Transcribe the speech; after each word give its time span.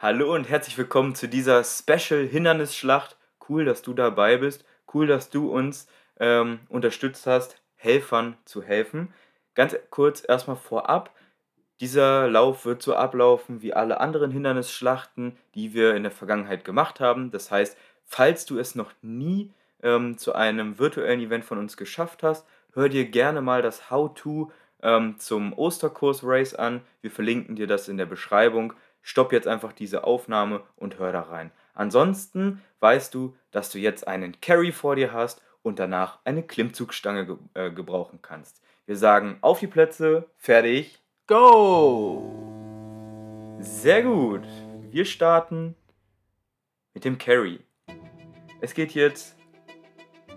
Hallo 0.00 0.32
und 0.32 0.48
herzlich 0.48 0.78
willkommen 0.78 1.16
zu 1.16 1.26
dieser 1.26 1.64
Special 1.64 2.24
Hindernisschlacht. 2.24 3.16
Cool, 3.48 3.64
dass 3.64 3.82
du 3.82 3.94
dabei 3.94 4.36
bist. 4.36 4.64
Cool, 4.94 5.08
dass 5.08 5.28
du 5.28 5.50
uns 5.50 5.88
ähm, 6.20 6.60
unterstützt 6.68 7.26
hast, 7.26 7.60
Helfern 7.74 8.36
zu 8.44 8.62
helfen. 8.62 9.12
Ganz 9.56 9.74
kurz 9.90 10.22
erstmal 10.24 10.54
vorab. 10.54 11.10
Dieser 11.80 12.28
Lauf 12.28 12.64
wird 12.64 12.80
so 12.80 12.94
ablaufen 12.94 13.60
wie 13.60 13.74
alle 13.74 13.98
anderen 13.98 14.30
Hindernisschlachten, 14.30 15.36
die 15.56 15.74
wir 15.74 15.96
in 15.96 16.04
der 16.04 16.12
Vergangenheit 16.12 16.64
gemacht 16.64 17.00
haben. 17.00 17.32
Das 17.32 17.50
heißt, 17.50 17.76
falls 18.04 18.46
du 18.46 18.60
es 18.60 18.76
noch 18.76 18.92
nie 19.02 19.50
ähm, 19.82 20.16
zu 20.16 20.32
einem 20.32 20.78
virtuellen 20.78 21.18
Event 21.18 21.44
von 21.44 21.58
uns 21.58 21.76
geschafft 21.76 22.22
hast, 22.22 22.46
hör 22.72 22.88
dir 22.88 23.06
gerne 23.06 23.40
mal 23.40 23.62
das 23.62 23.90
How-To 23.90 24.52
ähm, 24.80 25.18
zum 25.18 25.52
Osterkurs 25.58 26.20
Race 26.22 26.54
an. 26.54 26.82
Wir 27.00 27.10
verlinken 27.10 27.56
dir 27.56 27.66
das 27.66 27.88
in 27.88 27.96
der 27.96 28.06
Beschreibung. 28.06 28.74
Stopp 29.08 29.32
jetzt 29.32 29.48
einfach 29.48 29.72
diese 29.72 30.04
Aufnahme 30.04 30.60
und 30.76 30.98
hör 30.98 31.12
da 31.12 31.22
rein. 31.22 31.50
Ansonsten 31.72 32.62
weißt 32.80 33.14
du, 33.14 33.34
dass 33.50 33.70
du 33.70 33.78
jetzt 33.78 34.06
einen 34.06 34.38
Carry 34.42 34.70
vor 34.70 34.96
dir 34.96 35.14
hast 35.14 35.40
und 35.62 35.78
danach 35.78 36.18
eine 36.24 36.42
Klimmzugstange 36.42 37.24
ge 37.24 37.36
äh, 37.54 37.70
gebrauchen 37.70 38.18
kannst. 38.20 38.60
Wir 38.84 38.98
sagen 38.98 39.38
auf 39.40 39.60
die 39.60 39.66
Plätze, 39.66 40.28
fertig, 40.36 41.02
go! 41.26 42.22
Sehr 43.60 44.02
gut. 44.02 44.46
Wir 44.90 45.06
starten 45.06 45.74
mit 46.92 47.06
dem 47.06 47.16
Carry. 47.16 47.60
Es 48.60 48.74
geht 48.74 48.92
jetzt, 48.92 49.38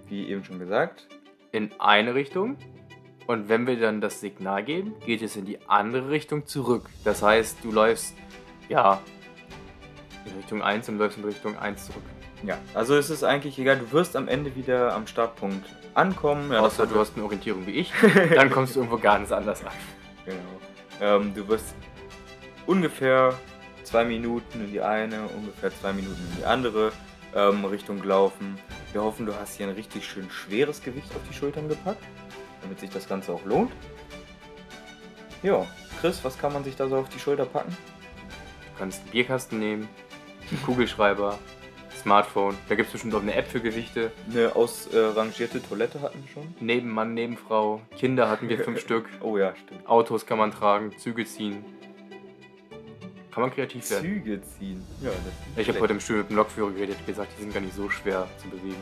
wie 0.07 0.29
eben 0.29 0.45
schon 0.45 0.59
gesagt, 0.59 1.09
in 1.51 1.71
eine 1.77 2.15
Richtung. 2.15 2.55
Und 3.27 3.49
wenn 3.49 3.67
wir 3.67 3.77
dann 3.77 3.99
das 3.99 4.21
Signal 4.21 4.63
geben, 4.63 4.95
geht 5.05 5.21
es 5.21 5.35
in 5.35 5.43
die 5.43 5.59
andere 5.67 6.09
Richtung 6.09 6.45
zurück. 6.45 6.90
Das 7.03 7.21
heißt, 7.21 7.65
du 7.65 7.71
läufst 7.71 8.15
ja 8.71 8.99
in 10.25 10.35
Richtung 10.38 10.61
1 10.61 10.89
und 10.89 10.98
läufst 10.98 11.17
in 11.17 11.25
Richtung 11.25 11.57
1 11.57 11.88
zurück. 11.88 12.03
Ja, 12.43 12.57
also 12.73 12.95
es 12.95 13.09
ist 13.09 13.23
eigentlich 13.23 13.59
egal, 13.59 13.77
du 13.77 13.91
wirst 13.91 14.15
am 14.15 14.27
Ende 14.27 14.55
wieder 14.55 14.93
am 14.93 15.05
Startpunkt 15.05 15.68
ankommen. 15.93 16.51
Ja, 16.51 16.62
Außer 16.62 16.87
du 16.87 16.98
hast 16.99 17.15
eine 17.15 17.23
Orientierung 17.23 17.68
wie 17.68 17.71
ich, 17.71 17.91
dann 18.35 18.49
kommst 18.49 18.76
du 18.76 18.79
irgendwo 18.79 18.98
ganz 18.98 19.32
anders 19.32 19.63
an. 19.63 19.73
Genau. 20.26 20.40
Ähm, 21.01 21.34
du 21.35 21.48
wirst 21.48 21.76
ungefähr 22.65 23.34
zwei 23.84 24.05
Minuten 24.05 24.62
in 24.62 24.71
die 24.71 24.82
eine, 24.82 25.27
ungefähr 25.38 25.71
zwei 25.79 25.93
Minuten 25.93 26.21
in 26.32 26.38
die 26.38 26.45
andere 26.45 26.91
ähm, 27.35 27.65
Richtung 27.65 28.01
laufen. 28.04 28.57
Wir 28.93 29.04
hoffen, 29.04 29.26
du 29.26 29.35
hast 29.35 29.57
hier 29.57 29.67
ein 29.67 29.73
richtig 29.73 30.05
schön 30.05 30.29
schweres 30.29 30.82
Gewicht 30.82 31.12
auf 31.15 31.21
die 31.29 31.35
Schultern 31.35 31.67
gepackt, 31.67 32.04
damit 32.62 32.79
sich 32.79 32.90
das 32.90 33.07
Ganze 33.07 33.34
auch 33.34 33.43
lohnt. 33.45 33.71
Ja, 35.43 35.65
Chris, 35.99 36.23
was 36.23 36.38
kann 36.38 36.54
man 36.54 36.63
sich 36.63 36.76
da 36.76 36.88
so 36.88 36.98
auf 36.98 37.10
die 37.10 37.20
Schulter 37.20 37.45
packen? 37.45 37.76
Du 38.82 38.85
kannst 38.85 39.01
einen 39.04 39.12
Bierkasten 39.12 39.60
nehmen, 39.60 39.87
einen 40.49 40.63
Kugelschreiber, 40.63 41.37
Smartphone. 42.01 42.57
Da 42.68 42.74
gibt 42.74 42.88
es 42.88 42.93
bestimmt 42.93 43.13
auch 43.13 43.21
eine 43.21 43.35
App 43.35 43.46
für 43.46 43.60
Gewichte. 43.60 44.12
Eine 44.27 44.55
ausrangierte 44.55 45.62
Toilette 45.62 46.01
hatten 46.01 46.23
wir 46.23 46.32
schon. 46.32 46.55
Neben 46.60 46.90
Mann, 46.90 47.13
neben 47.13 47.38
Frau. 47.38 47.79
Kinder 47.96 48.27
hatten 48.27 48.49
wir 48.49 48.57
fünf 48.57 48.79
Stück. 48.82 49.07
Oh 49.20 49.38
ja, 49.38 49.54
stimmt. 49.55 49.88
Autos 49.88 50.26
kann 50.26 50.40
man 50.40 50.49
tragen, 50.49 50.98
Züge 50.98 51.26
ziehen. 51.26 51.63
Kann 53.29 53.43
man 53.43 53.54
kreativ 53.54 53.88
werden. 53.91 54.04
Züge 54.04 54.41
ziehen. 54.41 54.84
Ja, 54.99 55.12
das 55.12 55.62
Ich 55.62 55.70
habe 55.70 55.79
heute 55.79 55.93
im 55.93 55.99
Studio 55.99 56.23
mit 56.23 56.32
dem 56.32 56.38
Lokführer 56.38 56.71
geredet, 56.71 57.05
gesagt, 57.05 57.34
die 57.38 57.43
sind 57.43 57.54
gar 57.54 57.62
nicht 57.62 57.76
so 57.76 57.88
schwer 57.88 58.27
zu 58.41 58.49
bewegen. 58.49 58.82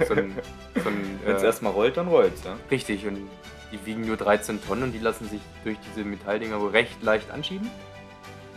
so 0.08 0.14
ein, 0.14 0.34
so 0.82 0.88
ein, 0.88 1.20
Wenn 1.24 1.36
es 1.36 1.42
äh, 1.44 1.46
erstmal 1.46 1.70
rollt, 1.70 1.96
dann 1.96 2.08
rollt's, 2.08 2.42
ja. 2.42 2.56
Richtig, 2.72 3.06
und 3.06 3.18
die 3.70 3.86
wiegen 3.86 4.04
nur 4.04 4.16
13 4.16 4.60
Tonnen 4.64 4.82
und 4.82 4.92
die 4.92 4.98
lassen 4.98 5.28
sich 5.28 5.42
durch 5.62 5.76
diese 5.88 6.04
Metalldinger 6.04 6.72
recht 6.72 7.00
leicht 7.04 7.30
anschieben. 7.30 7.70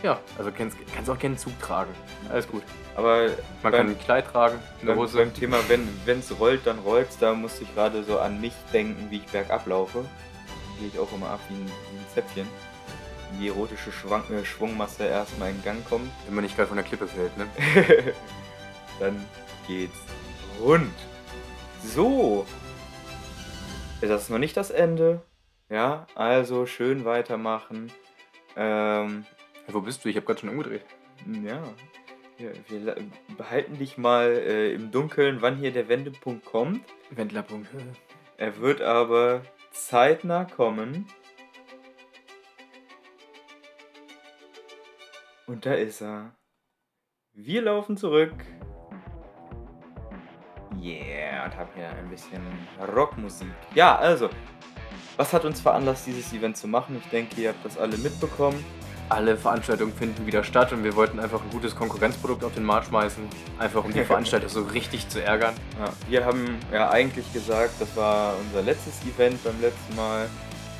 Ja, 0.02 0.20
also 0.38 0.50
kannst, 0.56 0.76
kannst 0.94 1.10
auch 1.10 1.18
gerne 1.18 1.34
einen 1.34 1.38
Zug 1.38 1.58
tragen. 1.60 1.92
Alles 2.30 2.46
gut. 2.48 2.62
Aber 2.94 3.26
Man 3.26 3.34
beim, 3.62 3.72
kann 3.72 3.86
ein 3.88 3.98
Kleid 3.98 4.26
tragen, 4.28 4.58
beim, 4.82 4.96
Hose. 4.96 5.18
beim 5.18 5.34
Thema, 5.34 5.58
wenn 5.68 6.18
es 6.18 6.38
rollt, 6.38 6.66
dann 6.66 6.78
rollt's, 6.80 7.18
da 7.18 7.34
musste 7.34 7.64
ich 7.64 7.74
gerade 7.74 8.02
so 8.04 8.18
an 8.18 8.40
mich 8.40 8.54
denken, 8.72 9.10
wie 9.10 9.16
ich 9.16 9.26
bergab 9.26 9.66
laufe. 9.66 10.04
Gehe 10.78 10.88
ich 10.88 10.98
auch 10.98 11.12
immer 11.12 11.30
ab 11.30 11.40
wie 11.48 11.54
ein, 11.54 11.66
wie 11.66 11.98
ein 11.98 12.06
Zäpfchen. 12.14 12.46
Wenn 13.30 13.40
Die 13.40 13.48
erotische 13.48 13.90
Schwang 13.92 14.22
äh, 14.32 14.44
Schwungmasse 14.44 15.04
erstmal 15.04 15.50
in 15.50 15.62
Gang 15.64 15.84
kommt, 15.88 16.10
Wenn 16.26 16.34
man 16.34 16.44
nicht 16.44 16.56
gerade 16.56 16.68
von 16.68 16.76
der 16.76 16.86
Klippe 16.86 17.08
fällt, 17.08 17.36
ne? 17.36 17.46
dann 19.00 19.24
geht's 19.66 19.98
rund. 20.60 20.94
So. 21.84 22.46
Das 24.00 24.22
ist 24.22 24.30
noch 24.30 24.38
nicht 24.38 24.56
das 24.56 24.70
Ende. 24.70 25.22
Ja, 25.68 26.06
also 26.14 26.66
schön 26.66 27.04
weitermachen. 27.04 27.92
Ähm, 28.56 29.26
wo 29.74 29.80
bist 29.80 30.04
du? 30.04 30.08
Ich 30.08 30.16
habe 30.16 30.26
gerade 30.26 30.40
schon 30.40 30.48
umgedreht. 30.48 30.84
Ja, 31.44 31.62
wir, 32.38 32.52
wir 32.68 32.96
behalten 33.36 33.78
dich 33.78 33.98
mal 33.98 34.30
äh, 34.30 34.72
im 34.72 34.90
Dunkeln, 34.90 35.42
wann 35.42 35.56
hier 35.56 35.72
der 35.72 35.88
Wendepunkt 35.88 36.44
kommt. 36.44 36.82
Wendlerpunkt. 37.10 37.68
Er 38.36 38.58
wird 38.58 38.80
aber 38.80 39.42
zeitnah 39.72 40.44
kommen. 40.44 41.06
Und 45.46 45.66
da 45.66 45.74
ist 45.74 46.02
er. 46.02 46.36
Wir 47.32 47.62
laufen 47.62 47.96
zurück. 47.96 48.34
Yeah, 50.80 51.44
und 51.44 51.56
haben 51.56 51.70
hier 51.74 51.88
ein 51.88 52.08
bisschen 52.08 52.40
Rockmusik. 52.94 53.48
Ja, 53.74 53.96
also, 53.96 54.30
was 55.16 55.32
hat 55.32 55.44
uns 55.44 55.60
veranlasst, 55.60 56.06
dieses 56.06 56.32
Event 56.32 56.56
zu 56.56 56.68
machen? 56.68 56.96
Ich 57.02 57.10
denke, 57.10 57.40
ihr 57.40 57.48
habt 57.48 57.64
das 57.64 57.78
alle 57.78 57.96
mitbekommen. 57.96 58.64
Alle 59.08 59.36
Veranstaltungen 59.36 59.92
finden 59.94 60.26
wieder 60.26 60.44
statt 60.44 60.72
und 60.72 60.84
wir 60.84 60.94
wollten 60.94 61.18
einfach 61.18 61.42
ein 61.42 61.50
gutes 61.50 61.74
Konkurrenzprodukt 61.74 62.44
auf 62.44 62.54
den 62.54 62.64
Markt 62.64 62.88
schmeißen. 62.88 63.24
Einfach 63.58 63.84
um 63.84 63.92
die 63.92 64.04
Veranstalter 64.04 64.48
so 64.48 64.62
richtig 64.62 65.08
zu 65.08 65.22
ärgern. 65.22 65.54
Ja, 65.78 65.92
wir 66.08 66.24
haben 66.26 66.58
ja 66.72 66.90
eigentlich 66.90 67.32
gesagt, 67.32 67.80
das 67.80 67.96
war 67.96 68.34
unser 68.38 68.62
letztes 68.62 68.94
Event 69.02 69.42
beim 69.42 69.58
letzten 69.60 69.96
Mal. 69.96 70.28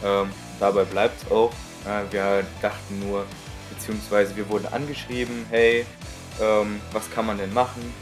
Ähm, 0.05 0.31
dabei 0.61 0.85
bleibt 0.85 1.23
es 1.23 1.31
auch. 1.31 1.53
Ja, 1.87 2.03
wir 2.11 2.45
dachten 2.61 3.01
nur, 3.01 3.25
beziehungsweise 3.71 4.37
wir 4.37 4.49
wurden 4.49 4.67
angeschrieben, 4.67 5.47
hey, 5.51 5.87
ähm, 6.41 6.81
was 6.93 7.11
kann 7.11 7.27
man 7.27 7.39
denn 7.39 7.53
machen? 7.55 7.95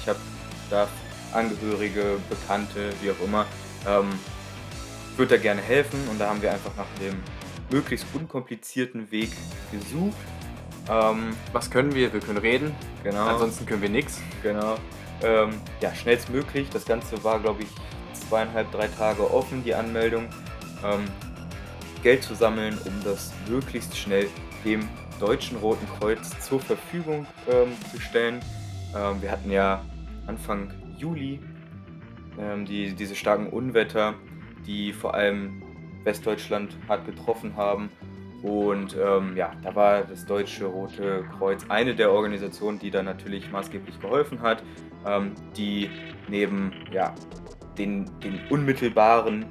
Ich 0.00 0.08
habe 0.08 0.18
da 0.68 0.88
Angehörige, 1.32 2.18
Bekannte, 2.28 2.92
wie 3.02 3.10
auch 3.10 3.24
immer, 3.24 3.46
ähm, 3.86 4.18
würde 5.16 5.36
da 5.36 5.42
gerne 5.42 5.60
helfen 5.60 6.06
und 6.10 6.18
da 6.18 6.28
haben 6.28 6.40
wir 6.40 6.52
einfach 6.52 6.74
nach 6.76 6.86
dem 7.00 7.22
möglichst 7.70 8.06
unkomplizierten 8.14 9.10
Weg 9.10 9.30
gesucht. 9.72 10.16
Ähm, 10.88 11.36
Was 11.52 11.70
können 11.70 11.94
wir? 11.94 12.12
Wir 12.12 12.20
können 12.20 12.38
reden. 12.38 12.74
genau. 13.04 13.26
Ansonsten 13.26 13.66
können 13.66 13.82
wir 13.82 13.90
nichts. 13.90 14.20
Genau. 14.42 14.76
Ähm, 15.22 15.50
ja, 15.80 15.94
schnellstmöglich. 15.94 16.68
Das 16.70 16.84
Ganze 16.84 17.22
war, 17.24 17.40
glaube 17.40 17.62
ich, 17.62 17.68
zweieinhalb, 18.14 18.70
drei 18.72 18.88
Tage 18.88 19.32
offen, 19.32 19.62
die 19.64 19.74
Anmeldung. 19.74 20.28
Ähm, 20.84 21.04
Geld 22.02 22.22
zu 22.22 22.34
sammeln, 22.34 22.78
um 22.84 22.92
das 23.04 23.32
möglichst 23.48 23.96
schnell 23.96 24.28
dem 24.64 24.88
Deutschen 25.18 25.56
Roten 25.58 25.86
Kreuz 25.98 26.30
zur 26.46 26.60
Verfügung 26.60 27.26
ähm, 27.50 27.72
zu 27.90 28.00
stellen. 28.00 28.40
Ähm, 28.96 29.20
wir 29.20 29.30
hatten 29.30 29.50
ja 29.50 29.84
Anfang 30.26 30.72
Juli 30.96 31.40
ähm, 32.38 32.64
die, 32.64 32.92
diese 32.94 33.16
starken 33.16 33.48
Unwetter, 33.48 34.14
die 34.64 34.92
vor 34.92 35.14
allem 35.14 35.62
Westdeutschland 36.08 36.74
hart 36.88 37.04
getroffen 37.06 37.54
haben. 37.56 37.90
Und 38.42 38.96
ähm, 38.96 39.36
ja, 39.36 39.52
da 39.62 39.74
war 39.74 40.02
das 40.02 40.24
Deutsche 40.24 40.64
Rote 40.66 41.24
Kreuz 41.38 41.64
eine 41.68 41.94
der 41.94 42.10
Organisationen, 42.12 42.78
die 42.78 42.90
da 42.90 43.02
natürlich 43.02 43.50
maßgeblich 43.50 44.00
geholfen 44.00 44.40
hat, 44.40 44.62
ähm, 45.06 45.32
die 45.56 45.90
neben 46.28 46.72
ja, 46.92 47.14
den, 47.76 48.06
den 48.20 48.40
unmittelbaren 48.48 49.44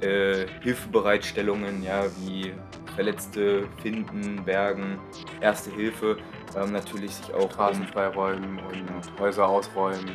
äh, 0.00 0.46
Hilfebereitstellungen, 0.62 1.82
ja, 1.82 2.04
wie 2.20 2.52
Verletzte 2.94 3.66
finden, 3.82 4.44
bergen, 4.44 4.98
Erste 5.40 5.70
Hilfe, 5.70 6.16
ähm, 6.56 6.72
natürlich 6.72 7.10
sich 7.16 7.34
auch 7.34 7.50
Straßen 7.50 7.82
um 7.82 7.88
freiräumen 7.88 8.58
und 8.58 9.20
Häuser 9.20 9.48
ausräumen. 9.48 10.10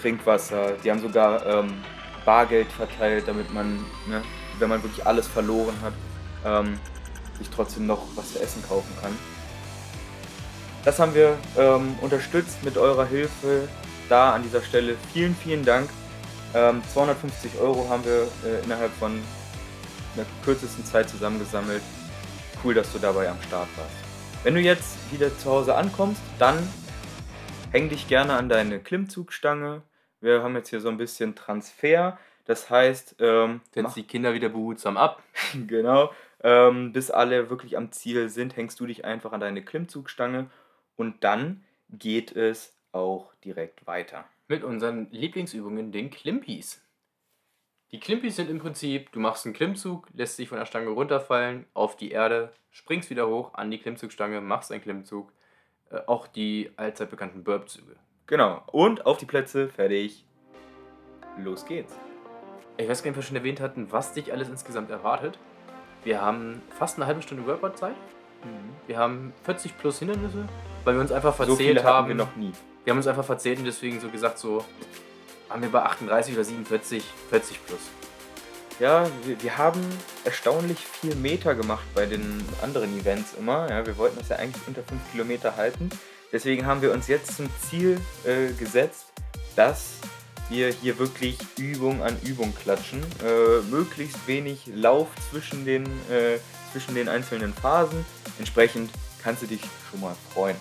Trinkwasser, 0.00 0.72
die 0.82 0.90
haben 0.90 1.00
sogar 1.00 1.44
ähm, 1.44 1.74
Bargeld 2.24 2.70
verteilt, 2.72 3.26
damit 3.26 3.52
man, 3.52 3.78
ne, 4.08 4.22
wenn 4.60 4.68
man 4.68 4.82
wirklich 4.82 5.06
alles 5.06 5.26
verloren 5.26 5.74
hat, 5.82 5.92
ähm, 6.44 6.78
sich 7.38 7.48
trotzdem 7.50 7.86
noch 7.86 8.06
was 8.16 8.32
zu 8.32 8.40
essen 8.40 8.62
kaufen 8.68 8.92
kann. 9.00 9.16
Das 10.84 10.98
haben 10.98 11.14
wir 11.14 11.36
ähm, 11.58 11.96
unterstützt 12.00 12.62
mit 12.64 12.78
eurer 12.78 13.04
Hilfe. 13.04 13.68
Da 14.08 14.32
an 14.32 14.42
dieser 14.42 14.62
Stelle 14.62 14.96
vielen, 15.12 15.34
vielen 15.34 15.64
Dank. 15.64 15.90
Ähm, 16.54 16.82
250 16.92 17.60
Euro 17.60 17.88
haben 17.88 18.04
wir 18.04 18.28
äh, 18.44 18.64
innerhalb 18.64 18.92
von 18.94 19.20
einer 20.16 20.26
kürzesten 20.44 20.84
Zeit 20.84 21.08
zusammengesammelt. 21.08 21.82
Cool, 22.64 22.74
dass 22.74 22.92
du 22.92 22.98
dabei 22.98 23.28
am 23.28 23.40
Start 23.42 23.68
warst. 23.76 23.94
Wenn 24.42 24.54
du 24.54 24.60
jetzt 24.60 24.96
wieder 25.12 25.36
zu 25.36 25.50
Hause 25.50 25.74
ankommst, 25.74 26.20
dann 26.38 26.56
häng 27.72 27.88
dich 27.88 28.08
gerne 28.08 28.34
an 28.34 28.48
deine 28.48 28.80
Klimmzugstange. 28.80 29.82
Wir 30.20 30.42
haben 30.42 30.56
jetzt 30.56 30.70
hier 30.70 30.80
so 30.80 30.88
ein 30.88 30.96
bisschen 30.96 31.34
Transfer. 31.34 32.18
Das 32.46 32.68
heißt, 32.70 33.16
ähm, 33.20 33.60
Setz 33.72 33.82
mach- 33.82 33.94
die 33.94 34.02
Kinder 34.04 34.34
wieder 34.34 34.48
behutsam 34.48 34.96
ab. 34.96 35.22
genau, 35.66 36.10
Ähm, 36.42 36.92
bis 36.92 37.10
alle 37.10 37.50
wirklich 37.50 37.76
am 37.76 37.92
Ziel 37.92 38.28
sind, 38.30 38.56
hängst 38.56 38.80
du 38.80 38.86
dich 38.86 39.04
einfach 39.04 39.32
an 39.32 39.40
deine 39.40 39.62
Klimmzugstange 39.62 40.48
und 40.96 41.22
dann 41.22 41.64
geht 41.90 42.32
es 42.34 42.74
auch 42.92 43.34
direkt 43.44 43.86
weiter. 43.86 44.24
Mit 44.48 44.64
unseren 44.64 45.08
Lieblingsübungen, 45.10 45.92
den 45.92 46.10
Klimpies. 46.10 46.82
Die 47.92 48.00
Klimpies 48.00 48.36
sind 48.36 48.48
im 48.48 48.58
Prinzip, 48.58 49.12
du 49.12 49.20
machst 49.20 49.44
einen 49.44 49.54
Klimmzug, 49.54 50.08
lässt 50.14 50.38
dich 50.38 50.48
von 50.48 50.58
der 50.58 50.64
Stange 50.66 50.88
runterfallen, 50.90 51.66
auf 51.74 51.96
die 51.96 52.10
Erde, 52.10 52.52
springst 52.70 53.10
wieder 53.10 53.28
hoch 53.28 53.52
an 53.54 53.70
die 53.70 53.78
Klimmzugstange, 53.78 54.40
machst 54.40 54.72
einen 54.72 54.80
Klimmzug. 54.82 55.32
Äh, 55.90 56.00
auch 56.06 56.26
die 56.26 56.70
allzeit 56.76 57.10
bekannten 57.10 57.44
Burpzüge. 57.44 57.96
Genau. 58.26 58.62
Und 58.72 59.04
auf 59.06 59.18
die 59.18 59.26
Plätze, 59.26 59.68
fertig. 59.68 60.24
Los 61.36 61.66
geht's. 61.66 61.98
Ich 62.80 62.88
weiß 62.88 63.02
gar 63.02 63.10
nicht, 63.10 63.18
ob 63.18 63.22
wir 63.22 63.26
schon 63.26 63.36
erwähnt 63.36 63.60
hatten, 63.60 63.88
was 63.90 64.14
dich 64.14 64.32
alles 64.32 64.48
insgesamt 64.48 64.90
erwartet. 64.90 65.38
Wir 66.02 66.22
haben 66.22 66.62
fast 66.78 66.96
eine 66.96 67.06
halbe 67.06 67.20
Stunde 67.20 67.46
Workout-Zeit. 67.46 67.94
Wir 68.86 68.96
haben 68.96 69.34
40 69.44 69.76
plus 69.76 69.98
Hindernisse, 69.98 70.48
weil 70.84 70.94
wir 70.94 71.02
uns 71.02 71.12
einfach 71.12 71.34
verzählt 71.34 71.58
so 71.58 71.62
viele 71.62 71.84
haben. 71.84 71.94
haben 71.94 72.08
wir 72.08 72.14
noch 72.14 72.36
nie. 72.36 72.52
Wir 72.84 72.92
haben 72.92 72.98
uns 72.98 73.06
einfach 73.06 73.24
verzählt 73.24 73.58
und 73.58 73.66
deswegen 73.66 74.00
so 74.00 74.08
gesagt, 74.08 74.38
so 74.38 74.64
waren 75.48 75.60
wir 75.60 75.70
bei 75.70 75.82
38 75.82 76.32
oder 76.32 76.44
47, 76.44 77.04
40 77.28 77.66
plus. 77.66 77.80
Ja, 78.78 79.06
wir, 79.24 79.42
wir 79.42 79.58
haben 79.58 79.82
erstaunlich 80.24 80.78
viel 80.78 81.14
Meter 81.16 81.54
gemacht 81.54 81.84
bei 81.94 82.06
den 82.06 82.42
anderen 82.62 82.98
Events 82.98 83.34
immer. 83.38 83.68
Ja, 83.68 83.84
wir 83.84 83.98
wollten 83.98 84.18
das 84.18 84.30
ja 84.30 84.36
eigentlich 84.36 84.66
unter 84.66 84.82
5 84.82 84.98
Kilometer 85.12 85.56
halten. 85.56 85.90
Deswegen 86.32 86.64
haben 86.64 86.80
wir 86.80 86.92
uns 86.92 87.08
jetzt 87.08 87.36
zum 87.36 87.50
Ziel 87.60 88.00
äh, 88.24 88.54
gesetzt, 88.54 89.12
dass 89.54 89.98
wir 90.50 90.70
hier 90.70 90.98
wirklich 90.98 91.38
Übung 91.56 92.02
an 92.02 92.16
Übung 92.22 92.54
klatschen. 92.54 93.02
Äh, 93.24 93.62
möglichst 93.70 94.26
wenig 94.26 94.66
Lauf 94.74 95.08
zwischen 95.30 95.64
den, 95.64 95.84
äh, 96.10 96.38
zwischen 96.72 96.94
den 96.94 97.08
einzelnen 97.08 97.54
Phasen. 97.54 98.04
Entsprechend 98.38 98.90
kannst 99.22 99.42
du 99.42 99.46
dich 99.46 99.60
schon 99.90 100.00
mal 100.00 100.14
freuen. 100.34 100.56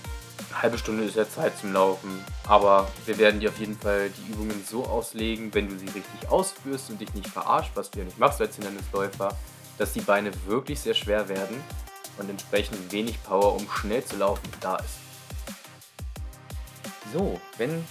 Eine 0.51 0.61
halbe 0.61 0.77
Stunde 0.77 1.03
ist 1.03 1.15
ja 1.15 1.27
Zeit 1.27 1.57
zum 1.57 1.73
Laufen, 1.73 2.23
aber 2.47 2.87
wir 3.05 3.17
werden 3.17 3.39
dir 3.39 3.49
auf 3.49 3.59
jeden 3.59 3.77
Fall 3.77 4.09
die 4.09 4.31
Übungen 4.31 4.63
so 4.65 4.85
auslegen, 4.85 5.53
wenn 5.53 5.67
du 5.67 5.77
sie 5.77 5.85
richtig 5.85 6.29
ausführst 6.29 6.89
und 6.89 7.01
dich 7.01 7.13
nicht 7.13 7.27
verarscht, 7.27 7.71
was 7.75 7.91
du 7.91 7.99
ja 7.99 8.05
nicht 8.05 8.17
machst 8.17 8.39
als 8.39 8.55
Hindernisläufer, 8.55 9.37
dass 9.77 9.93
die 9.93 10.01
Beine 10.01 10.31
wirklich 10.47 10.79
sehr 10.79 10.93
schwer 10.93 11.27
werden 11.27 11.61
und 12.17 12.29
entsprechend 12.29 12.91
wenig 12.91 13.21
Power, 13.23 13.55
um 13.55 13.67
schnell 13.69 14.03
zu 14.03 14.17
laufen, 14.17 14.47
da 14.59 14.77
ist. 14.77 14.99
So, 17.13 17.39
wenn 17.57 17.83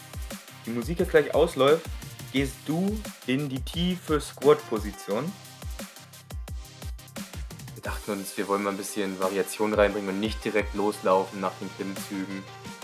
die 0.68 0.74
Musik 0.74 0.98
jetzt 0.98 1.10
gleich 1.10 1.34
ausläuft, 1.34 1.86
gehst 2.32 2.56
du 2.66 3.00
in 3.26 3.48
die 3.48 3.60
tiefe 3.60 4.20
Squat-Position. 4.20 5.32
Wir 7.74 7.82
dachten 7.82 8.12
uns, 8.12 8.36
wir 8.36 8.48
wollen 8.48 8.62
mal 8.62 8.70
ein 8.70 8.76
bisschen 8.76 9.18
Variation 9.18 9.72
reinbringen 9.72 10.10
und 10.10 10.20
nicht 10.20 10.44
direkt 10.44 10.74
loslaufen 10.74 11.40
nach 11.40 11.54
den 11.58 11.70
Klimmzügen, 11.76 12.42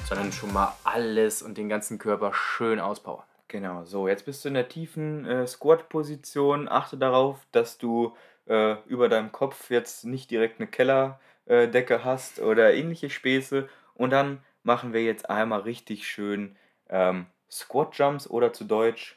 sondern 0.08 0.32
schon 0.32 0.52
mal 0.52 0.74
alles 0.84 1.42
und 1.42 1.58
den 1.58 1.68
ganzen 1.68 1.98
Körper 1.98 2.32
schön 2.32 2.80
auspowern. 2.80 3.24
Genau, 3.48 3.84
so, 3.84 4.08
jetzt 4.08 4.24
bist 4.24 4.44
du 4.44 4.48
in 4.48 4.54
der 4.54 4.68
tiefen 4.68 5.26
äh, 5.26 5.46
Squat-Position. 5.46 6.68
Achte 6.68 6.96
darauf, 6.96 7.46
dass 7.52 7.76
du 7.76 8.16
äh, 8.46 8.76
über 8.86 9.10
deinem 9.10 9.30
Kopf 9.30 9.70
jetzt 9.70 10.06
nicht 10.06 10.30
direkt 10.30 10.58
eine 10.58 10.68
Kellerdecke 10.68 11.94
äh, 11.94 12.00
hast 12.02 12.40
oder 12.40 12.72
ähnliche 12.72 13.10
Späße. 13.10 13.68
Und 13.94 14.10
dann 14.10 14.42
machen 14.62 14.94
wir 14.94 15.04
jetzt 15.04 15.28
einmal 15.28 15.60
richtig 15.60 16.08
schön 16.08 16.56
ähm, 16.88 17.26
Squat-Jumps 17.54 18.28
oder 18.28 18.52
zu 18.52 18.64
Deutsch 18.64 19.16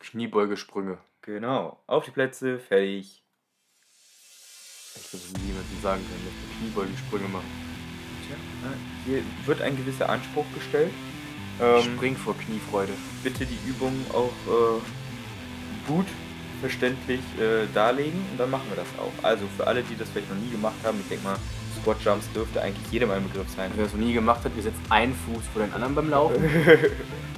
Kniebeugesprünge. 0.00 0.98
Genau, 1.22 1.78
auf 1.86 2.04
die 2.04 2.10
Plätze, 2.10 2.58
fertig. 2.58 3.22
Ich 4.96 5.12
würde 5.12 5.46
niemandem 5.46 5.80
sagen 5.80 6.02
können, 6.02 6.24
dass 6.24 6.34
wir 6.34 6.58
Kniebeugensprünge 6.58 7.28
machen. 7.28 7.46
Tja, 8.26 8.36
hier 9.06 9.22
wird 9.46 9.62
ein 9.62 9.76
gewisser 9.76 10.08
Anspruch 10.08 10.44
gestellt. 10.54 10.92
Ähm, 11.60 11.82
Spring 11.82 12.16
vor 12.16 12.36
Kniefreude. 12.36 12.92
Bitte 13.22 13.46
die 13.46 13.58
Übung 13.68 13.94
auch 14.12 14.32
äh, 14.46 14.80
gut 15.86 16.06
verständlich 16.60 17.20
äh, 17.38 17.66
darlegen 17.72 18.24
und 18.32 18.40
dann 18.40 18.50
machen 18.50 18.68
wir 18.70 18.76
das 18.76 18.88
auch. 18.98 19.24
Also 19.24 19.46
für 19.56 19.66
alle, 19.66 19.82
die 19.84 19.96
das 19.96 20.08
vielleicht 20.08 20.30
noch 20.30 20.36
nie 20.36 20.50
gemacht 20.50 20.76
haben, 20.82 20.98
ich 21.00 21.08
denke 21.08 21.24
mal, 21.24 21.36
Squat 21.80 22.02
Jumps 22.02 22.30
dürfte 22.32 22.60
eigentlich 22.60 22.90
jedem 22.90 23.10
ein 23.12 23.22
Begriff 23.22 23.48
sein. 23.54 23.70
Wer 23.76 23.84
das 23.84 23.92
noch 23.92 24.00
nie 24.00 24.12
gemacht 24.12 24.44
hat, 24.44 24.54
wir 24.56 24.62
setzen 24.64 24.82
einen 24.88 25.14
Fuß 25.14 25.46
vor 25.52 25.62
den 25.62 25.72
anderen 25.72 25.94
beim 25.94 26.10
Laufen. 26.10 26.42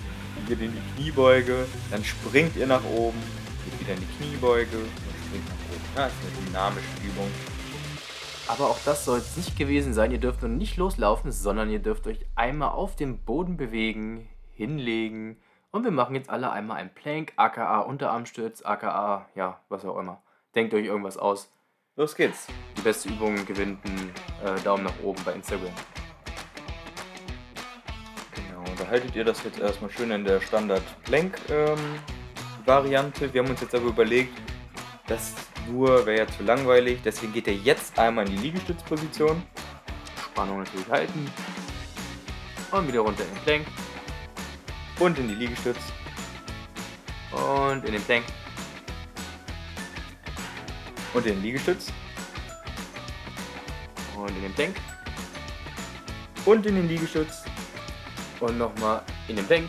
geht 0.50 0.60
in 0.62 0.72
die 0.72 1.02
Kniebeuge, 1.02 1.66
dann 1.90 2.04
springt 2.04 2.56
ihr 2.56 2.66
nach 2.66 2.84
oben, 2.84 3.18
geht 3.64 3.80
wieder 3.80 3.94
in 3.94 4.00
die 4.00 4.16
Kniebeuge 4.16 4.78
und 4.78 4.90
springt 5.26 5.48
nach 5.48 5.74
oben. 5.74 5.84
Ja, 5.94 6.04
das 6.04 6.12
ist 6.12 6.36
eine 6.36 6.46
dynamische 6.46 6.86
Übung. 7.06 7.30
Aber 8.48 8.70
auch 8.70 8.78
das 8.84 9.04
soll 9.04 9.18
es 9.18 9.36
nicht 9.36 9.56
gewesen 9.56 9.94
sein. 9.94 10.10
Ihr 10.10 10.18
dürft 10.18 10.42
nun 10.42 10.58
nicht 10.58 10.76
loslaufen, 10.76 11.30
sondern 11.30 11.70
ihr 11.70 11.78
dürft 11.78 12.08
euch 12.08 12.26
einmal 12.34 12.70
auf 12.70 12.96
dem 12.96 13.18
Boden 13.18 13.56
bewegen, 13.56 14.28
hinlegen. 14.52 15.36
Und 15.70 15.84
wir 15.84 15.92
machen 15.92 16.16
jetzt 16.16 16.30
alle 16.30 16.50
einmal 16.50 16.78
ein 16.78 16.92
Plank, 16.92 17.32
aka 17.36 17.80
Unterarmstütz, 17.82 18.62
aka, 18.62 19.28
ja, 19.36 19.60
was 19.68 19.84
auch 19.84 19.98
immer. 19.98 20.20
Denkt 20.56 20.74
euch 20.74 20.86
irgendwas 20.86 21.16
aus. 21.16 21.48
Los 21.94 22.16
geht's. 22.16 22.48
Die 22.76 22.82
beste 22.82 23.08
Übung 23.08 23.46
gewinnt 23.46 23.78
einen 23.84 24.10
äh, 24.44 24.60
Daumen 24.62 24.82
nach 24.82 25.00
oben 25.04 25.22
bei 25.24 25.32
Instagram. 25.32 25.70
Genau, 28.80 28.80
da 28.80 28.88
haltet 28.90 29.16
ihr 29.16 29.24
das 29.24 29.42
jetzt 29.44 29.58
erstmal 29.58 29.90
schön 29.90 30.10
in 30.10 30.24
der 30.24 30.40
Standard-Plank-Variante. 30.40 33.24
Ähm, 33.24 33.34
wir 33.34 33.42
haben 33.42 33.50
uns 33.50 33.60
jetzt 33.60 33.74
aber 33.74 33.86
überlegt, 33.86 34.32
das 35.06 35.34
nur 35.68 36.06
wäre 36.06 36.20
ja 36.20 36.26
zu 36.26 36.42
langweilig. 36.42 37.00
Deswegen 37.04 37.30
geht 37.32 37.46
ihr 37.46 37.54
jetzt 37.54 37.98
einmal 37.98 38.26
in 38.26 38.36
die 38.36 38.42
Liegestützposition. 38.42 39.42
Spannung 40.30 40.58
natürlich 40.60 40.88
halten. 40.88 41.30
Und 42.70 42.88
wieder 42.88 43.00
runter 43.00 43.24
in 43.24 43.34
den 43.34 43.42
Plank. 43.42 43.66
Und 44.98 45.18
in 45.18 45.28
die 45.28 45.34
Liegestütz. 45.34 45.76
Und 47.32 47.84
in 47.84 47.92
den 47.92 48.02
Plank. 48.02 48.24
Und 51.12 51.26
in 51.26 51.34
den 51.34 51.42
Liegestütz. 51.42 51.92
Und 54.16 54.30
in 54.30 54.40
den 54.42 54.54
Plank. 54.54 54.76
Und 56.46 56.64
in 56.66 56.76
den 56.76 56.88
Liegestütz. 56.88 57.44
Und 58.40 58.56
nochmal 58.56 59.02
in 59.28 59.36
den 59.36 59.46
Plank. 59.46 59.68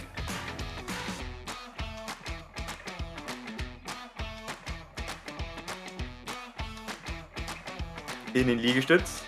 In 8.34 8.48
den 8.48 8.60
Liegestütz. 8.60 9.24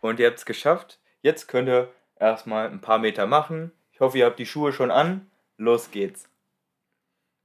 Und 0.00 0.18
ihr 0.18 0.26
habt 0.26 0.38
es 0.38 0.44
geschafft. 0.44 0.98
Jetzt 1.22 1.46
könnt 1.46 1.68
ihr 1.68 1.92
erstmal 2.16 2.68
ein 2.68 2.80
paar 2.80 2.98
Meter 2.98 3.28
machen. 3.28 3.70
Ich 3.92 4.00
hoffe, 4.00 4.18
ihr 4.18 4.26
habt 4.26 4.40
die 4.40 4.46
Schuhe 4.46 4.72
schon 4.72 4.90
an. 4.90 5.30
Los 5.56 5.92
geht's. 5.92 6.28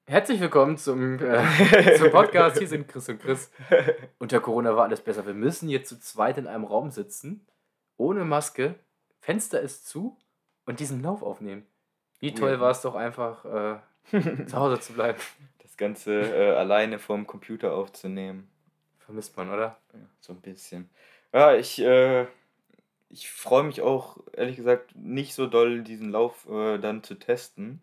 Herzlich 0.08 0.40
willkommen 0.40 0.78
zum, 0.78 1.20
äh, 1.24 1.98
zum 1.98 2.10
Podcast. 2.10 2.58
Hier 2.58 2.68
sind 2.68 2.88
Chris 2.88 3.08
und 3.10 3.22
Chris. 3.22 3.52
Unter 4.18 4.40
Corona 4.40 4.76
war 4.76 4.86
alles 4.86 5.02
besser. 5.02 5.28
Wir 5.28 5.36
müssen 5.36 5.70
jetzt 5.70 5.90
zu 5.90 6.00
zweit 6.00 6.40
in 6.40 6.48
einem 6.48 6.64
Raum 6.64 6.90
sitzen, 6.90 7.46
ohne 7.98 8.26
Maske. 8.26 8.76
Fenster 9.20 9.60
ist 9.62 9.88
zu 9.88 10.18
und 10.66 10.80
diesen 10.80 11.02
Lauf 11.02 11.24
aufnehmen. 11.24 11.66
Wie 12.20 12.34
toll 12.34 12.52
ja. 12.52 12.60
war 12.60 12.72
es 12.72 12.82
doch 12.82 12.96
einfach, 12.96 13.46
äh, 13.46 13.78
zu 14.48 14.58
Hause 14.58 14.80
zu 14.80 14.94
bleiben. 14.94 15.20
Das 15.60 15.78
Ganze 15.78 16.22
äh, 16.22 16.56
alleine 16.56 17.00
vorm 17.00 17.28
Computer 17.28 17.74
aufzunehmen. 17.74 18.50
Vermisst 19.00 19.38
man, 19.38 19.52
oder? 19.52 19.78
Ja, 19.94 20.00
so 20.20 20.34
ein 20.34 20.42
bisschen. 20.42 20.90
Ja, 21.34 21.54
ich, 21.54 21.82
äh, 21.82 22.26
ich 23.10 23.30
freue 23.30 23.64
mich 23.64 23.82
auch, 23.82 24.18
ehrlich 24.34 24.56
gesagt, 24.56 24.96
nicht 24.96 25.36
so 25.36 25.48
doll, 25.48 25.84
diesen 25.84 26.12
Lauf 26.12 26.48
äh, 26.50 26.78
dann 26.80 27.04
zu 27.04 27.16
testen. 27.16 27.82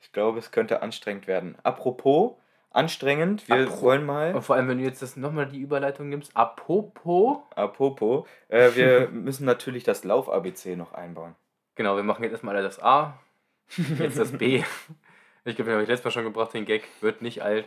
Ich 0.00 0.12
glaube, 0.12 0.38
es 0.38 0.50
könnte 0.50 0.82
anstrengend 0.82 1.26
werden. 1.26 1.56
Apropos, 1.62 2.34
anstrengend, 2.70 3.48
wir 3.48 3.66
Apro 3.66 3.82
wollen 3.82 4.06
mal. 4.06 4.34
Und 4.34 4.42
vor 4.42 4.56
allem, 4.56 4.68
wenn 4.68 4.78
du 4.78 4.84
jetzt 4.84 5.02
das 5.02 5.16
nochmal 5.16 5.46
die 5.46 5.60
Überleitung 5.60 6.08
nimmst, 6.08 6.36
apropos. 6.36 7.38
Apropos, 7.56 8.26
äh, 8.48 8.74
wir 8.74 9.08
müssen 9.12 9.44
natürlich 9.44 9.84
das 9.84 10.04
Lauf-ABC 10.04 10.76
noch 10.76 10.92
einbauen. 10.92 11.34
Genau, 11.80 11.96
wir 11.96 12.02
machen 12.02 12.22
jetzt 12.24 12.32
erstmal 12.32 12.62
das 12.62 12.78
A, 12.78 13.18
jetzt 13.98 14.18
das 14.18 14.36
B. 14.36 14.62
Ich 15.46 15.56
glaube, 15.56 15.70
den 15.70 15.72
habe 15.72 15.82
ich 15.84 15.88
letztes 15.88 16.04
Mal 16.04 16.10
schon 16.10 16.24
gebracht, 16.24 16.52
den 16.52 16.66
Gag, 16.66 16.86
wird 17.00 17.22
nicht 17.22 17.42
alt. 17.42 17.66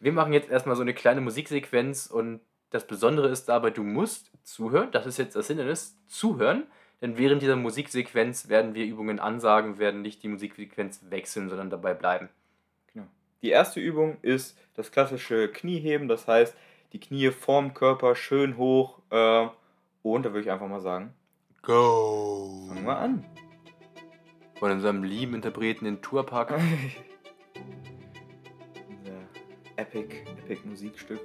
Wir 0.00 0.12
machen 0.12 0.32
jetzt 0.32 0.48
erstmal 0.48 0.74
so 0.74 0.80
eine 0.80 0.94
kleine 0.94 1.20
Musiksequenz 1.20 2.06
und 2.06 2.40
das 2.70 2.86
Besondere 2.86 3.28
ist 3.28 3.44
dabei, 3.44 3.68
du 3.68 3.82
musst 3.82 4.32
zuhören, 4.42 4.90
das 4.90 5.04
ist 5.04 5.18
jetzt 5.18 5.36
das 5.36 5.48
Hindernis, 5.48 5.98
zuhören, 6.06 6.62
denn 7.02 7.18
während 7.18 7.42
dieser 7.42 7.56
Musiksequenz 7.56 8.48
werden 8.48 8.74
wir 8.74 8.86
Übungen 8.86 9.20
ansagen, 9.20 9.78
werden 9.78 10.00
nicht 10.00 10.22
die 10.22 10.28
Musiksequenz 10.28 11.00
wechseln, 11.10 11.50
sondern 11.50 11.68
dabei 11.68 11.92
bleiben. 11.92 12.30
Genau. 12.94 13.06
Die 13.42 13.50
erste 13.50 13.80
Übung 13.80 14.16
ist 14.22 14.58
das 14.76 14.90
klassische 14.90 15.48
Knieheben, 15.52 16.08
das 16.08 16.26
heißt, 16.26 16.56
die 16.94 17.00
Knie 17.00 17.30
vorm 17.32 17.74
Körper 17.74 18.14
schön 18.14 18.56
hoch 18.56 19.00
äh, 19.10 19.46
und 20.02 20.22
da 20.24 20.30
würde 20.30 20.40
ich 20.40 20.50
einfach 20.50 20.68
mal 20.68 20.80
sagen, 20.80 21.12
Go! 21.60 22.55
Fangen 22.86 22.98
wir 22.98 22.98
an. 22.98 23.24
Von 24.60 24.70
unserem 24.70 25.02
lieben 25.02 25.34
Interpreten 25.34 25.86
in 25.86 26.00
Tourpark. 26.02 26.54
Epic, 29.76 30.14
Epic 30.44 30.60
Musikstück. 30.64 31.20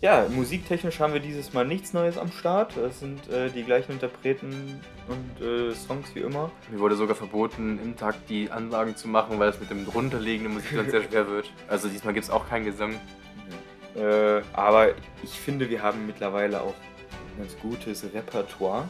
Ja, 0.00 0.26
musiktechnisch 0.28 0.98
haben 0.98 1.12
wir 1.12 1.20
dieses 1.20 1.52
Mal 1.52 1.64
nichts 1.64 1.92
Neues 1.92 2.18
am 2.18 2.32
Start. 2.32 2.76
Es 2.76 2.98
sind 2.98 3.30
äh, 3.30 3.48
die 3.50 3.62
gleichen 3.62 3.92
Interpreten 3.92 4.80
und 5.06 5.46
äh, 5.46 5.72
Songs 5.72 6.12
wie 6.16 6.20
immer. 6.20 6.50
Mir 6.70 6.80
wurde 6.80 6.96
sogar 6.96 7.14
verboten, 7.14 7.78
im 7.82 7.96
Takt 7.96 8.28
die 8.28 8.50
Anlagen 8.50 8.96
zu 8.96 9.06
machen, 9.06 9.38
weil 9.38 9.50
es 9.50 9.60
mit 9.60 9.70
dem 9.70 9.86
drunterliegenden 9.86 10.54
Musik 10.54 10.72
dann 10.74 10.90
sehr 10.90 11.04
schwer 11.04 11.28
wird. 11.28 11.52
Also 11.68 11.88
diesmal 11.88 12.12
gibt 12.12 12.24
es 12.24 12.30
auch 12.30 12.48
keinen 12.48 12.64
Gesang. 12.64 12.98
Äh, 13.94 14.42
aber 14.52 14.88
ich 15.22 15.30
finde, 15.30 15.70
wir 15.70 15.80
haben 15.80 16.06
mittlerweile 16.06 16.60
auch 16.60 16.74
ein 17.36 17.38
ganz 17.38 17.56
gutes 17.60 18.02
Repertoire. 18.12 18.88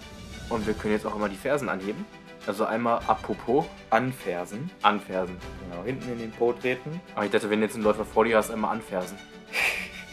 Und 0.49 0.67
wir 0.67 0.75
können 0.75 0.95
jetzt 0.95 1.07
auch 1.07 1.15
immer 1.17 1.29
die 1.29 1.37
Fersen 1.37 1.69
anheben. 1.69 2.05
Also 2.47 2.65
einmal 2.65 3.01
apropos 3.07 3.67
Anfersen. 3.91 4.71
anfersen. 4.83 5.37
Genau, 5.69 5.85
hinten 5.85 6.11
in 6.13 6.19
den 6.19 6.33
Po 6.33 6.53
treten. 6.53 7.01
Aber 7.15 7.25
ich 7.25 7.31
dachte, 7.31 7.49
wenn 7.51 7.63
jetzt 7.63 7.77
ein 7.77 7.83
Läufer 7.83 8.05
vor 8.05 8.25
dir 8.25 8.37
hast, 8.37 8.51
einmal 8.51 8.73
anfersen. 8.73 9.17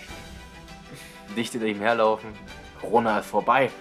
Dicht 1.36 1.52
hinter 1.52 1.68
ihm 1.68 1.80
herlaufen. 1.80 2.30
Corona 2.80 3.20
ist 3.20 3.28
vorbei. 3.28 3.72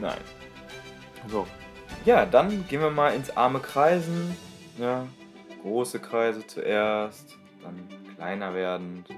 Nein. 0.00 0.18
So. 1.28 1.46
Ja, 2.04 2.24
dann 2.24 2.66
gehen 2.66 2.80
wir 2.80 2.90
mal 2.90 3.14
ins 3.14 3.36
arme 3.36 3.60
Kreisen. 3.60 4.36
Ja, 4.78 5.06
große 5.62 5.98
Kreise 5.98 6.46
zuerst, 6.46 7.36
dann 7.62 7.86
kleiner 8.16 8.54
werdend. 8.54 9.08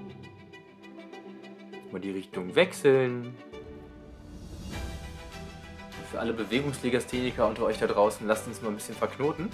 Mal 1.91 2.01
die 2.01 2.11
Richtung 2.11 2.55
wechseln. 2.55 3.35
Für 6.13 6.19
alle 6.19 6.33
Bewegungslegastheniker 6.33 7.47
unter 7.47 7.63
euch 7.63 7.79
da 7.79 7.87
draußen, 7.87 8.27
lasst 8.27 8.45
uns 8.45 8.61
mal 8.61 8.69
ein 8.69 8.75
bisschen 8.75 8.93
verknoten. 8.93 9.49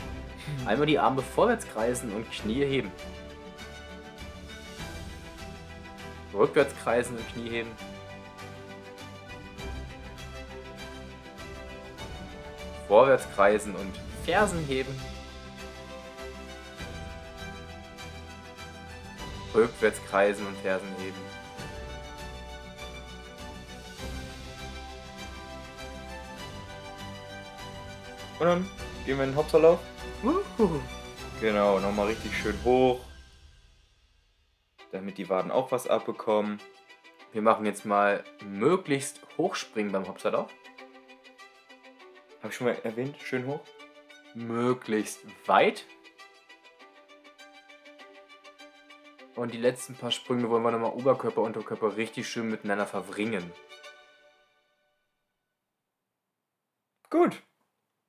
Einmal 0.65 0.87
die 0.87 0.99
Arme 0.99 1.21
vorwärts 1.21 1.65
kreisen 1.65 2.11
und 2.11 2.29
Knie 2.29 2.65
heben. 2.65 2.91
Rückwärts 6.33 6.75
kreisen 6.83 7.15
und 7.15 7.25
Knie 7.31 7.49
heben. 7.49 7.69
Vorwärts 12.89 13.25
kreisen 13.33 13.73
und 13.77 13.97
Fersen 14.25 14.59
heben. 14.65 14.93
Rückwärts 19.55 20.01
kreisen 20.09 20.45
und 20.45 20.57
Fersen 20.57 20.89
heben. 20.97 21.28
Und 28.39 28.45
dann 28.45 28.69
gehen 29.05 29.17
wir 29.17 29.25
in 29.25 29.31
den 29.31 29.35
Hopserlauf. 29.35 29.79
Genau, 31.41 31.79
nochmal 31.79 32.07
richtig 32.07 32.35
schön 32.37 32.57
hoch. 32.63 32.99
Damit 34.91 35.17
die 35.17 35.29
Waden 35.29 35.51
auch 35.51 35.71
was 35.71 35.87
abbekommen. 35.87 36.59
Wir 37.31 37.41
machen 37.41 37.65
jetzt 37.65 37.85
mal 37.85 38.23
möglichst 38.45 39.21
hochspringen 39.37 39.91
beim 39.91 40.07
Hopserlauf. 40.07 40.49
Habe 42.39 42.49
ich 42.49 42.55
schon 42.55 42.67
mal 42.67 42.77
erwähnt, 42.83 43.15
schön 43.21 43.45
hoch. 43.45 43.59
Möglichst 44.33 45.19
weit. 45.45 45.85
Und 49.35 49.53
die 49.53 49.57
letzten 49.57 49.95
paar 49.95 50.11
Sprünge 50.11 50.49
wollen 50.49 50.63
wir 50.63 50.71
nochmal 50.71 50.91
Oberkörper, 50.91 51.41
Unterkörper 51.41 51.97
richtig 51.97 52.27
schön 52.27 52.49
miteinander 52.49 52.85
verwringen. 52.85 53.51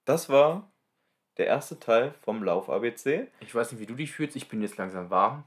Das 0.05 0.29
war 0.29 0.71
der 1.37 1.47
erste 1.47 1.79
Teil 1.79 2.15
vom 2.21 2.43
Lauf-ABC. 2.43 3.29
Ich 3.41 3.55
weiß 3.55 3.73
nicht, 3.73 3.81
wie 3.81 3.87
du 3.87 3.95
dich 3.95 4.13
fühlst, 4.13 4.37
ich 4.37 4.49
bin 4.49 4.63
jetzt 4.63 4.77
langsam 4.77 5.11
warm. 5.11 5.45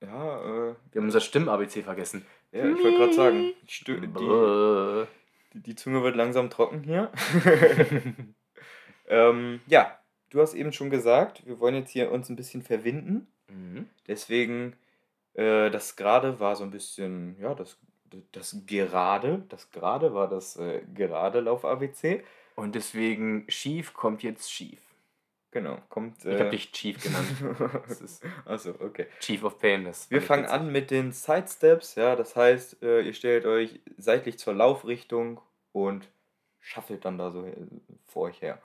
Ja, 0.00 0.40
äh, 0.40 0.74
Wir 0.92 1.00
haben 1.00 1.06
unser 1.06 1.20
Stimm-ABC 1.20 1.82
vergessen. 1.82 2.24
ja 2.52 2.64
ich 2.64 2.82
wollte 2.82 2.96
gerade 2.96 3.12
sagen, 3.12 3.52
die, 3.86 4.00
die, 4.00 5.60
die, 5.60 5.74
Zunge 5.74 6.02
wird 6.02 6.16
langsam 6.16 6.48
trocken 6.48 6.82
hier. 6.82 7.12
ähm, 9.08 9.60
ja, 9.66 9.98
du 10.30 10.40
hast 10.40 10.54
eben 10.54 10.72
schon 10.72 10.88
gesagt, 10.88 11.46
wir 11.46 11.60
wollen 11.60 11.74
jetzt 11.74 11.90
hier 11.90 12.10
uns 12.10 12.30
ein 12.30 12.36
bisschen 12.36 12.62
verwinden. 12.62 13.26
Mhm. 13.48 13.90
Deswegen, 14.06 14.76
äh, 15.34 15.70
das 15.70 15.96
gerade 15.96 16.40
war 16.40 16.56
so 16.56 16.64
ein 16.64 16.70
bisschen, 16.70 17.36
ja, 17.38 17.54
das, 17.54 17.78
das 18.32 18.56
gerade, 18.64 19.44
das 19.50 19.70
gerade 19.70 20.14
war 20.14 20.28
das 20.28 20.56
äh, 20.56 20.82
gerade 20.94 21.40
Lauf-ABC. 21.40 22.24
Und 22.60 22.74
deswegen 22.74 23.46
schief 23.48 23.94
kommt 23.94 24.22
jetzt 24.22 24.52
schief. 24.52 24.80
Genau, 25.50 25.78
kommt. 25.88 26.24
Ich 26.24 26.38
habe 26.38 26.50
dich 26.50 26.70
Chief 26.70 27.02
genannt. 27.02 27.26
Achso, 28.44 28.70
okay. 28.78 29.06
Chief 29.18 29.42
of 29.42 29.58
Pain. 29.58 29.84
Das 29.84 30.08
Wir 30.10 30.22
fangen 30.22 30.44
an 30.44 30.70
mit 30.70 30.92
den 30.92 31.10
Side 31.10 31.46
Steps, 31.48 31.96
ja, 31.96 32.14
das 32.14 32.36
heißt, 32.36 32.82
äh, 32.82 33.00
ihr 33.00 33.14
stellt 33.14 33.46
euch 33.46 33.80
seitlich 33.96 34.38
zur 34.38 34.54
Laufrichtung 34.54 35.40
und 35.72 36.08
schaffelt 36.60 37.04
dann 37.04 37.18
da 37.18 37.32
so 37.32 37.44
äh, 37.44 37.56
vor 38.06 38.24
euch 38.24 38.40
her. 38.42 38.60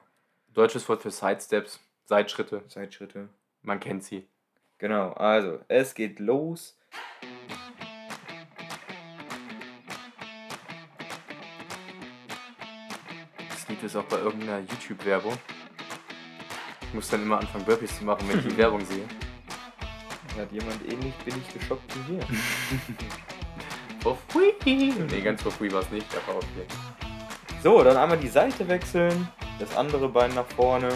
Deutsches 0.54 0.88
Wort 0.88 1.02
für 1.02 1.12
Sidesteps, 1.12 1.80
Seitschritte. 2.04 2.64
Seitschritte. 2.68 3.30
Man 3.64 3.80
kennt 3.80 4.04
sie. 4.04 4.28
Genau, 4.78 5.14
also 5.14 5.60
es 5.68 5.96
geht 5.96 6.20
los. 6.20 6.78
Ist 13.86 13.96
auch 13.96 14.04
bei 14.04 14.18
irgendeiner 14.18 14.60
YouTube-Werbung. 14.60 15.38
Ich 16.82 16.94
muss 16.94 17.10
dann 17.10 17.22
immer 17.22 17.40
anfangen, 17.40 17.66
Burpees 17.66 17.98
zu 17.98 18.04
machen, 18.04 18.28
wenn 18.28 18.40
ich 18.40 18.48
die 18.48 18.58
Werbung 18.58 18.84
sehe. 18.86 19.06
Hat 20.38 20.52
jemand 20.52 20.82
ähnlich 20.92 21.14
billig 21.24 21.44
geshoppt 21.54 21.96
wie 21.96 22.14
hier? 22.14 22.28
For 24.02 24.18
free! 24.28 24.54
Nee, 24.66 25.22
ganz 25.22 25.42
for 25.42 25.52
free 25.52 25.72
war 25.72 25.82
es 25.82 25.90
nicht, 25.90 26.06
aber 26.16 26.38
okay. 26.38 26.68
So, 27.64 27.84
dann 27.84 27.98
einmal 27.98 28.20
die 28.20 28.28
Seite 28.28 28.68
wechseln, 28.68 29.28
das 29.58 29.76
andere 29.76 30.08
Bein 30.08 30.32
nach 30.36 30.46
vorne. 30.46 30.90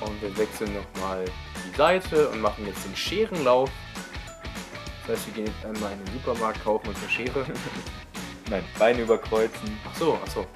Und 0.00 0.22
wir 0.22 0.36
wechseln 0.36 0.72
nochmal 0.74 1.24
die 1.66 1.76
Seite 1.76 2.28
und 2.28 2.40
machen 2.40 2.64
jetzt 2.64 2.84
den 2.84 2.94
Scherenlauf. 2.94 3.70
Das 5.10 5.18
heißt, 5.18 5.26
wir 5.34 5.42
gehen 5.42 5.52
jetzt 5.52 5.66
einmal 5.66 5.92
in 5.92 6.04
den 6.04 6.14
Supermarkt, 6.14 6.62
kaufen 6.62 6.88
uns 6.88 6.98
eine 7.00 7.10
Schere. 7.10 7.44
Nein, 8.48 8.62
Beine 8.78 9.02
überkreuzen. 9.02 9.76
Ach 9.84 9.96
so, 9.96 10.18
ach 10.24 10.30
so. 10.30 10.46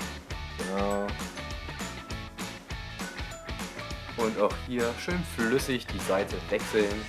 Genau. 0.58 1.06
Und 4.16 4.40
auch 4.40 4.54
hier 4.68 4.94
schön 5.04 5.20
flüssig 5.34 5.84
die 5.88 5.99
Seite 5.99 6.37
wechseln. 6.50 7.04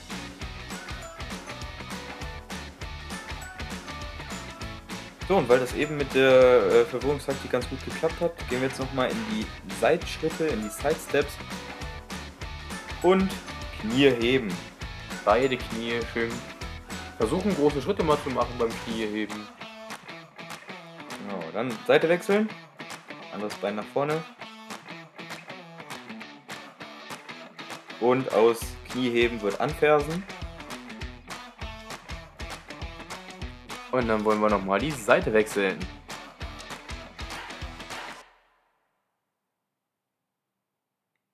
So, 5.27 5.37
und 5.37 5.47
weil 5.47 5.59
das 5.59 5.75
eben 5.75 5.97
mit 5.97 6.15
der 6.15 6.63
äh, 6.65 6.85
Verwirrungstaktik 6.85 7.51
ganz 7.51 7.69
gut 7.69 7.85
geklappt 7.85 8.21
hat, 8.21 8.49
gehen 8.49 8.61
wir 8.61 8.69
jetzt 8.69 8.79
nochmal 8.79 9.11
in 9.11 9.17
die 9.29 9.45
Seitschritte, 9.79 10.45
in 10.45 10.63
die 10.63 10.69
Side 10.69 10.95
Steps. 11.07 11.33
Und 13.03 13.29
Knie 13.81 14.09
heben. 14.19 14.51
Beide 15.23 15.57
Knie 15.57 15.99
schön 16.11 16.31
versuchen, 17.17 17.55
große 17.55 17.81
Schritte 17.81 18.03
mal 18.03 18.17
zu 18.23 18.29
machen 18.29 18.53
beim 18.57 18.69
Knieheben. 18.69 19.47
Genau, 21.19 21.43
dann 21.53 21.71
Seite 21.87 22.09
wechseln. 22.09 22.49
Anderes 23.33 23.55
Bein 23.55 23.75
nach 23.75 23.85
vorne. 23.85 24.23
Und 27.99 28.31
aus 28.33 28.59
Knieheben 28.89 29.41
wird 29.41 29.59
anfersen. 29.59 30.23
Und 33.91 34.07
dann 34.07 34.25
wollen 34.25 34.41
wir 34.41 34.49
nochmal 34.49 34.79
die 34.79 34.91
Seite 34.91 35.31
wechseln. 35.33 35.79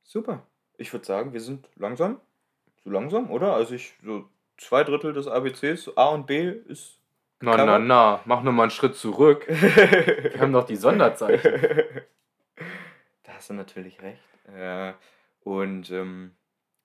Super. 0.04 0.46
Ich 0.78 0.94
würde 0.94 1.06
sagen, 1.06 1.34
wir 1.34 1.42
sind 1.42 1.70
langsam. 1.76 2.20
Zu 2.84 2.90
langsam, 2.90 3.32
oder? 3.32 3.54
Also 3.54 3.76
ich, 3.76 3.94
so 4.04 4.30
zwei 4.62 4.84
Drittel 4.84 5.14
des 5.14 5.28
ABCs, 5.28 5.98
A 5.98 6.10
und 6.10 6.28
B 6.28 6.50
ist. 6.50 7.00
Na, 7.42 7.58
na, 7.58 7.80
na, 7.80 8.22
mach 8.26 8.44
nur 8.44 8.54
mal 8.54 8.64
einen 8.64 8.72
Schritt 8.72 8.96
zurück. 8.96 9.48
Wir 9.50 10.40
haben 10.40 10.54
doch 10.54 10.66
die 10.66 10.76
Sonderzeichen. 10.76 11.60
da 13.24 13.34
hast 13.34 13.50
du 13.50 13.54
natürlich 13.56 14.02
recht. 14.02 14.22
Äh, 14.56 14.94
und 15.44 15.90
ähm, 15.90 16.36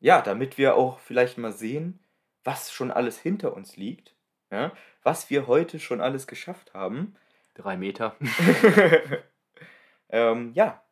ja, 0.00 0.22
damit 0.22 0.56
wir 0.56 0.76
auch 0.76 0.98
vielleicht 1.00 1.36
mal 1.36 1.52
sehen, 1.52 2.00
was 2.44 2.72
schon 2.72 2.90
alles 2.90 3.18
hinter 3.18 3.54
uns 3.54 3.76
liegt, 3.76 4.14
ja, 4.50 4.72
was 5.02 5.28
wir 5.28 5.46
heute 5.46 5.78
schon 5.78 6.00
alles 6.00 6.26
geschafft 6.26 6.72
haben, 6.74 7.16
Drei 7.54 7.78
Meter. 7.78 8.14
ähm, 10.10 10.52
ja, 10.54 10.82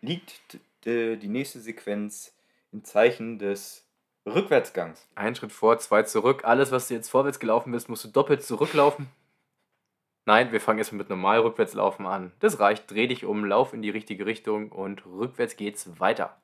liegt 0.00 0.58
d- 0.86 1.16
die 1.16 1.28
nächste 1.28 1.60
Sequenz 1.60 2.34
im 2.72 2.82
Zeichen 2.82 3.38
des 3.38 3.86
Rückwärtsgangs. 4.30 5.06
Ein 5.14 5.34
Schritt 5.34 5.52
vor, 5.52 5.78
zwei 5.78 6.02
zurück. 6.02 6.44
Alles, 6.44 6.72
was 6.72 6.88
du 6.88 6.94
jetzt 6.94 7.08
vorwärts 7.08 7.38
gelaufen 7.38 7.72
bist, 7.72 7.88
musst 7.88 8.04
du 8.04 8.08
doppelt 8.08 8.42
zurücklaufen. 8.42 9.08
Nein, 10.26 10.52
wir 10.52 10.60
fangen 10.60 10.78
erstmal 10.78 10.98
mit 10.98 11.08
normal 11.08 11.40
Rückwärtslaufen 11.40 12.06
an. 12.06 12.32
Das 12.40 12.60
reicht. 12.60 12.90
Dreh 12.90 13.06
dich 13.06 13.24
um, 13.24 13.44
lauf 13.44 13.72
in 13.72 13.80
die 13.80 13.90
richtige 13.90 14.26
Richtung 14.26 14.70
und 14.70 15.06
rückwärts 15.06 15.56
geht's 15.56 15.98
weiter. 15.98 16.36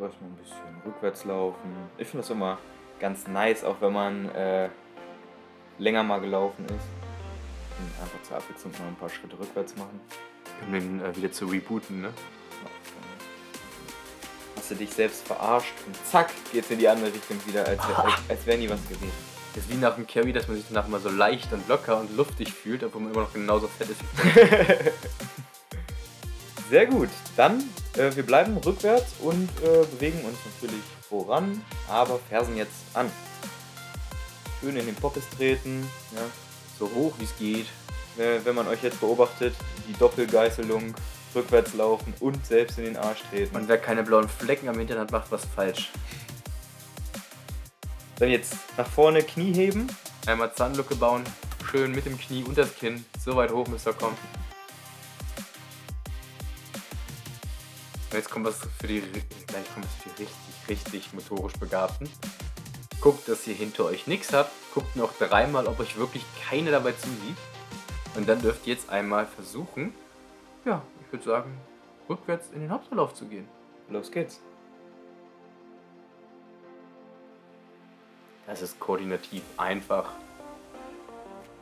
erstmal 0.00 0.30
ein 0.30 0.36
bisschen 0.36 0.82
rückwärts 0.84 1.24
laufen. 1.24 1.72
Ich 1.98 2.08
finde 2.08 2.22
das 2.22 2.30
immer 2.30 2.58
ganz 2.98 3.28
nice, 3.28 3.64
auch 3.64 3.80
wenn 3.80 3.92
man 3.92 4.28
äh, 4.30 4.68
länger 5.78 6.02
mal 6.02 6.20
gelaufen 6.20 6.64
ist. 6.64 6.88
Und 7.78 8.02
einfach 8.02 8.22
zur 8.22 8.36
Abwechslung 8.36 8.72
mal 8.72 8.88
ein 8.88 8.96
paar 8.96 9.08
Schritte 9.08 9.38
rückwärts 9.38 9.76
machen. 9.76 10.00
Um 10.66 10.72
den 10.72 11.00
äh, 11.00 11.16
wieder 11.16 11.30
zu 11.30 11.46
rebooten, 11.46 12.02
ne? 12.02 12.12
Hast 14.70 14.78
du 14.78 14.84
dich 14.84 14.94
selbst 14.94 15.26
verarscht 15.26 15.74
und 15.84 15.96
zack, 16.08 16.30
geht's 16.52 16.70
in 16.70 16.78
die 16.78 16.86
andere 16.86 17.12
Richtung 17.12 17.36
wieder, 17.44 17.66
als, 17.66 17.80
als, 17.80 18.14
als 18.28 18.46
wäre 18.46 18.56
nie 18.56 18.70
was 18.70 18.80
gewesen. 18.84 19.10
Das 19.52 19.64
ist 19.64 19.70
wie 19.70 19.74
nach 19.74 19.96
dem 19.96 20.06
Carry, 20.06 20.32
dass 20.32 20.46
man 20.46 20.58
sich 20.58 20.66
danach 20.68 20.86
mal 20.86 21.00
so 21.00 21.08
leicht 21.08 21.52
und 21.52 21.66
locker 21.66 21.98
und 21.98 22.16
luftig 22.16 22.52
fühlt, 22.52 22.84
obwohl 22.84 23.00
man 23.00 23.10
immer 23.10 23.22
noch 23.22 23.32
genauso 23.32 23.66
fett 23.66 23.88
ist 23.90 24.00
Sehr 26.70 26.86
gut. 26.86 27.08
Dann, 27.36 27.64
äh, 27.96 28.14
wir 28.14 28.22
bleiben 28.22 28.56
rückwärts 28.58 29.14
und 29.18 29.48
äh, 29.60 29.84
bewegen 29.86 30.24
uns 30.24 30.38
natürlich 30.54 30.84
voran, 31.08 31.64
aber 31.88 32.20
Fersen 32.28 32.56
jetzt 32.56 32.70
an. 32.94 33.10
Schön 34.60 34.76
in 34.76 34.86
den 34.86 34.94
Poppes 34.94 35.24
treten, 35.36 35.84
ja. 36.14 36.22
so 36.78 36.88
hoch 36.94 37.14
wie 37.18 37.24
es 37.24 37.36
geht. 37.36 37.66
Äh, 38.18 38.44
wenn 38.44 38.54
man 38.54 38.68
euch 38.68 38.84
jetzt 38.84 39.00
beobachtet, 39.00 39.52
die 39.88 39.94
Doppelgeißelung, 39.94 40.94
rückwärts 41.34 41.74
laufen 41.74 42.14
und 42.20 42.44
selbst 42.46 42.78
in 42.78 42.84
den 42.84 42.96
Arsch 42.96 43.22
treten. 43.30 43.56
Und 43.56 43.68
wer 43.68 43.78
keine 43.78 44.02
blauen 44.02 44.28
Flecken 44.28 44.68
am 44.68 44.78
Hintern 44.78 44.98
hat, 44.98 45.10
macht 45.10 45.30
was 45.30 45.44
falsch. 45.44 45.90
Dann 48.18 48.30
jetzt 48.30 48.54
nach 48.76 48.86
vorne 48.86 49.22
Knie 49.22 49.54
heben. 49.54 49.86
Einmal 50.26 50.54
Zahnlücke 50.54 50.94
bauen, 50.94 51.24
schön 51.70 51.92
mit 51.92 52.04
dem 52.04 52.18
Knie 52.18 52.44
und 52.44 52.58
das 52.58 52.76
Kinn. 52.76 53.04
So 53.24 53.36
weit 53.36 53.50
hoch 53.50 53.66
müsst 53.68 53.86
ihr 53.86 53.94
kommen. 53.94 54.16
Und 58.10 58.16
jetzt 58.16 58.30
kommt 58.30 58.46
was 58.46 58.58
für 58.78 58.88
die, 58.88 59.00
gleich 59.00 59.72
kommt 59.72 59.86
was 59.86 60.02
für 60.02 60.08
die 60.10 60.22
richtig, 60.24 60.68
richtig 60.68 61.12
motorisch 61.14 61.54
Begabten. 61.54 62.10
Guckt, 63.00 63.28
dass 63.28 63.46
ihr 63.46 63.54
hinter 63.54 63.84
euch 63.86 64.06
nichts 64.06 64.32
habt. 64.32 64.50
Guckt 64.74 64.96
noch 64.96 65.12
dreimal, 65.16 65.66
ob 65.66 65.80
euch 65.80 65.96
wirklich 65.96 66.24
keine 66.48 66.70
dabei 66.70 66.92
zusieht. 66.92 67.36
Und 68.16 68.28
dann 68.28 68.42
dürft 68.42 68.66
ihr 68.66 68.74
jetzt 68.74 68.90
einmal 68.90 69.26
versuchen, 69.26 69.94
ja, 70.64 70.82
ich 71.10 71.12
würde 71.12 71.24
sagen, 71.24 71.58
rückwärts 72.08 72.50
in 72.52 72.60
den 72.60 72.70
Hauptverlauf 72.70 73.14
zu 73.14 73.26
gehen. 73.26 73.48
Los 73.88 74.12
geht's. 74.12 74.40
Das 78.46 78.62
ist 78.62 78.78
koordinativ 78.78 79.42
einfach. 79.56 80.12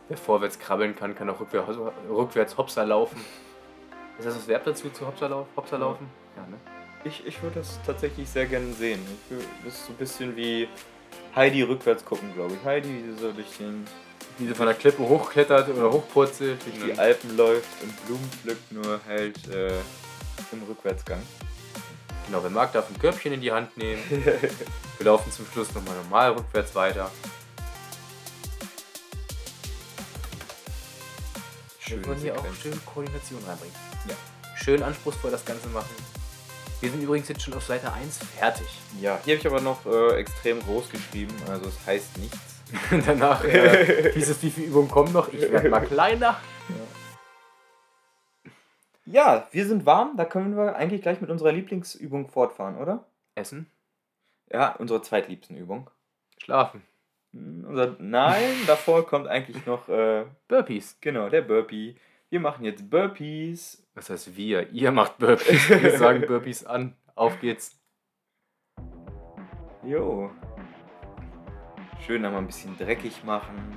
Wer 0.08 0.18
vorwärts 0.18 0.58
krabbeln 0.58 0.94
kann, 0.94 1.14
kann 1.14 1.30
auch 1.30 1.40
rückwärts, 1.40 1.78
rückwärts 2.10 2.58
Hopser 2.58 2.84
laufen. 2.84 3.18
Ist 4.18 4.26
das 4.26 4.34
das 4.34 4.48
Verb 4.48 4.64
dazu, 4.64 4.90
zu 4.90 5.06
Hopser, 5.06 5.30
lauf, 5.30 5.46
Hopser 5.56 5.78
laufen? 5.78 6.08
Ja, 6.36 6.42
ne? 6.46 6.58
Ich, 7.04 7.26
ich 7.26 7.42
würde 7.42 7.60
das 7.60 7.78
tatsächlich 7.86 8.28
sehr 8.28 8.44
gerne 8.46 8.72
sehen. 8.72 9.00
Ich 9.30 9.34
wür- 9.34 9.44
das 9.64 9.74
ist 9.74 9.86
so 9.86 9.92
ein 9.92 9.96
bisschen 9.96 10.36
wie 10.36 10.68
Heidi 11.34 11.62
rückwärts 11.62 12.04
gucken, 12.04 12.34
glaube 12.34 12.52
ich. 12.54 12.64
Heidi, 12.66 12.88
wie 12.88 13.02
sie 13.12 13.18
so 13.18 13.32
durch, 13.32 13.56
den, 13.58 13.86
Wie 14.38 14.46
sie 14.46 14.54
von 14.54 14.66
der 14.66 14.74
Klippe 14.74 15.02
hochklettert 15.02 15.68
oder 15.68 15.90
hochpurzelt. 15.90 16.58
durch 16.64 16.84
die 16.84 16.98
Alpen 16.98 17.36
läuft 17.36 17.68
und 17.82 18.06
Blumen 18.06 18.30
pflückt, 18.30 18.72
nur 18.72 19.00
halt 19.06 19.36
äh, 19.48 19.78
im 20.52 20.62
Rückwärtsgang. 20.68 21.22
Genau, 22.26 22.42
wer 22.42 22.50
mag, 22.50 22.72
darf 22.72 22.88
ein 22.88 22.98
Körbchen 22.98 23.32
in 23.32 23.40
die 23.40 23.50
Hand 23.50 23.76
nehmen. 23.76 24.02
Wir 24.98 25.04
laufen 25.04 25.32
zum 25.32 25.46
Schluss 25.46 25.74
nochmal 25.74 25.96
normal 26.04 26.32
rückwärts 26.32 26.74
weiter. 26.74 27.10
Wir 31.86 32.06
wollen 32.06 32.18
hier 32.20 32.38
auch 32.38 32.44
schön 32.62 32.78
Koordination 32.84 33.42
reinbringen. 33.46 33.74
Ja. 34.08 34.14
Schön 34.56 34.82
anspruchsvoll 34.82 35.30
das 35.30 35.44
Ganze 35.44 35.68
machen. 35.68 35.94
Wir 36.80 36.90
sind 36.90 37.02
übrigens 37.02 37.28
jetzt 37.28 37.42
schon 37.42 37.54
auf 37.54 37.64
Seite 37.64 37.92
1 37.92 38.18
fertig. 38.38 38.66
Ja, 39.00 39.18
hier 39.24 39.36
habe 39.36 39.40
ich 39.40 39.46
aber 39.46 39.60
noch 39.60 39.84
äh, 39.86 40.16
extrem 40.16 40.60
groß 40.60 40.90
geschrieben, 40.90 41.34
also 41.48 41.68
es 41.68 41.86
heißt 41.86 42.18
nichts. 42.18 42.47
Danach 43.06 43.44
äh, 43.44 44.12
hieß 44.12 44.28
es, 44.30 44.42
wie 44.42 44.50
viele 44.50 44.66
Übungen 44.68 44.88
kommen 44.90 45.12
noch? 45.12 45.32
Ich 45.32 45.50
werde 45.50 45.68
mal 45.68 45.80
kleiner. 45.80 46.36
Ja, 49.06 49.48
wir 49.52 49.66
sind 49.66 49.86
warm, 49.86 50.16
da 50.16 50.24
können 50.24 50.56
wir 50.56 50.76
eigentlich 50.76 51.00
gleich 51.02 51.20
mit 51.20 51.30
unserer 51.30 51.52
Lieblingsübung 51.52 52.28
fortfahren, 52.28 52.76
oder? 52.76 53.06
Essen, 53.34 53.70
Ja, 54.52 54.74
unsere 54.76 55.00
zweitliebsten 55.02 55.56
Übung. 55.56 55.88
schlafen, 56.38 56.82
Hm, 57.32 57.64
Unser, 57.68 57.96
nein, 57.98 58.54
davor 58.66 59.06
kommt 59.06 59.26
eigentlich 59.28 59.64
noch, 59.66 59.88
äh, 59.88 60.24
Burpees. 60.48 60.98
genau, 61.00 61.28
der 61.30 61.42
Burpee. 61.42 61.96
Wir 62.30 62.40
machen 62.40 62.64
jetzt 62.66 62.90
Burpees. 62.90 63.82
Was 63.94 64.10
heißt 64.10 64.36
wir? 64.36 64.68
Ihr 64.70 64.92
macht 64.92 65.16
Burpees. 65.18 65.68
Wir 65.70 65.96
sagen 65.98 66.26
Burpees 66.26 66.64
an. 66.66 66.94
Auf 67.14 67.40
geht's. 67.40 67.78
Jo. 69.82 70.30
Schön 72.06 72.24
einmal 72.24 72.40
ein 72.40 72.46
bisschen 72.46 72.76
dreckig 72.78 73.24
machen. 73.24 73.76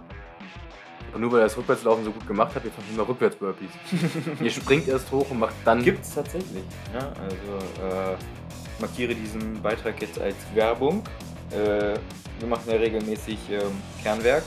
Und 1.13 1.21
nur 1.21 1.31
weil 1.31 1.39
ihr 1.39 1.43
das 1.43 1.57
Rückwärtslaufen 1.57 2.05
so 2.05 2.11
gut 2.11 2.25
gemacht 2.25 2.51
habt, 2.55 2.65
jetzt 2.65 2.77
machen 2.77 2.95
wir 2.95 3.07
rückwärts 3.07 3.35
Burpees. 3.35 3.71
Ihr 4.41 4.51
springt 4.51 4.87
erst 4.87 5.11
hoch 5.11 5.29
und 5.29 5.39
macht 5.39 5.55
dann. 5.65 5.83
Gibt 5.83 6.05
es 6.05 6.15
tatsächlich. 6.15 6.63
Ja, 6.93 7.11
also 7.21 8.13
äh, 8.13 8.13
ich 8.13 8.79
markiere 8.79 9.13
diesen 9.13 9.61
Beitrag 9.61 10.01
jetzt 10.01 10.19
als 10.19 10.37
Werbung. 10.53 11.03
Äh, 11.51 11.95
wir 12.39 12.47
machen 12.47 12.63
ja 12.67 12.77
regelmäßig 12.77 13.37
ähm, 13.49 13.81
Kernwerk. 14.01 14.43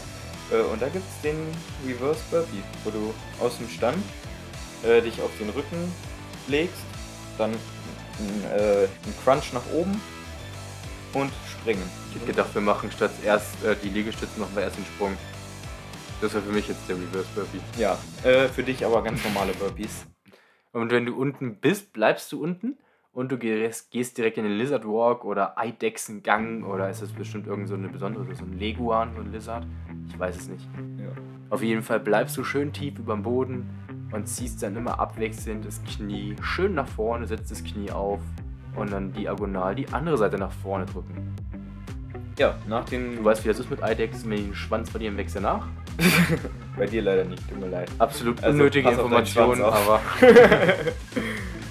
Äh, 0.51 0.63
und 0.73 0.81
da 0.81 0.89
gibt 0.89 1.05
es 1.07 1.21
den 1.23 1.37
Reverse 1.87 2.21
Burpee, 2.31 2.63
wo 2.85 2.91
du 2.91 3.15
aus 3.41 3.59
dem 3.59 3.69
Stand 3.69 4.03
äh, 4.83 5.03
dich 5.03 5.21
auf 5.21 5.31
den 5.39 5.51
Rücken 5.51 5.93
legst, 6.49 6.75
dann 7.37 7.53
äh, 7.53 8.87
einen 8.87 9.15
Crunch 9.23 9.53
nach 9.53 9.67
oben 9.73 10.01
und 11.13 11.31
springen. 11.51 11.89
Ich 12.15 12.21
hätte 12.21 12.33
gedacht, 12.33 12.55
wir 12.55 12.63
machen 12.63 12.93
statt 12.93 13.11
erst 13.25 13.65
äh, 13.65 13.75
die 13.83 13.89
Liegestütze, 13.89 14.39
machen 14.39 14.55
wir 14.55 14.63
erst 14.63 14.79
den 14.79 14.85
Sprung. 14.85 15.17
Das 16.21 16.33
wäre 16.33 16.45
für 16.45 16.53
mich 16.53 16.69
jetzt 16.69 16.89
der 16.89 16.95
Reverse 16.95 17.27
Burpee. 17.35 17.59
Ja, 17.77 17.99
äh, 18.23 18.49
für 18.49 18.63
dich 18.63 18.87
aber 18.87 19.03
ganz 19.03 19.25
normale 19.25 19.53
Burpees. 19.53 20.07
Und 20.73 20.93
wenn 20.93 21.07
du 21.07 21.17
unten 21.17 21.57
bist, 21.57 21.93
bleibst 21.93 22.31
du 22.31 22.41
unten 22.41 22.79
und 23.13 23.33
du 23.33 23.37
gehst, 23.37 23.91
gehst 23.91 24.17
direkt 24.17 24.39
in 24.39 24.45
den 24.45 24.57
Lizard 24.57 24.85
Walk 24.85 25.25
oder 25.25 25.59
Eidechsengang 25.59 26.63
oder 26.63 26.89
ist 26.89 27.03
das 27.03 27.13
bestimmt 27.13 27.49
irgend 27.49 27.69
so 27.69 27.75
eine 27.75 27.89
besondere, 27.89 28.33
so 28.35 28.45
ein 28.45 28.59
Leguan, 28.59 29.13
so 29.15 29.21
ein 29.21 29.33
Lizard? 29.33 29.67
Ich 30.09 30.17
weiß 30.17 30.37
es 30.37 30.49
nicht. 30.49 30.69
Ja. 30.99 31.11
Auf 31.51 31.63
jeden 31.63 31.83
Fall 31.83 31.99
bleibst 31.99 32.37
du 32.37 32.45
schön 32.45 32.73
tief 32.73 32.99
über 32.99 33.15
dem 33.15 33.25
Boden 33.25 33.69
und 34.13 34.29
ziehst 34.29 34.63
dann 34.63 34.77
immer 34.77 35.01
abwechselnd 35.01 35.65
das 35.65 35.83
Knie 35.83 36.37
schön 36.43 36.75
nach 36.75 36.89
vorne, 36.89 37.27
setzt 37.27 37.51
das 37.51 37.65
Knie 37.65 37.91
auf 37.91 38.21
und 38.77 38.93
dann 38.93 39.13
diagonal 39.13 39.75
die 39.75 39.89
andere 39.89 40.17
Seite 40.17 40.39
nach 40.39 40.53
vorne 40.53 40.87
drücken. 40.87 41.35
Ja, 42.39 42.57
nach 42.69 42.85
den. 42.85 43.17
Du 43.17 43.25
weißt, 43.25 43.45
wie 43.45 43.49
das 43.49 43.59
ist 43.59 43.71
mit 43.71 43.83
Eidechsen, 43.83 44.31
wenn 44.31 44.39
den 44.39 44.55
Schwanz 44.55 44.91
von 44.91 45.01
dir 45.01 45.17
wächst 45.17 45.41
nach. 45.41 45.67
Bei 46.77 46.87
dir 46.87 47.03
leider 47.03 47.25
nicht, 47.25 47.49
tut 47.49 47.61
mir 47.61 47.69
leid. 47.69 47.89
Absolut 47.99 48.43
Also, 48.43 48.51
unnötige 48.59 48.89
Informationen, 48.91 49.63
aber 49.63 50.01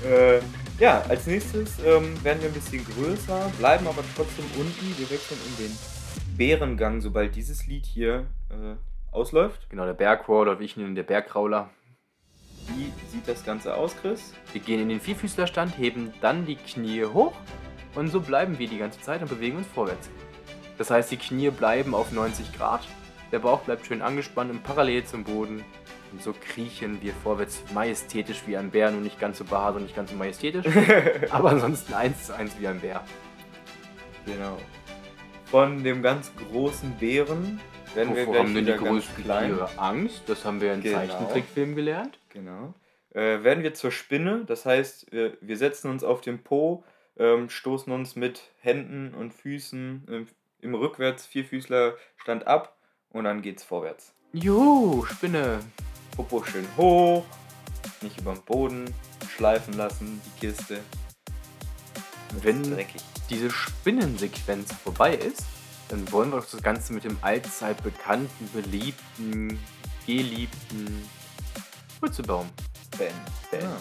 Äh, 0.06 0.40
ja, 0.80 1.02
als 1.08 1.28
nächstes 1.28 1.80
ähm, 1.80 2.22
werden 2.24 2.42
wir 2.42 2.50
ein 2.50 2.54
bisschen 2.54 2.86
größer, 2.86 3.52
bleiben 3.58 3.88
aber 3.88 4.04
trotzdem 4.16 4.46
unten. 4.58 4.98
Wir 4.98 5.10
wechseln 5.10 5.40
in 5.48 5.66
den 5.66 5.78
Bärengang, 6.38 7.00
sobald 7.00 7.36
dieses 7.36 7.68
Lied 7.68 7.86
hier 7.86 8.26
äh, 8.50 8.76
ausläuft. 9.12 9.70
genau, 9.70 9.86
der 9.86 9.94
Bergcrawl 9.94 10.48
oder 10.50 10.60
wie 10.60 10.66
ich 10.66 10.76
nenne, 10.76 10.94
der 10.94 11.04
Bergkrauler. 11.04 11.70
Wie 12.76 12.92
sieht 13.10 13.28
das 13.28 13.46
Ganze 13.46 13.76
aus, 13.76 13.96
Chris? 14.02 14.34
Wir 14.52 14.62
gehen 14.62 14.82
in 14.82 14.90
den 14.90 15.00
Vierfüßlerstand, 15.00 15.78
heben 15.78 16.14
dann 16.22 16.46
die 16.46 16.56
Knie 16.56 17.06
hoch 17.06 17.34
und 17.96 18.10
so 18.10 18.20
bleiben 18.20 18.58
wir 18.60 18.68
die 18.68 18.78
ganze 18.78 19.00
Zeit 19.02 19.22
und 19.22 19.30
bewegen 19.30 19.58
uns 19.58 19.68
vorwärts. 19.68 20.10
Das 20.78 20.90
heißt, 20.90 21.12
die 21.12 21.18
Knie 21.18 21.50
bleiben 21.50 21.94
auf 21.94 22.12
90 22.12 22.54
Grad, 22.58 22.82
der 23.32 23.40
Bauch 23.40 23.62
bleibt 23.62 23.86
schön 23.86 24.02
angespannt 24.02 24.52
und 24.52 24.64
parallel 24.64 25.04
zum 25.06 25.24
Boden. 25.24 25.64
Und 26.12 26.22
so 26.22 26.34
kriechen 26.34 27.02
wir 27.02 27.14
vorwärts 27.14 27.64
majestätisch 27.74 28.44
wie 28.46 28.56
ein 28.56 28.70
Bär, 28.70 28.92
nur 28.92 29.02
nicht 29.02 29.20
ganz 29.20 29.40
so 29.40 29.44
behaart 29.46 29.78
und 29.78 29.84
nicht 29.84 29.96
ganz 29.96 30.12
so 30.12 30.16
majestätisch, 30.16 30.66
aber 31.32 31.50
ansonsten 31.50 31.94
eins 31.96 32.28
zu 32.28 32.36
eins 32.36 32.54
wie 32.60 32.68
ein 32.68 32.80
Bär. 32.80 33.04
Genau. 34.26 34.58
Von 35.46 35.84
dem 35.84 36.02
ganz 36.04 36.32
großen 36.36 36.92
Bären 37.00 37.60
werden 37.96 38.16
wir 38.16 38.22
Wovor 38.24 38.34
gleich 38.34 38.44
haben 38.46 38.56
denn 38.56 38.66
die 38.66 38.74
größten. 38.74 39.24
Tiere 39.24 39.70
Angst? 39.78 40.24
Das 40.28 40.46
haben 40.46 40.62
wir 40.62 40.74
in 40.74 40.82
Genau. 40.82 40.98
Zeichentrickfilmen 40.98 41.76
gelernt. 41.76 42.20
Genau. 42.30 42.74
Äh, 43.12 43.44
werden 43.44 43.64
wir 43.64 43.74
zur 43.74 43.92
Spinne, 43.92 44.44
das 44.48 44.66
heißt, 44.66 45.12
wir, 45.12 45.38
wir 45.42 45.58
setzen 45.58 45.90
uns 45.92 46.04
auf 46.04 46.22
den 46.22 46.44
Po, 46.44 46.84
ähm, 47.18 47.50
stoßen 47.50 47.92
uns 47.94 48.16
mit 48.16 48.52
Händen 48.62 49.14
und 49.14 49.34
Füßen 49.34 50.08
ähm, 50.10 50.28
im 50.64 50.74
Rückwärts 50.76 51.26
Vierfüßlerstand 51.26 52.48
ab 52.48 52.76
und 53.12 53.26
dann 53.26 53.42
geht's 53.42 53.64
vorwärts. 53.64 54.14
Juhu, 54.34 55.06
Spinne. 55.06 55.60
Popo 56.16 56.44
schön 56.44 56.68
hoch, 56.78 57.26
nicht 58.02 58.20
über 58.20 58.34
den 58.34 58.44
Boden 58.44 58.94
schleifen 59.36 59.74
lassen, 59.76 60.22
die 60.26 60.48
Kiste. 60.48 60.80
Wenn- 62.42 62.78
diese 63.30 63.50
Spinnensequenz 63.50 64.72
vorbei 64.74 65.16
ist, 65.16 65.44
dann 65.90 66.12
wollen 66.12 66.32
wir 66.32 66.40
doch 66.40 66.50
das 66.50 66.62
Ganze 66.62 66.94
mit 66.94 67.04
dem 67.04 67.18
allzeit 67.22 67.82
bekannten, 67.84 68.50
beliebten, 68.54 69.60
geliebten 70.06 71.08
Purzelbaum 72.00 72.50
Ben. 72.98 73.14
beenden. 73.50 73.66
Ja. 73.66 73.78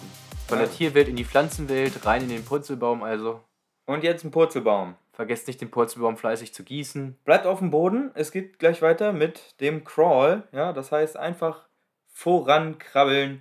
Von 0.48 0.58
der 0.58 0.66
Also. 0.68 0.78
Tierwelt 0.78 1.08
in 1.08 1.16
die 1.16 1.24
Pflanzenwelt, 1.24 2.04
rein 2.04 2.22
in 2.22 2.28
den 2.28 2.44
Purzelbaum 2.44 3.02
also. 3.02 3.40
Und 3.86 4.04
jetzt 4.04 4.24
ein 4.24 4.30
Purzelbaum. 4.30 4.94
Vergesst 5.22 5.46
nicht, 5.46 5.60
den 5.60 5.70
Purzelbaum 5.70 6.16
fleißig 6.16 6.52
zu 6.52 6.64
gießen. 6.64 7.16
Bleibt 7.24 7.46
auf 7.46 7.60
dem 7.60 7.70
Boden. 7.70 8.10
Es 8.14 8.32
geht 8.32 8.58
gleich 8.58 8.82
weiter 8.82 9.12
mit 9.12 9.54
dem 9.60 9.84
Crawl. 9.84 10.42
Ja, 10.50 10.72
das 10.72 10.90
heißt 10.90 11.16
einfach 11.16 11.68
vorankrabbeln. 12.12 13.40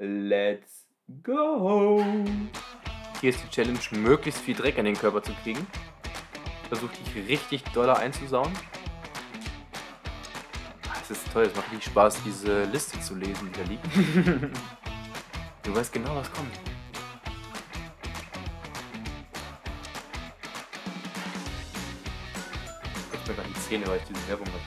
Let's 0.00 0.88
go. 1.22 2.04
Hier 3.20 3.30
ist 3.30 3.40
die 3.44 3.48
Challenge, 3.48 3.78
möglichst 3.92 4.40
viel 4.40 4.56
Dreck 4.56 4.76
an 4.76 4.86
den 4.86 4.96
Körper 4.96 5.22
zu 5.22 5.30
kriegen. 5.44 5.64
Versucht 6.66 6.98
dich 6.98 7.28
richtig 7.28 7.62
doller 7.72 7.96
einzusauen. 7.96 8.52
Ah, 10.88 10.96
Es 11.00 11.12
ist 11.12 11.32
toll, 11.32 11.44
es 11.44 11.54
macht 11.54 11.70
richtig 11.70 11.92
Spaß, 11.92 12.24
diese 12.24 12.64
Liste 12.64 12.98
zu 12.98 13.14
lesen, 13.14 13.52
die 13.52 13.60
da 13.60 13.68
liegt. 13.68 13.86
du 15.62 15.76
weißt 15.76 15.92
genau, 15.92 16.16
was 16.16 16.32
kommt. 16.32 16.50
Zähne, 23.68 23.86
weil 23.86 23.98
ich 23.98 24.04
diese 24.04 24.28
Werbung 24.28 24.46
habe. 24.46 24.58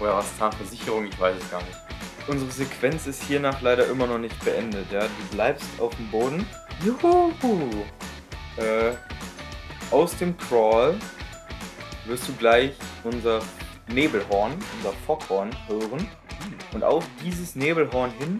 Oder 0.00 0.16
was 0.16 0.36
Zahnversicherung, 0.36 1.06
ich 1.06 1.18
weiß 1.18 1.36
es 1.40 1.50
gar 1.50 1.62
nicht. 1.62 1.78
Unsere 2.26 2.50
Sequenz 2.50 3.06
ist 3.06 3.22
hiernach 3.22 3.60
leider 3.60 3.86
immer 3.86 4.06
noch 4.06 4.18
nicht 4.18 4.42
beendet. 4.44 4.90
Ja, 4.90 5.02
du 5.02 5.36
bleibst 5.36 5.68
auf 5.78 5.94
dem 5.96 6.10
Boden. 6.10 6.46
Juhu! 6.84 7.32
Äh, 8.56 8.94
aus 9.90 10.16
dem 10.16 10.36
Crawl 10.36 10.98
wirst 12.06 12.28
du 12.28 12.32
gleich 12.34 12.72
unser 13.04 13.40
Nebelhorn, 13.88 14.52
unser 14.78 14.92
Foghorn 15.06 15.50
hören. 15.68 16.08
Und 16.72 16.82
auf 16.82 17.04
dieses 17.22 17.54
Nebelhorn 17.54 18.10
hin 18.18 18.38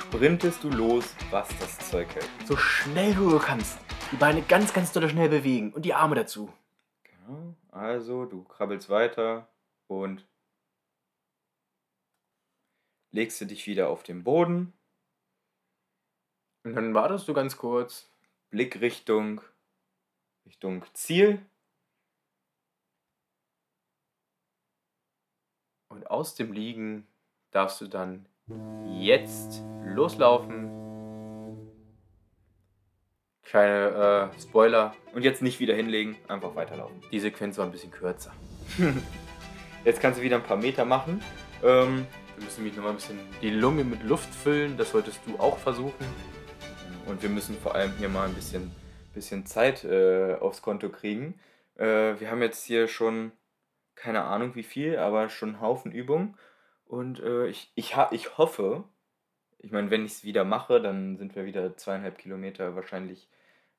sprintest 0.00 0.62
du 0.64 0.70
los, 0.70 1.04
was 1.30 1.48
das 1.60 1.90
Zeug 1.90 2.08
hält. 2.14 2.28
So 2.46 2.56
schnell 2.56 3.14
du 3.14 3.38
kannst. 3.38 3.78
Die 4.10 4.16
Beine 4.16 4.42
ganz, 4.42 4.72
ganz 4.72 4.92
doll 4.92 5.08
schnell 5.08 5.28
bewegen 5.28 5.72
und 5.72 5.84
die 5.84 5.94
Arme 5.94 6.14
dazu. 6.14 6.50
Genau. 7.02 7.54
Also, 7.74 8.24
du 8.24 8.44
krabbelst 8.44 8.88
weiter 8.88 9.48
und 9.88 10.24
legst 13.10 13.40
du 13.40 13.46
dich 13.46 13.66
wieder 13.66 13.88
auf 13.88 14.04
den 14.04 14.22
Boden, 14.22 14.72
Und 16.64 16.76
dann 16.76 16.94
wartest 16.94 17.28
du 17.28 17.34
ganz 17.34 17.56
kurz. 17.58 18.08
Blick 18.50 18.80
Richtung, 18.80 19.42
Richtung 20.46 20.84
Ziel. 20.94 21.44
Und 25.88 26.06
aus 26.06 26.36
dem 26.36 26.52
Liegen 26.52 27.08
darfst 27.50 27.80
du 27.80 27.88
dann 27.88 28.26
jetzt 28.86 29.62
loslaufen. 29.84 30.83
Keine 33.54 34.30
äh, 34.34 34.40
Spoiler, 34.40 34.96
Und 35.12 35.22
jetzt 35.22 35.40
nicht 35.40 35.60
wieder 35.60 35.76
hinlegen, 35.76 36.16
einfach 36.26 36.56
weiterlaufen. 36.56 37.00
die 37.12 37.20
Sequenz 37.20 37.56
war 37.56 37.64
ein 37.64 37.70
bisschen 37.70 37.92
kürzer. 37.92 38.32
Jetzt 39.84 40.00
kannst 40.00 40.18
du 40.18 40.24
wieder 40.24 40.34
ein 40.34 40.42
paar 40.42 40.56
Meter 40.56 40.84
machen. 40.84 41.22
Ähm, 41.62 42.04
Wir 42.34 42.44
müssen 42.44 42.64
mich 42.64 42.74
nochmal 42.74 42.90
ein 42.90 42.96
bisschen 42.96 43.20
die 43.42 43.50
Lunge 43.50 43.84
mit 43.84 44.02
Luft 44.02 44.34
füllen. 44.34 44.76
Das 44.76 44.90
solltest 44.90 45.20
du 45.24 45.38
auch 45.38 45.56
versuchen. 45.58 46.04
und 47.06 47.22
wir 47.22 47.28
müssen 47.28 47.56
vor 47.56 47.76
allem 47.76 47.92
hier 47.96 48.08
mal 48.08 48.26
ein 48.26 48.34
bisschen, 48.34 48.72
bisschen 49.14 49.46
Zeit 49.46 49.84
äh, 49.84 50.34
aufs 50.40 50.60
Konto 50.60 50.88
kriegen. 50.88 51.38
Äh, 51.76 52.18
wir 52.18 52.32
haben 52.32 52.42
jetzt 52.42 52.64
hier 52.64 52.88
schon 52.88 53.30
keine 53.94 54.24
Ahnung 54.24 54.56
wie 54.56 54.64
viel, 54.64 54.98
aber 54.98 55.28
schon 55.28 55.50
einen 55.50 55.60
Haufen 55.60 55.92
Übungen. 55.92 56.36
Und 56.86 57.20
äh, 57.20 57.46
ich, 57.46 57.70
ich, 57.76 57.94
ha 57.94 58.08
ich 58.10 58.36
hoffe, 58.36 58.82
ich 59.58 59.70
meine, 59.70 59.92
wenn 59.92 60.04
ich 60.04 60.10
es 60.10 60.24
wieder 60.24 60.42
mache, 60.42 60.80
dann 60.80 61.18
sind 61.18 61.36
wir 61.36 61.44
wieder 61.44 61.76
zweieinhalb 61.76 62.18
Kilometer 62.18 62.74
wahrscheinlich. 62.74 63.28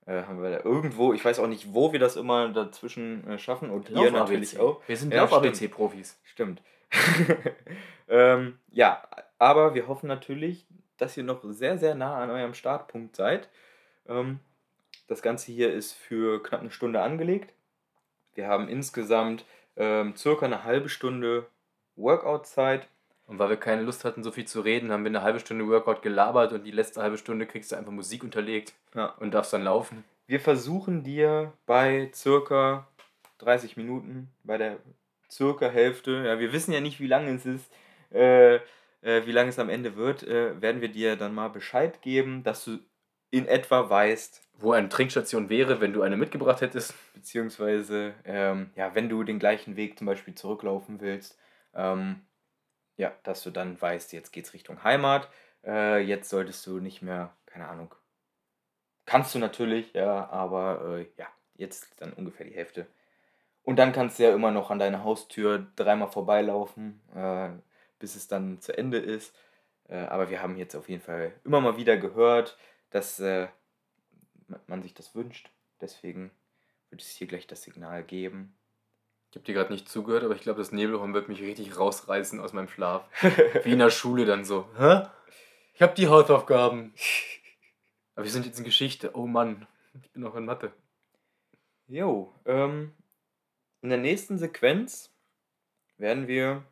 Äh, 0.05 0.23
haben 0.23 0.41
wir 0.41 0.51
da 0.51 0.63
irgendwo, 0.63 1.13
ich 1.13 1.25
weiß 1.25 1.39
auch 1.39 1.47
nicht, 1.47 1.73
wo 1.73 1.91
wir 1.91 1.99
das 1.99 2.15
immer 2.15 2.49
dazwischen 2.49 3.27
äh, 3.27 3.39
schaffen 3.39 3.71
und 3.71 3.89
hier 3.89 4.11
natürlich 4.11 4.59
auch. 4.59 4.81
Wir 4.87 4.97
sind 4.97 5.13
Ja, 5.13 5.23
Lauf-ABC-Profis. 5.23 6.19
Stimmt. 6.23 6.61
ähm, 8.07 8.59
ja, 8.71 9.01
aber 9.39 9.73
wir 9.73 9.87
hoffen 9.87 10.07
natürlich, 10.07 10.67
dass 10.97 11.17
ihr 11.17 11.23
noch 11.23 11.41
sehr, 11.43 11.77
sehr 11.77 11.95
nah 11.95 12.17
an 12.17 12.29
eurem 12.29 12.53
Startpunkt 12.53 13.15
seid. 13.15 13.49
Ähm, 14.07 14.39
das 15.07 15.21
Ganze 15.21 15.51
hier 15.51 15.73
ist 15.73 15.93
für 15.93 16.41
knapp 16.41 16.61
eine 16.61 16.71
Stunde 16.71 17.01
angelegt. 17.01 17.53
Wir 18.35 18.47
haben 18.47 18.67
insgesamt 18.67 19.45
ähm, 19.75 20.15
circa 20.15 20.45
eine 20.45 20.63
halbe 20.63 20.89
Stunde 20.89 21.47
Workout-Zeit. 21.95 22.87
Und 23.27 23.39
weil 23.39 23.49
wir 23.49 23.57
keine 23.57 23.81
Lust 23.81 24.05
hatten, 24.05 24.23
so 24.23 24.31
viel 24.31 24.45
zu 24.45 24.61
reden, 24.61 24.91
haben 24.91 25.03
wir 25.03 25.09
eine 25.09 25.23
halbe 25.23 25.39
Stunde 25.39 25.67
Workout 25.67 26.01
gelabert 26.01 26.53
und 26.53 26.63
die 26.63 26.71
letzte 26.71 27.01
halbe 27.01 27.17
Stunde 27.17 27.45
kriegst 27.47 27.71
du 27.71 27.75
einfach 27.75 27.91
Musik 27.91 28.23
unterlegt 28.23 28.73
Ja. 28.93 29.07
und 29.19 29.33
darfst 29.33 29.51
dann 29.53 29.63
laufen. 29.63 30.03
Wir 30.27 30.39
versuchen 30.39 31.03
dir 31.03 31.53
bei 31.65 32.11
circa 32.13 32.87
30 33.39 33.77
Minuten, 33.77 34.29
bei 34.43 34.57
der 34.57 34.77
circa 35.29 35.67
Hälfte, 35.69 36.23
ja, 36.25 36.39
wir 36.39 36.53
wissen 36.53 36.71
ja 36.71 36.81
nicht, 36.81 36.99
wie 36.99 37.07
lange 37.07 37.31
es 37.33 37.45
ist, 37.45 37.71
äh, 38.13 38.55
äh, 39.01 39.25
wie 39.25 39.31
lange 39.31 39.49
es 39.49 39.59
am 39.59 39.69
Ende 39.69 39.95
wird, 39.95 40.23
äh, 40.23 40.61
werden 40.61 40.81
wir 40.81 40.89
dir 40.89 41.15
dann 41.15 41.33
mal 41.33 41.49
Bescheid 41.49 42.01
geben, 42.01 42.43
dass 42.43 42.63
du 42.65 42.79
in 43.31 43.47
etwa 43.47 43.89
weißt, 43.89 44.41
Wo 44.59 44.71
eine 44.71 44.87
Trinkstation 44.87 45.49
wäre, 45.49 45.81
wenn 45.81 45.91
du 45.93 46.01
eine 46.03 46.15
mitgebracht 46.15 46.61
hättest. 46.61 46.93
beziehungsweise, 47.13 48.13
ähm, 48.23 48.69
ja, 48.75 48.95
wenn 48.95 49.09
du 49.09 49.23
den 49.23 49.39
gleichen 49.39 49.75
Weg 49.75 49.97
zum 49.97 50.07
Beispiel 50.07 50.33
zurücklaufen 50.35 51.01
willst, 51.01 51.37
ähm, 51.73 52.21
ja, 52.97 53.13
dass 53.23 53.43
du 53.43 53.51
dann 53.51 53.79
weißt, 53.81 54.13
jetzt 54.13 54.31
geht's 54.31 54.53
Richtung 54.53 54.83
Heimat, 54.83 55.29
äh, 55.65 55.99
jetzt 56.01 56.29
solltest 56.29 56.65
du 56.67 56.79
nicht 56.79 57.01
mehr, 57.01 57.35
keine 57.45 57.67
Ahnung, 57.67 57.93
kannst 59.05 59.35
du 59.35 59.39
natürlich, 59.39 59.93
ja, 59.93 60.29
aber 60.29 60.99
äh, 60.99 61.07
ja, 61.17 61.27
jetzt 61.55 61.99
dann 62.01 62.13
ungefähr 62.13 62.45
die 62.45 62.55
Hälfte. 62.55 62.87
Und 63.63 63.77
dann 63.77 63.93
kannst 63.93 64.19
du 64.19 64.23
ja 64.23 64.33
immer 64.35 64.51
noch 64.51 64.71
an 64.71 64.79
deiner 64.79 65.03
Haustür 65.03 65.67
dreimal 65.75 66.09
vorbeilaufen, 66.09 67.01
äh, 67.15 67.49
bis 67.99 68.15
es 68.15 68.27
dann 68.27 68.61
zu 68.61 68.77
Ende 68.77 68.99
ist. 68.99 69.35
Äh, 69.89 69.97
aber 69.97 70.29
wir 70.29 70.41
haben 70.41 70.57
jetzt 70.57 70.75
auf 70.75 70.89
jeden 70.89 71.01
Fall 71.03 71.33
immer 71.45 71.61
mal 71.61 71.77
wieder 71.77 71.97
gehört, 71.97 72.57
dass 72.91 73.19
äh, 73.19 73.47
ma- 74.47 74.59
man 74.67 74.81
sich 74.83 74.93
das 74.93 75.15
wünscht. 75.15 75.49
Deswegen 75.81 76.31
wird 76.89 77.01
es 77.01 77.09
hier 77.09 77.27
gleich 77.27 77.47
das 77.47 77.63
Signal 77.63 78.03
geben. 78.03 78.55
Ich 79.35 79.37
habe 79.37 79.47
dir 79.47 79.53
gerade 79.55 79.73
nicht 79.73 79.89
zugehört, 79.89 80.23
aber 80.23 80.33
ich 80.33 80.43
glaube, 80.43 80.59
das 80.59 80.71
Nebelhorn 80.71 81.13
wird 81.13 81.27
mich 81.27 81.41
richtig 81.41 81.77
rausreißen 81.77 82.39
aus 82.39 82.53
meinem 82.53 82.69
Schlaf. 82.69 83.03
Wie 83.65 83.73
in 83.73 83.79
der 83.79 83.89
Schule 83.89 84.25
dann 84.25 84.45
so. 84.45 84.65
Hä? 84.77 85.01
Ich 85.73 85.81
habe 85.81 85.93
die 85.93 86.07
Hausaufgaben. 86.07 86.93
Aber 88.15 88.23
wir 88.23 88.31
sind 88.31 88.45
jetzt 88.45 88.59
in 88.59 88.63
Geschichte. 88.63 89.11
Oh 89.13 89.27
Mann, 89.27 89.67
ich 90.01 90.09
bin 90.11 90.21
noch 90.21 90.35
in 90.35 90.45
Mathe. 90.45 90.71
Jo, 91.89 92.33
ähm, 92.45 92.93
in 93.81 93.89
der 93.89 93.97
nächsten 93.97 94.37
Sequenz 94.37 95.11
werden 95.97 96.29
wir. 96.29 96.63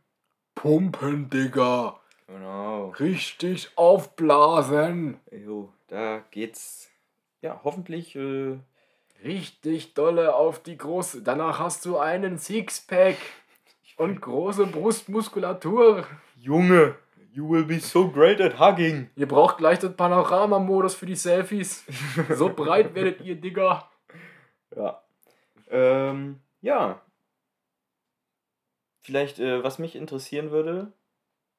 Pumpen, 0.56 1.30
Digga. 1.30 2.00
Genau. 2.28 2.92
Richtig 2.92 3.72
aufblasen. 3.76 5.20
Jo, 5.34 5.74
da 5.88 6.24
geht's. 6.32 6.90
Ja, 7.42 7.60
hoffentlich. 7.66 8.16
Äh, 8.16 8.60
Richtig 9.24 9.94
dolle 9.94 10.36
auf 10.36 10.62
die 10.62 10.78
große. 10.78 11.22
Danach 11.22 11.60
hast 11.60 11.86
du 11.86 11.98
einen 11.98 12.38
Sixpack 12.38 13.16
und 13.96 14.20
große 14.20 14.66
Brustmuskulatur. 14.66 16.06
Junge, 16.36 16.96
you 17.32 17.50
will 17.50 17.64
be 17.64 17.80
so 17.80 18.10
great 18.10 18.42
at 18.42 18.60
hugging. 18.60 19.10
Ihr 19.16 19.28
braucht 19.28 19.58
gleich 19.58 19.80
den 19.80 19.96
Panorama-Modus 19.96 20.96
für 20.96 21.06
die 21.06 21.16
Selfies. 21.16 21.86
So 22.36 22.50
breit 22.56 22.96
werdet 22.96 23.22
ihr, 23.22 23.36
Digga. 23.36 23.90
Ja. 24.76 25.02
Ähm, 25.70 26.42
ja. 26.62 27.02
Vielleicht, 29.00 29.40
äh, 29.40 29.64
was 29.64 29.80
mich 29.80 29.96
interessieren 29.96 30.52
würde, 30.52 30.92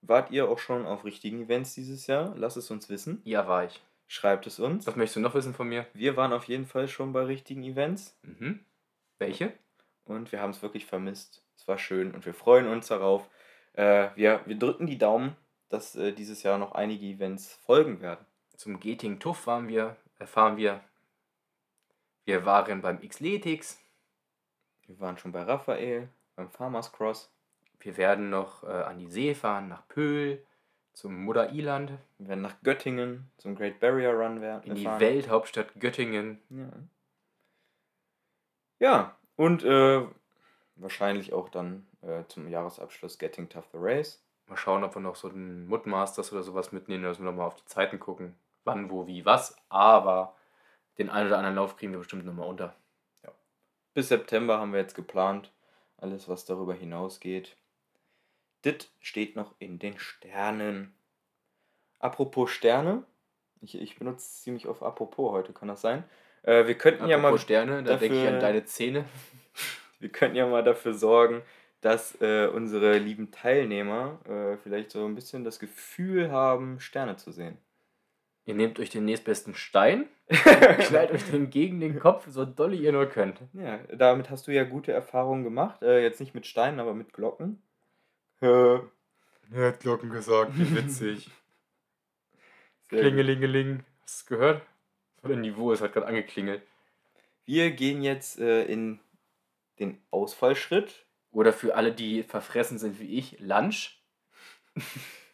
wart 0.03 0.31
ihr 0.31 0.51
auch 0.51 0.59
schon 0.59 0.85
auf 0.85 1.05
richtigen 1.05 1.45
Events 1.45 1.75
dieses 1.75 2.07
Jahr? 2.07 2.35
Lasst 2.37 2.59
es 2.59 2.71
uns 2.71 2.91
wissen. 2.91 3.23
Ja, 3.25 3.49
war 3.49 3.65
ich. 3.65 3.83
Schreibt 4.07 4.47
es 4.47 4.61
uns. 4.61 4.87
Was 4.87 4.97
möchtest 4.97 5.17
du 5.17 5.21
noch 5.21 5.35
wissen 5.35 5.55
von 5.55 5.69
mir? 5.69 5.87
Wir 5.95 6.17
waren 6.17 6.33
auf 6.33 6.45
jeden 6.45 6.67
Fall 6.67 6.89
schon 6.89 7.13
bei 7.13 7.23
richtigen 7.25 7.63
Events 7.65 8.17
Mhm. 8.23 8.61
Welche? 9.19 9.53
und 10.05 10.33
wir 10.33 10.41
haben 10.43 10.51
es 10.51 10.61
wirklich 10.63 10.85
vermisst. 10.85 11.43
Es 11.57 11.67
war 11.67 11.79
schön 11.79 12.13
und 12.15 12.27
wir 12.27 12.35
freuen 12.35 12.67
uns 12.69 12.89
darauf. 12.89 13.27
Äh, 13.73 14.09
wir, 14.17 14.43
wir 14.45 14.57
drücken 14.59 14.87
die 14.87 14.99
Daumen, 14.99 15.35
dass 15.71 15.97
äh, 15.97 16.13
dieses 16.13 16.43
Jahr 16.43 16.59
noch 16.59 16.73
einige 16.73 17.07
Events 17.07 17.55
folgen 17.65 18.01
werden. 18.03 18.25
Zum 18.57 18.79
Gating 18.81 19.19
Tuff 19.19 19.47
waren 19.47 19.67
wir, 19.69 19.97
erfahren 20.19 20.57
wir. 20.59 20.83
Wir 22.27 22.45
waren 22.45 22.83
beim 22.83 23.01
Xletics. 23.01 23.81
Wir 24.87 25.01
waren 25.01 25.17
schon 25.17 25.33
bei 25.33 25.43
Raphael, 25.43 26.09
beim 26.37 26.51
Farmers 26.51 26.93
Cross. 26.93 27.31
Wir 27.81 27.97
werden 27.97 28.29
noch 28.31 28.63
äh, 28.65 28.67
an 28.67 28.99
die 28.99 29.11
See 29.11 29.35
fahren, 29.35 29.69
nach 29.69 29.89
Pöhl, 29.89 30.45
zum 30.95 31.25
Mutter-Iland, 31.25 31.93
Wir 32.19 32.29
werden 32.29 32.41
nach 32.43 32.61
Göttingen 32.63 33.31
zum 33.37 33.55
Great 33.57 33.81
Barrier 33.81 34.11
Run 34.13 34.41
werden. 34.41 34.63
in 34.65 34.75
die 34.77 34.85
fahren. 34.85 35.01
Welthauptstadt 35.01 35.75
Göttingen. 35.79 36.41
Ja. 36.51 36.69
Ja, 38.81 39.17
und 39.37 39.65
äh, 39.65 40.07
wahrscheinlich 40.77 41.33
auch 41.33 41.49
dann 41.49 41.87
äh, 42.03 42.25
zum 42.29 42.49
Jahresabschluss 42.49 43.19
Getting 43.19 43.49
Tough 43.49 43.67
the 43.73 43.79
Race. 43.81 44.23
Mal 44.47 44.57
schauen, 44.57 44.85
ob 44.85 44.95
wir 44.95 45.01
noch 45.01 45.17
so 45.17 45.29
einen 45.29 45.67
Mudmasters 45.67 46.33
oder 46.33 46.43
sowas 46.43 46.73
mitnehmen, 46.73 47.05
dass 47.05 47.19
wir 47.19 47.25
nochmal 47.25 47.47
auf 47.47 47.57
die 47.57 47.65
Zeiten 47.67 47.99
gucken. 47.99 48.35
Wann, 48.65 48.91
wo, 48.91 49.07
wie, 49.07 49.25
was. 49.25 49.57
Aber 49.69 50.35
Den 50.99 51.11
einen 51.11 51.29
oder 51.29 51.39
anderen 51.39 51.57
Lauf 51.57 51.77
kriegen 51.77 51.93
wir 51.93 51.99
bestimmt 51.99 52.25
nochmal 52.25 52.49
unter. 52.49 52.75
Bis 53.95 54.09
September 54.09 54.59
haben 54.59 54.73
wir 54.73 54.81
jetzt 54.81 54.95
geplant. 54.97 55.53
Alles, 55.99 56.29
was 56.29 56.45
darüber 56.45 56.75
hinausgeht. 56.75 57.57
Das 58.65 58.91
steht 59.01 59.37
noch 59.37 59.55
in 59.59 59.79
den 59.79 59.99
Sternen. 59.99 60.95
Apropos 61.99 62.51
Sterne. 62.51 63.05
Ich, 63.61 63.81
ich 63.81 63.99
benutze 63.99 64.43
ziemlich 64.43 64.67
oft 64.67 64.83
apropos 64.83 65.33
heute, 65.33 65.53
kann 65.53 65.69
das 65.69 65.81
sein? 65.81 66.05
Äh, 66.43 66.67
wir 66.67 66.77
könnten 66.77 67.07
ja 67.07 67.17
mal. 67.17 67.29
Apropos 67.29 67.43
Sterne, 67.43 67.83
da 67.83 67.97
denke 67.97 68.21
ich 68.21 68.29
an 68.29 68.41
deine 68.41 68.65
Zähne. 68.65 69.05
Wir 70.01 70.11
könnten 70.11 70.37
ja 70.37 70.47
mal 70.47 70.63
dafür 70.63 70.93
sorgen, 70.93 71.41
dass 71.81 72.21
äh, 72.21 72.47
unsere 72.49 72.99
lieben 72.99 73.31
Teilnehmer 73.31 74.19
äh, 74.29 74.59
vielleicht 74.59 74.91
so 74.91 75.07
ein 75.07 75.15
bisschen 75.15 75.45
das 75.45 75.59
Gefühl 75.59 76.31
haben, 76.31 76.79
Sterne 76.79 77.17
zu 77.17 77.33
sehen. 77.33 77.57
Ihr 78.45 78.55
nehmt 78.55 78.79
euch 78.79 78.91
den 78.91 79.07
nächstbesten 79.07 79.55
Stein, 79.55 80.07
knallt 80.29 81.13
euch 81.13 81.25
den 81.31 81.49
gegen 81.49 81.81
den 81.81 81.99
Kopf, 81.99 82.27
so 82.29 82.45
doll 82.45 82.75
ihr 82.75 82.93
nur 82.93 83.07
könnt. 83.07 83.41
Ja, 83.55 83.79
damit 83.97 84.29
hast 84.29 84.47
du 84.47 84.51
ja 84.53 84.65
gute 84.65 84.93
Erfahrungen 84.93 85.45
gemacht. 85.45 85.83
Äh, 85.83 86.03
jetzt 86.03 86.21
nicht 86.21 86.35
mit 86.35 86.47
Steinen, 86.47 86.81
aber 86.81 86.93
mit 86.93 87.15
Glocken. 87.15 87.63
Äh, 88.45 88.81
Er 89.53 89.69
hat 89.69 89.81
Glocken 89.81 90.11
gesagt, 90.11 90.53
wie 90.59 90.77
witzig. 90.77 91.31
Klingelingeling. 92.89 93.85
Hast 94.03 94.21
du 94.21 94.23
es 94.23 94.27
gehört? 94.27 94.63
Das 95.23 95.31
war 95.31 95.37
Niveau, 95.37 95.73
es 95.73 95.81
hat 95.81 95.95
gerade 95.95 96.07
angeklingelt. 96.07 96.63
Wir 97.47 97.71
gehen 97.71 98.03
jetzt 98.03 98.39
äh, 98.39 98.65
in 98.65 99.01
den 99.79 100.01
Ausfallschritt. 100.11 101.07
Oder 101.31 101.53
für 101.53 101.75
alle, 101.75 101.93
die 101.93 102.23
verfressen 102.23 102.79
sind 102.79 103.01
wie 103.01 103.19
ich, 103.19 103.39
Lunch. 103.41 104.01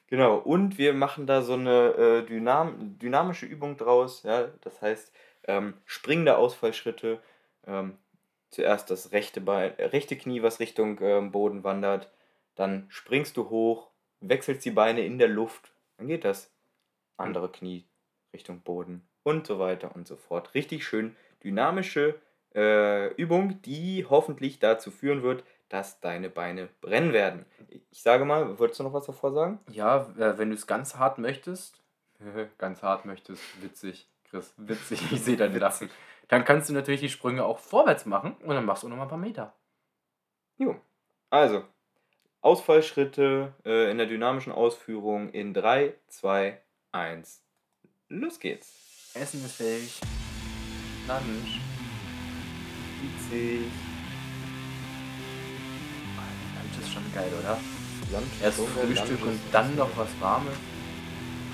Genau, 0.06 0.38
und 0.38 0.76
wir 0.76 0.92
machen 0.92 1.28
da 1.28 1.40
so 1.40 1.52
eine 1.52 1.94
äh, 1.94 2.26
Dynam 2.26 2.98
dynamische 2.98 3.46
Übung 3.46 3.76
draus. 3.76 4.24
Ja? 4.24 4.48
Das 4.62 4.82
heißt, 4.82 5.12
ähm, 5.44 5.74
springende 5.86 6.36
Ausfallschritte. 6.36 7.20
Ähm, 7.64 7.96
zuerst 8.50 8.90
das 8.90 9.12
rechte, 9.12 9.40
Bein, 9.40 9.78
äh, 9.78 9.84
rechte 9.84 10.18
Knie, 10.18 10.42
was 10.42 10.58
Richtung 10.58 10.98
ähm, 11.00 11.30
Boden 11.30 11.62
wandert. 11.62 12.10
Dann 12.54 12.86
springst 12.88 13.36
du 13.36 13.50
hoch, 13.50 13.90
wechselst 14.20 14.64
die 14.64 14.70
Beine 14.70 15.04
in 15.04 15.18
der 15.18 15.28
Luft. 15.28 15.72
Dann 15.96 16.08
geht 16.08 16.24
das. 16.24 16.52
Andere 17.16 17.50
Knie 17.50 17.86
Richtung 18.32 18.60
Boden 18.60 19.08
und 19.22 19.46
so 19.46 19.58
weiter 19.58 19.94
und 19.94 20.06
so 20.06 20.16
fort. 20.16 20.54
Richtig 20.54 20.84
schön 20.84 21.16
dynamische 21.42 22.20
äh, 22.54 23.12
Übung, 23.14 23.60
die 23.62 24.06
hoffentlich 24.08 24.58
dazu 24.58 24.90
führen 24.90 25.22
wird, 25.22 25.44
dass 25.68 26.00
deine 26.00 26.30
Beine 26.30 26.68
brennen 26.80 27.12
werden. 27.12 27.46
Ich 27.90 28.02
sage 28.02 28.24
mal, 28.24 28.58
wolltest 28.58 28.80
du 28.80 28.84
noch 28.84 28.92
was 28.92 29.06
davor 29.06 29.32
sagen? 29.32 29.60
Ja, 29.70 30.08
äh, 30.18 30.36
wenn 30.38 30.50
du 30.50 30.56
es 30.56 30.66
ganz 30.66 30.96
hart 30.96 31.18
möchtest, 31.18 31.80
ganz 32.58 32.82
hart 32.82 33.04
möchtest, 33.04 33.42
witzig, 33.62 34.08
Chris, 34.28 34.52
witzig, 34.56 35.00
ich 35.12 35.22
sehe 35.22 35.36
dein 35.36 35.56
Lachen, 35.56 35.90
dann 36.28 36.44
kannst 36.44 36.68
du 36.68 36.74
natürlich 36.74 37.00
die 37.00 37.08
Sprünge 37.08 37.44
auch 37.44 37.58
vorwärts 37.58 38.06
machen 38.06 38.36
und 38.42 38.54
dann 38.54 38.64
machst 38.64 38.82
du 38.82 38.88
noch 38.88 38.96
mal 38.96 39.04
ein 39.04 39.08
paar 39.08 39.18
Meter. 39.18 39.54
Jo. 40.58 40.76
Also, 41.30 41.64
Ausfallschritte 42.42 43.52
äh, 43.66 43.90
in 43.90 43.98
der 43.98 44.06
dynamischen 44.06 44.52
Ausführung 44.52 45.30
in 45.30 45.52
3, 45.52 45.92
2, 46.08 46.58
1. 46.92 47.42
Los 48.08 48.40
geht's. 48.40 49.10
Essen 49.14 49.44
ist 49.44 49.56
fähig. 49.56 50.00
Lunch. 51.06 51.60
Witzig. 53.02 53.60
Lunch 56.54 56.78
ist 56.80 56.92
schon 56.92 57.02
geil, 57.14 57.30
oder? 57.38 57.58
Lunch, 58.12 58.42
Erst 58.42 58.58
Lunch, 58.58 58.70
Frühstück 58.70 59.20
Lunch 59.20 59.32
und 59.32 59.40
dann 59.52 59.76
noch 59.76 59.90
was 59.96 60.08
Warmes. 60.20 60.54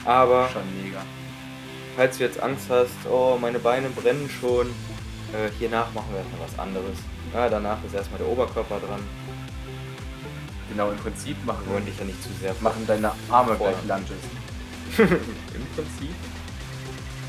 Aber 0.05 0.49
Schon 0.51 0.83
mega. 0.83 1.03
falls 1.97 2.17
du 2.19 2.25
jetzt 2.25 2.41
Angst 2.41 2.71
hast, 2.71 2.95
oh, 3.11 3.37
meine 3.41 3.59
Beine 3.59 3.89
brennen 3.89 4.31
schon, 4.31 4.69
äh, 5.33 5.51
hiernach 5.59 5.93
machen 5.93 6.07
wir 6.13 6.19
erstmal 6.19 6.41
was 6.49 6.59
anderes. 6.59 6.99
Ja, 7.35 7.49
danach 7.49 7.83
ist 7.85 7.95
erstmal 7.95 8.19
der 8.19 8.29
Oberkörper 8.29 8.79
dran. 8.79 9.03
Genau, 10.69 10.91
im 10.91 10.99
Prinzip 10.99 11.37
machen, 11.45 11.65
Wir 11.67 11.75
wollen 11.75 11.87
dich 11.87 11.99
ja 11.99 12.05
nicht 12.05 12.23
zu 12.23 12.29
sehr 12.41 12.55
machen 12.61 12.87
deine 12.87 13.13
Arme 13.31 13.55
Boah. 13.55 13.71
gleich 13.71 13.85
Lunges. 13.85 14.11
Im 14.99 15.67
Prinzip 15.75 16.15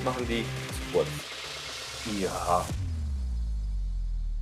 machen 0.04 0.28
die 0.28 0.43
Squats. 0.89 1.10
Ja. 2.19 2.65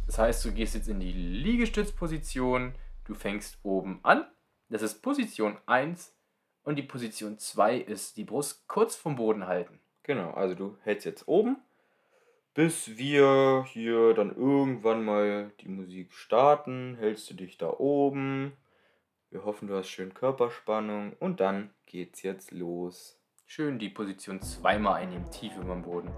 Das 0.05 0.19
heißt, 0.19 0.45
du 0.45 0.51
gehst 0.51 0.75
jetzt 0.75 0.87
in 0.87 0.99
die 0.99 1.11
Liegestützposition, 1.11 2.73
du 3.05 3.15
fängst 3.15 3.57
oben 3.63 3.99
an. 4.03 4.25
Das 4.69 4.81
ist 4.81 5.01
Position 5.01 5.57
1 5.65 6.13
und 6.63 6.77
die 6.77 6.83
Position 6.83 7.37
2 7.37 7.77
ist 7.77 8.17
die 8.17 8.23
Brust 8.23 8.67
kurz 8.67 8.95
vom 8.95 9.15
Boden 9.15 9.47
halten. 9.47 9.79
Genau, 10.03 10.31
also 10.31 10.55
du 10.55 10.77
hältst 10.83 11.05
jetzt 11.05 11.27
oben, 11.27 11.57
bis 12.53 12.97
wir 12.97 13.65
hier 13.67 14.13
dann 14.13 14.35
irgendwann 14.35 15.03
mal 15.03 15.51
die 15.61 15.67
Musik 15.67 16.13
starten, 16.13 16.95
hältst 16.99 17.29
du 17.29 17.33
dich 17.33 17.57
da 17.57 17.69
oben. 17.69 18.53
Wir 19.35 19.43
hoffen, 19.43 19.67
du 19.67 19.75
hast 19.75 19.89
schön 19.89 20.13
Körperspannung 20.13 21.11
und 21.19 21.41
dann 21.41 21.71
geht's 21.87 22.21
jetzt 22.21 22.51
los. 22.51 23.17
Schön 23.45 23.79
die 23.79 23.89
Position 23.89 24.41
zweimal 24.41 25.01
einnehmen, 25.01 25.29
tief 25.29 25.51
über 25.57 25.73
dem 25.73 25.81
Boden. 25.81 26.09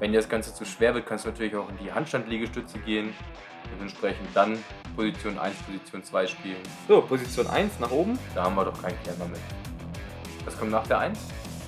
Wenn 0.00 0.10
dir 0.10 0.18
das 0.18 0.28
Ganze 0.28 0.52
zu 0.52 0.64
schwer 0.64 0.92
wird, 0.92 1.06
kannst 1.06 1.24
du 1.24 1.28
natürlich 1.28 1.54
auch 1.54 1.68
in 1.68 1.78
die 1.78 1.92
Handstand-Liegestütze 1.92 2.80
gehen 2.80 3.14
und 3.72 3.80
entsprechend 3.80 4.26
dann 4.34 4.58
Position 4.96 5.38
1, 5.38 5.54
Position 5.62 6.02
2 6.02 6.26
spielen. 6.26 6.60
So, 6.88 7.00
Position 7.00 7.46
1 7.46 7.78
nach 7.78 7.92
oben, 7.92 8.18
Da 8.34 8.42
haben 8.42 8.56
wir 8.56 8.64
doch 8.64 8.82
keinen 8.82 9.00
Klemmer 9.04 9.26
mit. 9.26 9.40
Was 10.44 10.58
kommt 10.58 10.72
nach 10.72 10.86
der 10.88 10.98
1? 10.98 11.16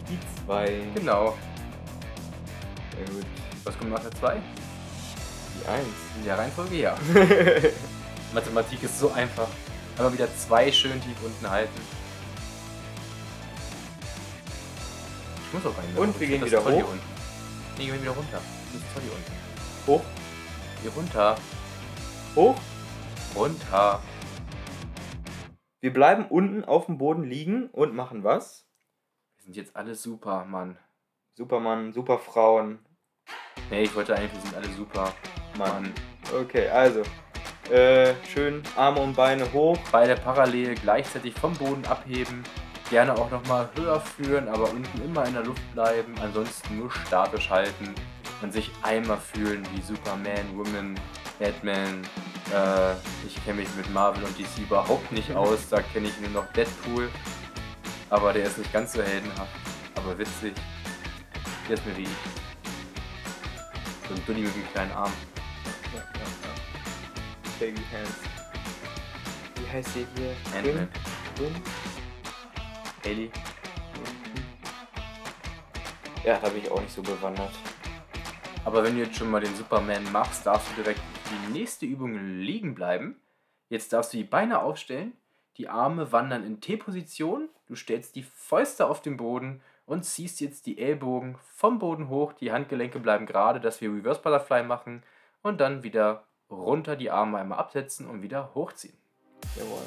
die 0.09 0.19
2. 0.45 0.87
Genau. 0.97 1.39
Sehr 2.97 3.15
gut. 3.15 3.27
Was 3.63 3.79
kommt 3.79 3.93
nach 3.93 4.01
der 4.01 4.11
2? 4.11 4.43
Die 5.55 5.69
1. 5.69 5.87
In 6.19 6.25
der 6.25 6.37
Reihenfolge 6.37 6.75
ja. 6.75 6.97
Mathematik 8.35 8.83
ist 8.83 8.99
so 8.99 9.13
einfach. 9.13 9.47
Aber 10.01 10.13
wieder 10.15 10.35
zwei 10.35 10.73
schön 10.73 10.99
tief 11.03 11.23
unten 11.23 11.51
halten. 11.51 11.79
Ich 15.47 15.53
muss 15.53 15.67
auch 15.67 15.77
rein. 15.77 15.95
Und 15.97 16.19
wir 16.19 16.27
gehen 16.27 16.43
wieder 16.43 16.65
hoch. 16.65 16.71
Hier 16.71 16.89
unten. 16.89 17.05
Nee, 17.77 17.85
gehen 17.85 17.93
wir 17.95 18.01
wieder 18.03 18.13
runter. 18.13 18.41
Das 18.73 18.81
ist 18.81 18.95
toll 18.95 19.03
hier 19.03 19.13
unten. 19.13 19.33
Hoch, 19.87 20.03
Hier 20.81 20.91
runter. 20.93 21.37
hoch. 22.35 22.57
Runter. 23.35 24.03
Wir 25.81 25.93
bleiben 25.93 26.27
unten 26.29 26.65
auf 26.65 26.87
dem 26.87 26.97
Boden 26.97 27.25
liegen 27.25 27.69
und 27.69 27.95
machen 27.95 28.25
was? 28.25 28.67
Wir 29.37 29.45
sind 29.45 29.57
jetzt 29.57 29.77
alle 29.77 29.95
super, 29.95 30.47
Mann. 30.47 30.79
Supermann, 31.37 31.93
Superfrauen, 31.93 32.79
Nee, 33.71 33.83
ich 33.83 33.95
wollte 33.95 34.17
eigentlich, 34.17 34.33
wir 34.33 34.41
sind 34.41 34.55
alle 34.57 34.69
super. 34.75 35.13
Mann. 35.59 35.93
Okay, 36.35 36.69
also. 36.69 37.03
Äh, 37.71 38.15
schön 38.27 38.65
Arme 38.77 38.99
und 38.99 39.15
Beine 39.15 39.53
hoch. 39.53 39.79
Beide 39.93 40.17
parallel 40.17 40.75
gleichzeitig 40.75 41.35
vom 41.35 41.53
Boden 41.55 41.85
abheben. 41.87 42.43
Gerne 42.91 43.15
auch 43.15 43.31
nochmal 43.31 43.69
höher 43.77 44.01
führen, 44.01 44.49
aber 44.49 44.71
unten 44.71 45.01
immer 45.03 45.25
in 45.25 45.35
der 45.35 45.45
Luft 45.45 45.63
bleiben. 45.73 46.13
Ansonsten 46.21 46.79
nur 46.79 46.91
statisch 46.91 47.49
halten 47.49 47.95
und 48.43 48.53
sich 48.53 48.73
einmal 48.83 49.19
fühlen 49.19 49.65
wie 49.73 49.83
Superman, 49.83 50.57
Woman, 50.57 50.99
Batman. 51.39 52.03
Äh, 52.53 52.95
ich 53.25 53.45
kenne 53.45 53.61
mich 53.61 53.69
mit 53.77 53.89
Marvel 53.95 54.25
und 54.25 54.37
DC 54.37 54.59
überhaupt 54.59 55.13
nicht 55.13 55.33
aus. 55.37 55.69
Da 55.69 55.81
kenne 55.81 56.09
ich 56.09 56.21
nur 56.21 56.43
noch 56.43 56.53
Deadpool. 56.53 57.09
Aber 58.09 58.33
der 58.33 58.47
ist 58.47 58.59
nicht 58.59 58.73
ganz 58.73 58.95
so 58.95 59.03
heldenhaft, 59.03 59.55
aber 59.95 60.19
witzig. 60.19 60.55
Ist 61.69 61.87
mir 61.87 61.97
wie 61.97 62.09
so 64.09 64.15
ein 64.17 64.27
Dulli 64.27 64.41
mit 64.41 64.55
einem 64.55 64.73
kleinen 64.73 64.93
Arm. 64.93 65.13
Baby 67.61 67.83
Hands. 67.93 68.21
Wie 69.57 69.69
heißt 69.69 69.95
die 69.95 70.07
hier? 70.17 70.35
Ant-Man. 70.57 70.89
Wim? 71.37 71.55
Haley. 73.05 73.31
Ja, 76.25 76.39
da 76.39 76.49
bin 76.49 76.63
ich 76.63 76.71
auch 76.71 76.81
nicht 76.81 76.95
so 76.95 77.03
bewandert. 77.03 77.51
Aber 78.65 78.83
wenn 78.83 78.95
du 78.95 79.03
jetzt 79.03 79.17
schon 79.17 79.31
mal 79.31 79.43
den 79.43 79.55
Superman 79.55 80.11
machst, 80.11 80.47
darfst 80.47 80.71
du 80.71 80.83
direkt 80.83 81.03
die 81.31 81.53
nächste 81.53 81.85
Übung 81.85 82.39
liegen 82.39 82.75
bleiben. 82.75 83.21
Jetzt 83.69 83.93
darfst 83.93 84.15
du 84.15 84.17
die 84.17 84.25
Beine 84.25 84.63
aufstellen, 84.63 85.13
die 85.59 85.69
Arme 85.69 86.13
wandern 86.13 86.45
in 86.45 86.63
T-Position, 86.63 87.51
du 87.67 87.77
stellst 87.77 88.17
die 88.17 88.23
Fäuste 88.23 88.87
auf 88.87 89.03
den 89.03 89.19
Boden 89.19 89.61
und 89.85 90.07
ziehst 90.07 90.41
jetzt 90.41 90.65
die 90.65 90.79
Ellbogen 90.79 91.37
vom 91.53 91.79
Boden 91.79 92.09
hoch, 92.09 92.33
die 92.33 92.53
Handgelenke 92.53 93.01
bleiben 93.01 93.27
gerade, 93.27 93.61
dass 93.61 93.83
wir 93.83 93.93
Reverse 93.93 94.23
Butterfly 94.23 94.63
machen 94.63 95.03
und 95.43 95.61
dann 95.61 95.83
wieder 95.83 96.25
runter 96.51 96.97
die 96.97 97.11
Arme 97.11 97.39
einmal 97.39 97.59
absetzen 97.59 98.07
und 98.07 98.23
wieder 98.23 98.51
hochziehen. 98.55 98.95
Jawohl. 99.57 99.83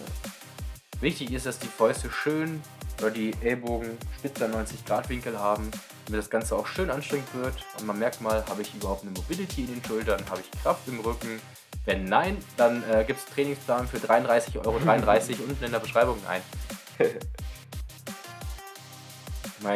Wichtig 1.02 1.32
ist, 1.34 1.46
dass 1.46 1.60
die 1.60 1.68
Fäuste 1.68 2.10
schön 2.10 2.62
oder 3.00 3.12
die 3.12 3.34
Ellbogen 3.42 3.98
spitzer 4.20 4.48
90 4.48 4.86
Grad 4.86 5.10
Winkel 5.10 5.38
haben, 5.38 5.70
damit 6.06 6.20
das 6.20 6.30
Ganze 6.30 6.56
auch 6.56 6.66
schön 6.68 6.90
anstrengend 6.90 7.34
wird. 7.34 7.56
Und 7.80 7.88
man 7.88 8.00
merkt 8.00 8.22
mal, 8.22 8.46
habe 8.48 8.62
ich 8.62 8.74
überhaupt 8.74 9.02
eine 9.04 9.12
Mobility 9.12 9.66
in 9.66 9.68
den 9.68 9.84
Schultern, 9.84 10.24
habe 10.30 10.42
ich 10.42 10.52
Kraft 10.62 10.88
im 10.88 11.00
Rücken. 11.02 11.42
Wenn 11.86 12.06
nein, 12.06 12.38
dann 12.56 12.84
äh, 12.90 13.04
gibt 13.06 13.20
es 13.20 13.26
Trainingsplan 13.26 13.88
für 13.88 13.98
33,33 13.98 14.66
Euro 14.66 14.78
unten 15.50 15.64
in 15.64 15.72
der 15.72 15.80
Beschreibung 15.80 16.18
ein. 16.28 16.42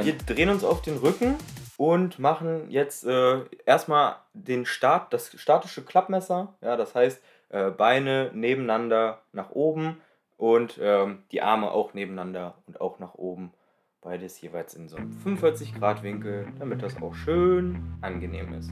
Wir 0.03 0.17
drehen 0.17 0.49
uns 0.49 0.63
auf 0.65 0.81
den 0.81 0.97
Rücken 0.97 1.35
und 1.77 2.17
machen 2.17 2.69
jetzt 2.69 3.05
äh, 3.05 3.41
erstmal 3.65 4.17
den 4.33 4.65
Start, 4.65 5.13
das 5.13 5.39
statische 5.39 5.83
Klappmesser. 5.83 6.55
Ja, 6.61 6.75
das 6.75 6.95
heißt, 6.95 7.21
äh, 7.49 7.69
Beine 7.69 8.31
nebeneinander 8.33 9.21
nach 9.31 9.51
oben 9.51 10.01
und 10.37 10.79
ähm, 10.81 11.19
die 11.31 11.41
Arme 11.41 11.71
auch 11.71 11.93
nebeneinander 11.93 12.55
und 12.65 12.81
auch 12.81 12.99
nach 12.99 13.13
oben. 13.13 13.53
Beides 14.01 14.41
jeweils 14.41 14.73
in 14.73 14.89
so 14.89 14.97
einem 14.97 15.11
45 15.11 15.75
Grad 15.75 16.01
Winkel, 16.01 16.47
damit 16.59 16.81
das 16.81 17.01
auch 17.01 17.13
schön 17.13 17.97
angenehm 18.01 18.53
ist. 18.53 18.71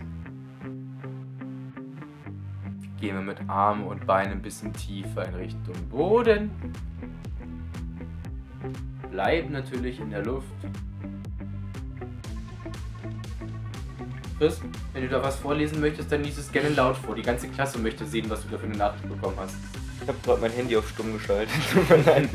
Gehen 2.99 3.15
wir 3.15 3.21
mit 3.21 3.49
Armen 3.49 3.85
und 3.85 4.07
Beinen 4.07 4.33
ein 4.33 4.41
bisschen 4.41 4.73
tiefer 4.73 5.27
in 5.27 5.35
Richtung 5.35 5.75
Boden. 5.89 6.51
Bleiben 9.11 9.51
natürlich 9.51 9.99
in 9.99 10.09
der 10.09 10.23
Luft. 10.23 10.47
Chris, 14.37 14.59
wenn 14.91 15.03
du 15.03 15.09
da 15.09 15.23
was 15.23 15.37
vorlesen 15.37 15.79
möchtest, 15.79 16.11
dann 16.11 16.23
liest 16.23 16.37
es 16.37 16.51
gerne 16.51 16.69
laut 16.69 16.97
vor. 16.97 17.15
Die 17.15 17.21
ganze 17.21 17.47
Klasse 17.47 17.79
möchte 17.79 18.05
sehen, 18.05 18.29
was 18.29 18.41
du 18.43 18.49
da 18.49 18.57
für 18.57 18.65
eine 18.65 18.75
Nachricht 18.75 19.07
bekommen 19.07 19.37
hast. 19.37 19.55
Ich 20.01 20.07
habe 20.07 20.17
gerade 20.23 20.41
mein 20.41 20.51
Handy 20.51 20.75
auf 20.75 20.89
stumm 20.89 21.13
geschaltet. 21.13 21.53
Leid. 22.05 22.29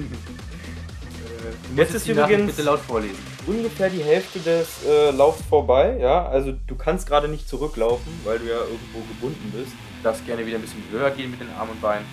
Jetzt 1.77 1.95
ist 1.95 2.09
übrigens 2.09 2.47
bitte 2.47 2.63
laut 2.63 2.81
vorlesen. 2.81 3.19
ungefähr 3.47 3.91
die 3.91 4.03
Hälfte 4.03 4.41
des 4.41 4.85
äh, 4.87 5.11
Laufs 5.11 5.43
vorbei. 5.43 5.97
Ja, 6.01 6.27
also 6.27 6.53
du 6.67 6.75
kannst 6.75 7.07
gerade 7.07 7.29
nicht 7.29 7.49
zurücklaufen, 7.49 8.13
weil 8.25 8.39
du 8.39 8.47
ja 8.47 8.61
irgendwo 8.61 9.01
gebunden 9.01 9.53
bist. 9.55 9.73
Du 9.73 10.03
darfst 10.03 10.25
gerne 10.27 10.45
wieder 10.47 10.57
ein 10.57 10.63
bisschen 10.63 10.83
höher 10.91 11.11
gehen 11.11 11.31
mit 11.31 11.41
den 11.41 11.51
Armen 11.51 11.73
und 11.73 11.81
Beinen. 11.81 12.07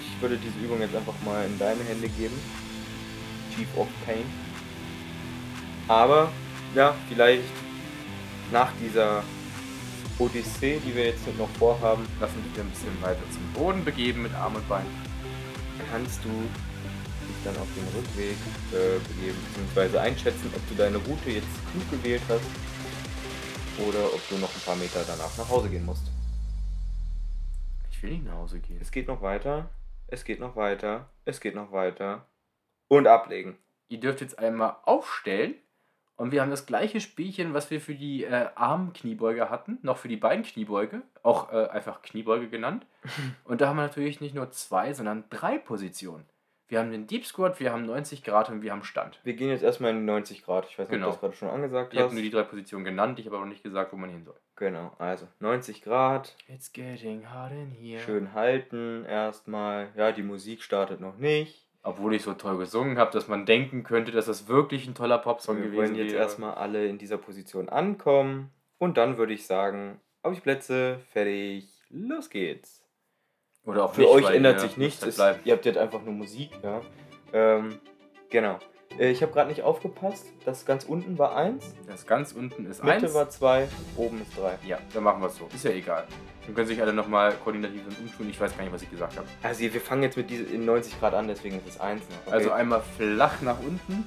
Ich 0.00 0.22
würde 0.22 0.38
diese 0.38 0.58
Übung 0.64 0.80
jetzt 0.80 0.96
einfach 0.96 1.14
mal 1.24 1.44
in 1.44 1.58
deine 1.58 1.82
Hände 1.84 2.08
geben. 2.08 2.34
Chief 3.54 3.68
of 3.76 3.88
Pain. 4.04 4.24
Aber, 5.88 6.30
ja, 6.74 6.94
vielleicht 7.08 7.44
nach 8.52 8.72
dieser 8.80 9.22
Odyssee, 10.18 10.80
die 10.84 10.94
wir 10.94 11.06
jetzt 11.06 11.26
noch 11.38 11.48
vorhaben, 11.58 12.06
Lass 12.20 12.30
uns 12.34 12.44
wieder 12.52 12.62
ein 12.62 12.70
bisschen 12.70 13.02
weiter 13.02 13.22
zum 13.30 13.52
Boden 13.52 13.84
begeben 13.84 14.22
mit 14.22 14.34
Armen 14.34 14.56
und 14.56 14.68
Beinen. 14.68 14.90
kannst 15.90 16.24
du 16.24 16.28
dich 16.28 17.36
dann 17.44 17.56
auf 17.56 17.68
den 17.74 17.86
Rückweg 17.94 18.36
äh, 18.72 18.98
begeben, 19.08 19.38
beziehungsweise 19.48 20.00
einschätzen, 20.00 20.50
ob 20.54 20.68
du 20.68 20.74
deine 20.74 20.96
Route 20.96 21.30
jetzt 21.30 21.48
klug 21.70 21.90
gewählt 21.90 22.22
hast 22.28 22.46
oder 23.86 24.06
ob 24.06 24.28
du 24.28 24.36
noch 24.36 24.54
ein 24.54 24.62
paar 24.64 24.76
Meter 24.76 25.04
danach 25.06 25.36
nach 25.36 25.48
Hause 25.48 25.68
gehen 25.68 25.84
musst. 25.84 26.10
Ich 27.90 28.02
will 28.02 28.10
nicht 28.10 28.24
nach 28.24 28.34
Hause 28.34 28.60
gehen. 28.60 28.78
Es 28.80 28.90
geht 28.90 29.08
noch 29.08 29.22
weiter, 29.22 29.68
es 30.06 30.24
geht 30.24 30.40
noch 30.40 30.56
weiter, 30.56 31.10
es 31.24 31.40
geht 31.40 31.54
noch 31.54 31.72
weiter 31.72 32.26
und 32.88 33.06
ablegen. 33.06 33.58
Ihr 33.88 34.00
dürft 34.00 34.20
jetzt 34.20 34.38
einmal 34.38 34.76
aufstellen 34.84 35.54
und 36.16 36.32
wir 36.32 36.40
haben 36.42 36.50
das 36.50 36.66
gleiche 36.66 37.00
Spielchen, 37.00 37.54
was 37.54 37.70
wir 37.70 37.80
für 37.80 37.94
die 37.94 38.24
äh, 38.24 38.48
Armkniebeuge 38.54 39.50
hatten, 39.50 39.78
noch 39.82 39.98
für 39.98 40.08
die 40.08 40.16
Beinkniebeuge, 40.16 41.02
auch 41.22 41.52
äh, 41.52 41.66
einfach 41.68 42.02
Kniebeuge 42.02 42.48
genannt. 42.48 42.86
Und 43.44 43.60
da 43.60 43.68
haben 43.68 43.76
wir 43.76 43.82
natürlich 43.82 44.20
nicht 44.20 44.34
nur 44.34 44.50
zwei, 44.50 44.92
sondern 44.94 45.24
drei 45.30 45.58
Positionen. 45.58 46.24
Wir 46.68 46.80
haben 46.80 46.90
den 46.90 47.06
Deep 47.06 47.24
Squat, 47.24 47.60
wir 47.60 47.70
haben 47.72 47.86
90 47.86 48.24
Grad 48.24 48.50
und 48.50 48.60
wir 48.60 48.72
haben 48.72 48.82
Stand. 48.82 49.20
Wir 49.22 49.34
gehen 49.34 49.50
jetzt 49.50 49.62
erstmal 49.62 49.92
in 49.92 50.04
90 50.04 50.44
Grad. 50.44 50.66
Ich 50.68 50.76
weiß 50.76 50.88
nicht, 50.88 50.96
Genau. 50.96 51.06
ob 51.10 51.12
du 51.12 51.14
das 51.14 51.20
gerade 51.20 51.36
schon 51.36 51.48
angesagt 51.48 51.92
Ich 51.92 51.98
habe 52.00 52.08
hast. 52.08 52.14
nur 52.14 52.22
die 52.22 52.30
drei 52.30 52.42
Positionen 52.42 52.84
genannt, 52.84 53.20
ich 53.20 53.26
habe 53.26 53.36
aber 53.36 53.44
noch 53.44 53.52
nicht 53.52 53.62
gesagt, 53.62 53.92
wo 53.92 53.96
man 53.96 54.10
hin 54.10 54.24
soll. 54.24 54.34
Genau, 54.56 54.90
also 54.98 55.28
90 55.38 55.82
Grad, 55.82 56.34
It's 56.48 56.72
getting 56.72 57.22
hot 57.32 57.52
in 57.52 57.70
here. 57.70 58.00
schön 58.00 58.32
halten 58.32 59.04
erstmal. 59.04 59.90
Ja, 59.96 60.10
die 60.10 60.24
Musik 60.24 60.60
startet 60.60 60.98
noch 61.00 61.18
nicht. 61.18 61.65
Obwohl 61.86 62.14
ich 62.14 62.22
so 62.22 62.34
toll 62.34 62.58
gesungen 62.58 62.98
habe, 62.98 63.12
dass 63.12 63.28
man 63.28 63.46
denken 63.46 63.84
könnte, 63.84 64.10
dass 64.10 64.26
das 64.26 64.48
wirklich 64.48 64.88
ein 64.88 64.96
toller 64.96 65.18
Popsong 65.18 65.58
Wir 65.58 65.66
gewesen 65.66 65.76
wollen 65.76 65.94
jetzt 65.94 66.12
wäre. 66.14 66.22
erstmal 66.22 66.54
alle 66.54 66.84
in 66.86 66.98
dieser 66.98 67.16
Position 67.16 67.68
ankommen. 67.68 68.50
Und 68.78 68.96
dann 68.98 69.18
würde 69.18 69.32
ich 69.32 69.46
sagen, 69.46 70.00
auf 70.22 70.34
die 70.34 70.40
Plätze, 70.40 70.98
fertig, 71.12 71.68
los 71.88 72.28
geht's. 72.28 72.82
Oder 73.64 73.84
auch 73.84 73.94
Für 73.94 74.00
nicht, 74.00 74.10
euch 74.10 74.30
ändert 74.30 74.60
sich 74.60 74.76
nichts. 74.76 75.06
Es, 75.06 75.20
halt 75.20 75.38
ihr 75.44 75.52
habt 75.52 75.64
jetzt 75.64 75.78
einfach 75.78 76.02
nur 76.02 76.12
Musik, 76.12 76.50
ja. 76.60 76.80
Ähm, 77.32 77.78
genau. 78.30 78.58
Äh, 78.98 79.10
Ich 79.10 79.22
habe 79.22 79.32
gerade 79.32 79.48
nicht 79.50 79.62
aufgepasst. 79.62 80.26
Das 80.44 80.64
ganz 80.64 80.84
unten 80.84 81.18
war 81.18 81.36
1, 81.36 81.74
Das 81.86 82.06
ganz 82.06 82.32
unten 82.32 82.66
ist 82.66 82.82
Mitte 82.82 83.06
1. 83.06 83.14
war 83.14 83.28
2, 83.28 83.68
oben 83.96 84.22
ist 84.22 84.36
3. 84.38 84.58
Ja, 84.66 84.78
dann 84.94 85.02
machen 85.04 85.20
wir 85.20 85.28
es 85.28 85.36
so. 85.36 85.48
Ist 85.54 85.64
ja 85.64 85.70
egal. 85.72 86.06
Dann 86.46 86.54
können 86.54 86.68
sich 86.68 86.80
alle 86.80 86.92
nochmal 86.92 87.32
koordinativ 87.42 87.82
und 87.86 87.98
umschulen. 88.00 88.30
Ich 88.30 88.40
weiß 88.40 88.56
gar 88.56 88.62
nicht, 88.62 88.72
was 88.72 88.82
ich 88.82 88.90
gesagt 88.90 89.16
habe. 89.16 89.26
Also 89.42 89.60
wir 89.60 89.80
fangen 89.80 90.02
jetzt 90.04 90.16
mit 90.16 90.30
in 90.30 90.64
90 90.64 90.98
Grad 91.00 91.14
an, 91.14 91.26
deswegen 91.28 91.56
ist 91.58 91.68
es 91.68 91.80
1 91.80 92.00
noch. 92.08 92.16
Okay, 92.26 92.34
Also 92.34 92.52
einmal 92.52 92.82
flach 92.96 93.40
nach 93.42 93.58
unten 93.60 94.06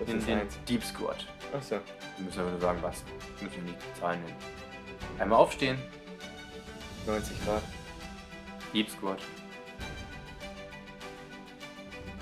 das 0.00 0.08
in 0.08 0.18
ist 0.18 0.28
den 0.28 0.38
1. 0.40 0.58
Deep 0.68 0.82
Squat. 0.84 1.26
Achso, 1.54 1.76
Wir 2.16 2.24
müssen 2.24 2.40
aber 2.40 2.50
nur 2.50 2.60
sagen, 2.60 2.78
was. 2.82 3.04
Wir 3.38 3.48
müssen 3.48 3.66
die 3.66 4.00
Zahlen 4.00 4.20
nennen. 4.22 4.36
Einmal 5.18 5.38
aufstehen, 5.38 5.78
90 7.06 7.44
Grad. 7.44 7.62
Deep 8.74 8.90
Squat. 8.90 9.18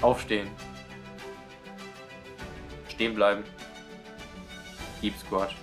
Aufstehen. 0.03 0.49
Stehen 2.95 3.15
bleiben. 3.15 3.43
Deep 5.03 5.17
Squat. 5.17 5.55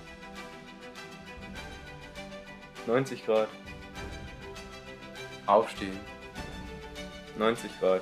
90 2.87 3.25
Grad. 3.25 3.47
Aufstehen. 5.45 5.97
90 7.37 7.79
Grad. 7.79 8.01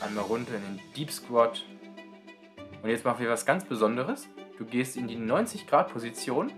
Einmal 0.00 0.24
runter 0.24 0.54
in 0.54 0.62
den 0.62 0.92
Deep 0.96 1.10
Squat. 1.10 1.64
Und 2.82 2.88
jetzt 2.88 3.04
machen 3.04 3.20
wir 3.20 3.28
was 3.28 3.44
ganz 3.44 3.64
Besonderes. 3.64 4.26
Du 4.56 4.64
gehst 4.64 4.96
in 4.96 5.06
die 5.06 5.16
90 5.16 5.66
Grad 5.66 5.92
Position 5.92 6.50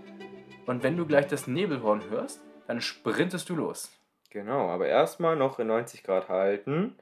und 0.65 0.83
wenn 0.83 0.95
du 0.95 1.05
gleich 1.05 1.27
das 1.27 1.47
Nebelhorn 1.47 2.09
hörst, 2.09 2.41
dann 2.67 2.79
sprintest 2.79 3.49
du 3.49 3.55
los. 3.55 3.91
Genau, 4.29 4.69
aber 4.69 4.87
erstmal 4.87 5.35
noch 5.35 5.59
in 5.59 5.67
90 5.67 6.03
Grad 6.03 6.29
halten. 6.29 6.95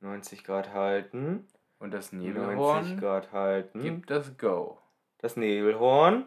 90 0.00 0.42
Grad 0.42 0.72
halten. 0.72 1.46
Und 1.80 1.92
das 1.92 2.12
90 2.12 2.34
Nebelhorn 2.34 3.00
Grad 3.00 3.32
halten. 3.32 3.82
gibt 3.82 4.10
das 4.10 4.36
Go. 4.36 4.78
Das 5.18 5.36
Nebelhorn. 5.36 6.26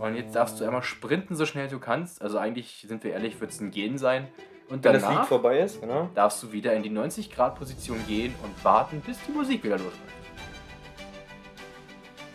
Und 0.00 0.14
jetzt 0.16 0.34
darfst 0.34 0.58
du 0.58 0.64
einmal 0.64 0.82
sprinten, 0.82 1.36
so 1.36 1.44
schnell 1.44 1.68
du 1.68 1.78
kannst. 1.78 2.22
Also 2.22 2.38
eigentlich, 2.38 2.86
sind 2.88 3.04
wir 3.04 3.12
ehrlich, 3.12 3.38
wird 3.42 3.50
es 3.50 3.60
ein 3.60 3.70
Gehen 3.70 3.98
sein. 3.98 4.28
Und 4.70 4.82
Wenn 4.82 4.94
das 4.94 5.02
Lied 5.02 5.10
danach 5.10 5.28
vorbei 5.28 5.58
ist, 5.60 5.82
genau. 5.82 6.08
darfst 6.14 6.42
du 6.42 6.52
wieder 6.52 6.72
in 6.72 6.82
die 6.82 6.90
90 6.90 7.30
Grad 7.30 7.56
Position 7.56 7.98
gehen 8.06 8.34
und 8.42 8.64
warten, 8.64 9.02
bis 9.02 9.18
die 9.26 9.32
Musik 9.32 9.62
wieder 9.62 9.76
losgeht. 9.76 10.00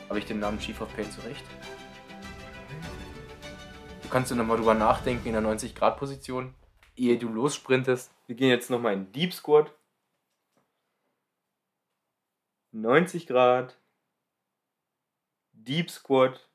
Habe 0.08 0.20
ich 0.20 0.26
den 0.26 0.40
Namen 0.40 0.60
Chief 0.60 0.80
of 0.82 0.96
Pain 0.96 1.10
zurecht? 1.10 1.44
Du 4.04 4.10
kannst 4.10 4.30
dir 4.30 4.36
nochmal 4.36 4.58
drüber 4.58 4.76
nachdenken 4.76 5.26
in 5.26 5.34
der 5.34 5.42
90 5.42 5.74
Grad 5.74 5.98
Position, 5.98 6.54
ehe 6.96 7.18
du 7.18 7.28
lossprintest. 7.28 8.12
Wir 8.28 8.36
gehen 8.36 8.50
jetzt 8.50 8.70
nochmal 8.70 8.94
in 8.94 9.12
Deep 9.12 9.34
Squat. 9.34 9.74
90 12.72 13.28
Grad. 13.28 13.78
Deep 15.54 15.90
Squat. 15.90 16.50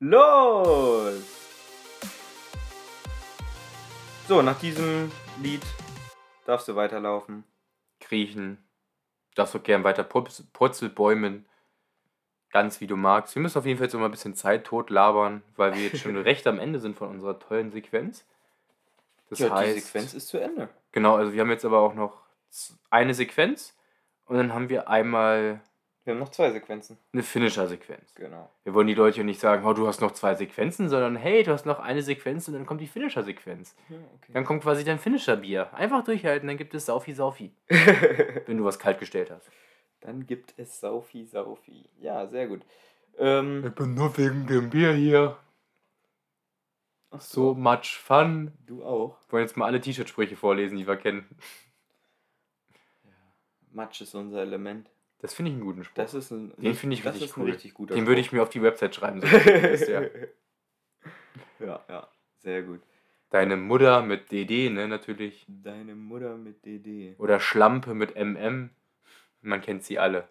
Los! 0.00 1.22
So, 4.28 4.42
nach 4.42 4.58
diesem 4.58 5.10
Lied 5.40 5.62
darfst 6.44 6.68
du 6.68 6.74
weiterlaufen. 6.76 7.44
Kriechen. 8.00 8.58
Darfst 9.34 9.54
auch 9.56 9.62
gern 9.62 9.84
weiter 9.84 10.02
purz- 10.04 10.44
purzelbäumen. 10.52 11.46
Ganz 12.50 12.80
wie 12.80 12.86
du 12.86 12.96
magst. 12.96 13.34
Wir 13.34 13.42
müssen 13.42 13.58
auf 13.58 13.64
jeden 13.64 13.78
Fall 13.78 13.86
jetzt 13.86 13.94
mal 13.94 14.04
ein 14.04 14.10
bisschen 14.10 14.34
Zeit 14.34 14.64
tot 14.66 14.90
labern, 14.90 15.42
weil 15.56 15.74
wir 15.74 15.82
jetzt 15.84 16.00
schon 16.02 16.16
recht 16.18 16.46
am 16.46 16.58
Ende 16.58 16.80
sind 16.80 16.96
von 16.98 17.08
unserer 17.08 17.38
tollen 17.38 17.70
Sequenz. 17.70 18.26
Das 19.32 19.38
ja, 19.38 19.50
heißt, 19.50 19.76
die 19.76 19.80
Sequenz 19.80 20.12
ist 20.12 20.28
zu 20.28 20.36
Ende. 20.36 20.68
Genau, 20.92 21.16
also 21.16 21.32
wir 21.32 21.40
haben 21.40 21.48
jetzt 21.48 21.64
aber 21.64 21.78
auch 21.78 21.94
noch 21.94 22.20
eine 22.90 23.14
Sequenz 23.14 23.74
und 24.26 24.36
dann 24.36 24.52
haben 24.52 24.68
wir 24.68 24.90
einmal 24.90 25.62
Wir 26.04 26.12
haben 26.12 26.20
noch 26.20 26.28
zwei 26.28 26.50
Sequenzen. 26.50 26.98
eine 27.14 27.22
Finisher-Sequenz. 27.22 28.14
Genau. 28.14 28.50
Wir 28.64 28.74
wollen 28.74 28.88
die 28.88 28.94
Leute 28.94 29.24
nicht 29.24 29.40
sagen, 29.40 29.64
oh, 29.64 29.72
du 29.72 29.86
hast 29.86 30.02
noch 30.02 30.10
zwei 30.10 30.34
Sequenzen, 30.34 30.90
sondern 30.90 31.16
hey, 31.16 31.42
du 31.44 31.50
hast 31.50 31.64
noch 31.64 31.80
eine 31.80 32.02
Sequenz 32.02 32.46
und 32.46 32.52
dann 32.52 32.66
kommt 32.66 32.82
die 32.82 32.86
Finisher-Sequenz. 32.86 33.74
Ja, 33.88 33.96
okay. 33.96 34.32
Dann 34.34 34.44
kommt 34.44 34.64
quasi 34.64 34.84
dein 34.84 34.98
Finisher-Bier. 34.98 35.72
Einfach 35.72 36.04
durchhalten, 36.04 36.46
dann 36.46 36.58
gibt 36.58 36.74
es 36.74 36.84
Saufi 36.84 37.14
Saufi, 37.14 37.52
wenn 38.46 38.58
du 38.58 38.64
was 38.64 38.78
kalt 38.78 38.98
gestellt 38.98 39.30
hast. 39.30 39.48
Dann 40.00 40.26
gibt 40.26 40.52
es 40.58 40.78
Saufi 40.78 41.24
Saufi. 41.24 41.88
Ja, 42.00 42.26
sehr 42.26 42.48
gut. 42.48 42.66
Ähm, 43.16 43.72
bin 43.74 43.94
nur 43.94 44.14
wegen 44.18 44.46
dem 44.46 44.68
Bier 44.68 44.92
hier. 44.92 45.38
Ach 47.12 47.20
So 47.20 47.54
much 47.54 47.98
fun. 47.98 48.52
Du 48.66 48.84
auch. 48.84 49.18
Wir 49.28 49.32
wollen 49.32 49.44
jetzt 49.44 49.56
mal 49.56 49.66
alle 49.66 49.80
T-Shirt-Sprüche 49.80 50.36
vorlesen, 50.36 50.76
die 50.78 50.86
wir 50.86 50.96
kennen. 50.96 51.26
Matsch 53.70 54.00
ist 54.00 54.14
unser 54.14 54.42
Element. 54.42 54.90
Das 55.18 55.34
finde 55.34 55.50
ich 55.50 55.54
einen 55.56 55.64
guten 55.64 55.84
Spruch. 55.84 55.94
Das 55.94 56.14
ist 56.14 56.30
ein, 56.30 56.52
Den 56.56 56.74
finde 56.74 56.94
ich 56.94 57.04
richtig 57.04 57.36
cool. 57.36 57.50
richtig 57.50 57.74
guter 57.74 57.94
Den 57.94 58.06
würde 58.06 58.20
ich 58.20 58.32
mir 58.32 58.42
auf 58.42 58.50
die 58.50 58.62
Website 58.62 58.94
schreiben. 58.94 59.20
So 59.20 59.26
der. 59.86 60.10
ja, 61.60 61.84
ja, 61.88 62.08
sehr 62.38 62.62
gut. 62.62 62.80
Deine 63.30 63.56
Mutter 63.56 64.02
mit 64.02 64.30
DD, 64.30 64.68
ne, 64.68 64.88
natürlich. 64.88 65.46
Deine 65.48 65.94
Mutter 65.94 66.36
mit 66.36 66.66
DD. 66.66 67.14
Oder 67.18 67.40
Schlampe 67.40 67.94
mit 67.94 68.14
MM. 68.16 68.70
Man 69.40 69.60
kennt 69.62 69.84
sie 69.84 69.98
alle. 69.98 70.28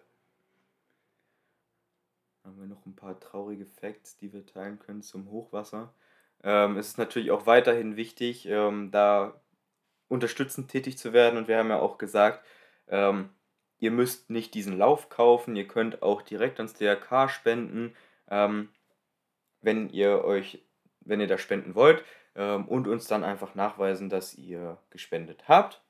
Haben 2.44 2.60
wir 2.60 2.66
noch 2.66 2.84
ein 2.86 2.94
paar 2.94 3.18
traurige 3.18 3.66
Facts, 3.66 4.16
die 4.16 4.32
wir 4.32 4.46
teilen 4.46 4.78
können 4.78 5.02
zum 5.02 5.30
Hochwasser. 5.30 5.94
Ähm, 6.42 6.76
es 6.76 6.88
ist 6.88 6.98
natürlich 6.98 7.30
auch 7.30 7.46
weiterhin 7.46 7.96
wichtig, 7.96 8.46
ähm, 8.46 8.90
da 8.90 9.40
unterstützend 10.08 10.70
tätig 10.70 10.98
zu 10.98 11.12
werden. 11.12 11.38
Und 11.38 11.48
wir 11.48 11.58
haben 11.58 11.70
ja 11.70 11.78
auch 11.78 11.98
gesagt, 11.98 12.44
ähm, 12.88 13.30
ihr 13.78 13.90
müsst 13.90 14.30
nicht 14.30 14.54
diesen 14.54 14.78
Lauf 14.78 15.08
kaufen, 15.08 15.56
ihr 15.56 15.66
könnt 15.66 16.02
auch 16.02 16.22
direkt 16.22 16.58
ans 16.58 16.74
DRK 16.74 17.28
spenden, 17.28 17.94
ähm, 18.30 18.68
wenn 19.60 19.88
ihr 19.90 20.24
euch, 20.24 20.62
wenn 21.00 21.20
ihr 21.20 21.26
da 21.26 21.38
spenden 21.38 21.74
wollt 21.74 22.04
ähm, 22.36 22.68
und 22.68 22.86
uns 22.88 23.06
dann 23.06 23.24
einfach 23.24 23.54
nachweisen, 23.54 24.10
dass 24.10 24.34
ihr 24.34 24.78
gespendet 24.90 25.48
habt. 25.48 25.80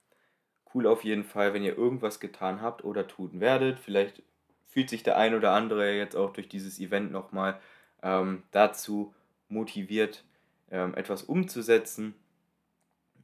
Cool 0.74 0.86
auf 0.86 1.04
jeden 1.04 1.24
Fall, 1.24 1.52
wenn 1.52 1.64
ihr 1.64 1.76
irgendwas 1.76 2.20
getan 2.20 2.62
habt 2.62 2.84
oder 2.84 3.06
tun 3.06 3.40
werdet. 3.40 3.78
Vielleicht 3.78 4.22
fühlt 4.66 4.88
sich 4.88 5.02
der 5.02 5.18
ein 5.18 5.34
oder 5.34 5.52
andere 5.52 5.92
jetzt 5.92 6.16
auch 6.16 6.32
durch 6.32 6.48
dieses 6.48 6.80
Event 6.80 7.12
nochmal 7.12 7.60
ähm, 8.02 8.42
dazu 8.52 9.14
motiviert, 9.48 10.24
ähm, 10.72 10.94
etwas 10.94 11.22
umzusetzen. 11.22 12.14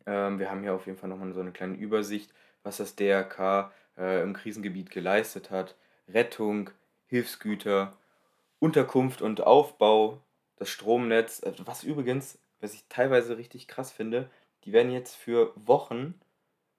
Ähm, 0.07 0.39
wir 0.39 0.51
haben 0.51 0.63
hier 0.63 0.75
auf 0.75 0.87
jeden 0.87 0.99
Fall 0.99 1.09
nochmal 1.09 1.33
so 1.33 1.41
eine 1.41 1.51
kleine 1.51 1.77
Übersicht, 1.77 2.33
was 2.63 2.77
das 2.77 2.95
DRK 2.95 3.73
äh, 3.97 4.23
im 4.23 4.35
Krisengebiet 4.35 4.91
geleistet 4.91 5.51
hat. 5.51 5.75
Rettung, 6.09 6.71
Hilfsgüter, 7.07 7.97
Unterkunft 8.61 9.23
und 9.23 9.41
Aufbau, 9.41 10.23
das 10.57 10.69
Stromnetz, 10.69 11.43
äh, 11.43 11.53
was 11.65 11.83
übrigens, 11.83 12.39
was 12.61 12.75
ich 12.75 12.85
teilweise 12.89 13.37
richtig 13.39 13.67
krass 13.67 13.91
finde, 13.91 14.31
die 14.65 14.73
werden 14.73 14.93
jetzt 14.93 15.17
für 15.17 15.53
Wochen 15.57 16.15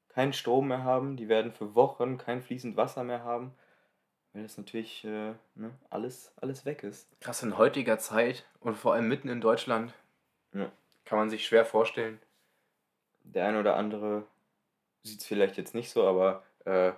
keinen 0.10 0.34
Strom 0.34 0.68
mehr 0.68 0.84
haben, 0.84 1.16
die 1.16 1.30
werden 1.30 1.52
für 1.52 1.76
Wochen 1.76 2.18
kein 2.18 2.42
fließend 2.42 2.76
Wasser 2.78 3.04
mehr 3.04 3.24
haben, 3.24 3.54
weil 4.34 4.44
das 4.44 4.58
natürlich 4.58 5.06
äh, 5.06 5.34
ne, 5.56 5.72
alles, 5.90 6.34
alles 6.36 6.66
weg 6.66 6.84
ist. 6.84 7.08
Krass 7.22 7.42
in 7.42 7.58
heutiger 7.58 7.98
Zeit 8.00 8.46
und 8.60 8.78
vor 8.78 8.94
allem 8.94 9.08
mitten 9.08 9.30
in 9.30 9.42
Deutschland. 9.42 9.94
Ja. 10.54 10.72
Kann 11.06 11.20
man 11.20 11.30
sich 11.30 11.46
schwer 11.46 11.66
vorstellen. 11.66 12.20
Der 13.24 13.48
eine 13.48 13.60
oder 13.60 13.76
andere 13.76 14.26
sieht 15.04 15.22
es 15.22 15.26
vielleicht 15.26 15.58
jetzt 15.58 15.76
nicht 15.76 15.90
so, 15.90 16.08
aber 16.08 16.44
äh, 16.66 16.94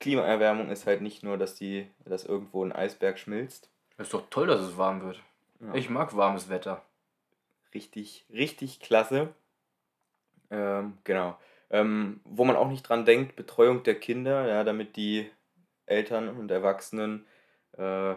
Klimaerwärmung 0.00 0.70
ist 0.70 0.86
halt 0.86 1.00
nicht 1.00 1.22
nur, 1.22 1.38
dass, 1.38 1.54
die, 1.54 1.88
dass 2.04 2.24
irgendwo 2.24 2.64
ein 2.64 2.72
Eisberg 2.72 3.18
schmilzt. 3.18 3.70
Ist 3.98 4.12
doch 4.12 4.28
toll, 4.28 4.46
dass 4.46 4.60
es 4.60 4.76
warm 4.76 5.02
wird. 5.02 5.22
Ja. 5.60 5.74
Ich 5.74 5.88
mag 5.88 6.14
warmes 6.16 6.48
Wetter. 6.48 6.82
Richtig, 7.74 8.26
richtig 8.30 8.80
klasse. 8.80 9.34
Ähm, 10.50 10.98
genau. 11.04 11.38
Ähm, 11.70 12.20
wo 12.24 12.44
man 12.44 12.56
auch 12.56 12.68
nicht 12.68 12.82
dran 12.82 13.04
denkt, 13.04 13.36
Betreuung 13.36 13.82
der 13.82 13.98
Kinder, 13.98 14.46
ja, 14.46 14.64
damit 14.64 14.96
die 14.96 15.30
Eltern 15.86 16.28
und 16.28 16.50
Erwachsenen 16.50 17.26
äh, 17.72 18.14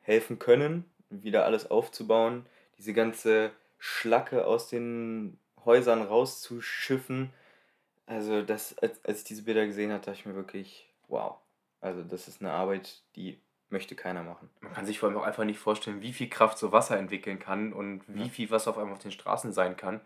helfen 0.00 0.38
können, 0.38 0.84
wieder 1.10 1.44
alles 1.44 1.70
aufzubauen. 1.70 2.46
Diese 2.78 2.94
ganze 2.94 3.50
Schlacke 3.78 4.46
aus 4.46 4.68
den 4.68 5.38
Häusern 5.64 6.02
rauszuschiffen. 6.02 7.32
Also, 8.06 8.42
das, 8.42 8.76
als, 8.78 9.04
als 9.04 9.18
ich 9.18 9.24
diese 9.24 9.42
Bilder 9.44 9.66
gesehen 9.66 9.90
habe, 9.92 10.04
dachte 10.04 10.18
ich 10.18 10.26
mir 10.26 10.34
wirklich, 10.34 10.88
wow. 11.08 11.36
Also, 11.80 12.02
das 12.02 12.28
ist 12.28 12.40
eine 12.40 12.52
Arbeit, 12.52 13.02
die 13.16 13.40
möchte 13.70 13.94
keiner 13.94 14.22
machen. 14.22 14.48
Man 14.60 14.72
kann 14.72 14.86
sich 14.86 14.98
vor 14.98 15.08
allem 15.08 15.18
auch 15.18 15.24
einfach 15.24 15.44
nicht 15.44 15.58
vorstellen, 15.58 16.00
wie 16.00 16.12
viel 16.14 16.28
Kraft 16.30 16.58
so 16.58 16.72
Wasser 16.72 16.98
entwickeln 16.98 17.38
kann 17.38 17.72
und 17.72 18.02
wie 18.08 18.22
Ja. 18.24 18.28
viel 18.28 18.50
Wasser 18.50 18.70
auf 18.70 18.78
einmal 18.78 18.94
auf 18.94 18.98
den 19.02 19.12
Straßen 19.12 19.52
sein 19.52 19.76
kann. 19.76 20.00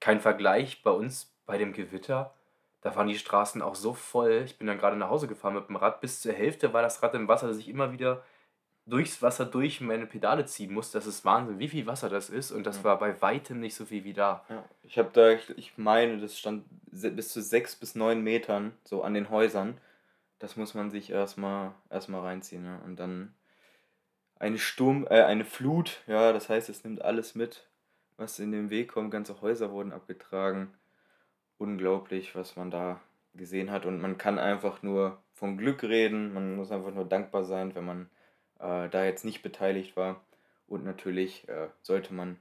Kein 0.00 0.20
Vergleich 0.20 0.82
bei 0.82 0.90
uns 0.90 1.34
bei 1.46 1.56
dem 1.56 1.72
Gewitter. 1.72 2.34
Da 2.82 2.94
waren 2.94 3.08
die 3.08 3.18
Straßen 3.18 3.62
auch 3.62 3.74
so 3.74 3.94
voll. 3.94 4.42
Ich 4.44 4.58
bin 4.58 4.66
dann 4.66 4.76
gerade 4.78 4.96
nach 4.96 5.08
Hause 5.08 5.28
gefahren 5.28 5.54
mit 5.54 5.68
dem 5.68 5.76
Rad. 5.76 6.02
Bis 6.02 6.20
zur 6.20 6.34
Hälfte 6.34 6.74
war 6.74 6.82
das 6.82 7.02
Rad 7.02 7.14
im 7.14 7.26
Wasser, 7.26 7.48
dass 7.48 7.56
ich 7.56 7.68
immer 7.68 7.90
wieder 7.90 8.22
durchs 8.86 9.20
Wasser 9.20 9.44
durch 9.44 9.80
meine 9.80 10.06
Pedale 10.06 10.46
ziehen 10.46 10.72
musste. 10.72 10.98
Das 10.98 11.06
ist 11.06 11.24
Wahnsinn, 11.24 11.58
wie 11.58 11.68
viel 11.68 11.86
Wasser 11.86 12.08
das 12.08 12.30
ist. 12.30 12.52
Und 12.52 12.64
das 12.64 12.78
Ja. 12.78 12.84
war 12.84 12.98
bei 12.98 13.20
weitem 13.20 13.58
nicht 13.60 13.74
so 13.74 13.84
viel 13.84 14.04
wie 14.04 14.12
da. 14.12 14.44
Ja, 14.48 14.64
ich 14.84 14.96
habe 14.98 15.10
da, 15.12 15.32
ich, 15.56 15.76
meine, 15.76 16.18
das 16.18 16.38
stand 16.38 16.64
bis 16.92 17.30
zu 17.30 17.42
sechs 17.42 17.74
bis 17.74 17.96
neun 17.96 18.22
Metern 18.22 18.72
so 18.84 19.02
an 19.02 19.14
den 19.14 19.28
Häusern. 19.28 19.78
Das 20.38 20.56
muss 20.56 20.74
man 20.74 20.90
sich 20.90 21.10
erstmal 21.10 21.72
erstmal 21.90 22.20
reinziehen. 22.20 22.62
Ne? 22.62 22.80
Und 22.84 22.96
dann 22.96 23.34
eine 24.38 24.58
Sturm, 24.58 25.06
äh, 25.10 25.22
eine 25.22 25.44
Flut, 25.44 26.02
ja, 26.06 26.32
das 26.32 26.48
heißt, 26.48 26.68
es 26.68 26.84
nimmt 26.84 27.02
alles 27.02 27.34
mit, 27.34 27.66
was 28.18 28.38
in 28.38 28.52
den 28.52 28.70
Weg 28.70 28.92
kommt. 28.92 29.10
Ganze 29.10 29.40
Häuser 29.40 29.72
wurden 29.72 29.92
abgetragen. 29.92 30.72
Unglaublich, 31.58 32.34
was 32.34 32.54
man 32.54 32.70
da 32.70 33.00
gesehen 33.34 33.70
hat. 33.70 33.86
Und 33.86 34.00
man 34.00 34.18
kann 34.18 34.38
einfach 34.38 34.82
nur 34.82 35.18
von 35.32 35.56
Glück 35.56 35.82
reden. 35.82 36.34
Man 36.34 36.54
muss 36.54 36.70
einfach 36.70 36.92
nur 36.92 37.06
dankbar 37.06 37.44
sein, 37.44 37.74
wenn 37.74 37.84
man 37.84 38.10
äh, 38.58 38.88
da 38.88 39.04
jetzt 39.04 39.24
nicht 39.24 39.42
beteiligt 39.42 39.96
war. 39.96 40.20
Und 40.66 40.84
natürlich 40.84 41.48
äh, 41.48 41.68
sollte 41.82 42.12
man 42.12 42.38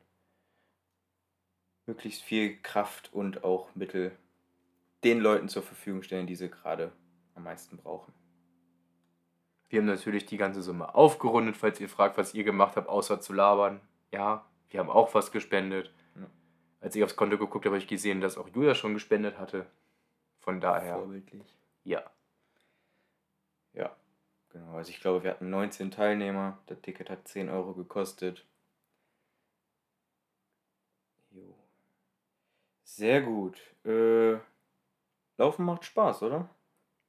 möglichst 1.86 2.24
viel 2.24 2.60
Kraft 2.62 3.14
und 3.14 3.44
auch 3.44 3.74
Mittel 3.76 4.12
den 5.04 5.20
Leuten 5.20 5.50
zur 5.50 5.62
Verfügung 5.62 6.02
stellen, 6.02 6.26
die 6.26 6.36
sie 6.36 6.50
gerade 6.50 6.92
am 7.36 7.44
meisten 7.44 7.78
brauchen. 7.78 8.14
Wir 9.70 9.80
haben 9.80 9.88
natürlich 9.88 10.26
die 10.26 10.38
ganze 10.38 10.62
Summe 10.62 10.96
aufgerundet, 10.96 11.58
falls 11.58 11.80
ihr 11.80 11.90
fragt, 11.90 12.18
was 12.18 12.34
ihr 12.34 12.44
gemacht 12.44 12.76
habt, 12.76 12.88
außer 12.88 13.20
zu 13.20 13.34
labern. 13.34 13.82
Ja, 14.12 14.46
wir 14.70 14.80
haben 14.80 14.90
auch 14.90 15.14
was 15.14 15.32
gespendet. 15.32 15.92
Ja. 16.16 16.28
Als 16.82 16.96
ich 16.96 17.04
aufs 17.04 17.16
Konto 17.16 17.38
geguckt 17.38 17.66
habe, 17.66 17.76
habe 17.76 17.84
ich 17.84 17.88
gesehen, 17.88 18.22
dass 18.22 18.38
auch 18.38 18.48
Julia 18.50 18.74
schon 18.74 18.94
gespendet 18.94 19.38
hatte. 19.38 19.68
Von 20.40 20.62
daher, 20.62 20.96
Vorbildlich. 20.96 21.58
ja. 21.84 22.04
Ja, 23.74 23.94
genau. 24.56 24.78
Also 24.78 24.90
ich 24.90 25.00
glaube, 25.00 25.24
wir 25.24 25.32
hatten 25.32 25.50
19 25.50 25.92
Teilnehmer. 25.92 26.58
Das 26.68 26.82
Ticket 26.82 27.10
hat 27.10 27.28
10 27.28 27.50
Euro 27.50 27.74
gekostet. 27.74 28.46
Jo. 31.32 31.56
Sehr 32.84 33.22
gut. 33.22 33.60
Äh, 33.86 34.38
Laufen 35.38 35.66
macht 35.66 35.84
Spaß, 35.84 36.24
oder? 36.24 36.50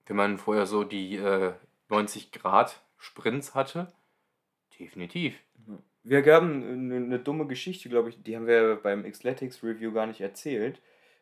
Wenn 0.07 0.17
man 0.17 0.39
vorher 0.39 0.67
so 0.67 0.83
die 0.85 1.17
äh, 1.17 1.55
90 1.89 2.33
Grad 2.33 2.83
Sprints 2.97 3.55
hatte, 3.55 3.93
definitiv. 4.79 5.39
Wir 6.03 6.23
gaben 6.23 6.65
eine, 6.65 6.97
eine 6.97 7.19
dumme 7.19 7.47
Geschichte, 7.47 7.89
glaube 7.89 8.09
ich, 8.09 8.23
die 8.23 8.37
haben 8.37 8.47
wir 8.47 8.77
beim 8.77 9.09
Xletics 9.11 9.63
Review 9.63 9.93
gar 9.93 10.07
nicht 10.07 10.21
erzählt. 10.21 10.81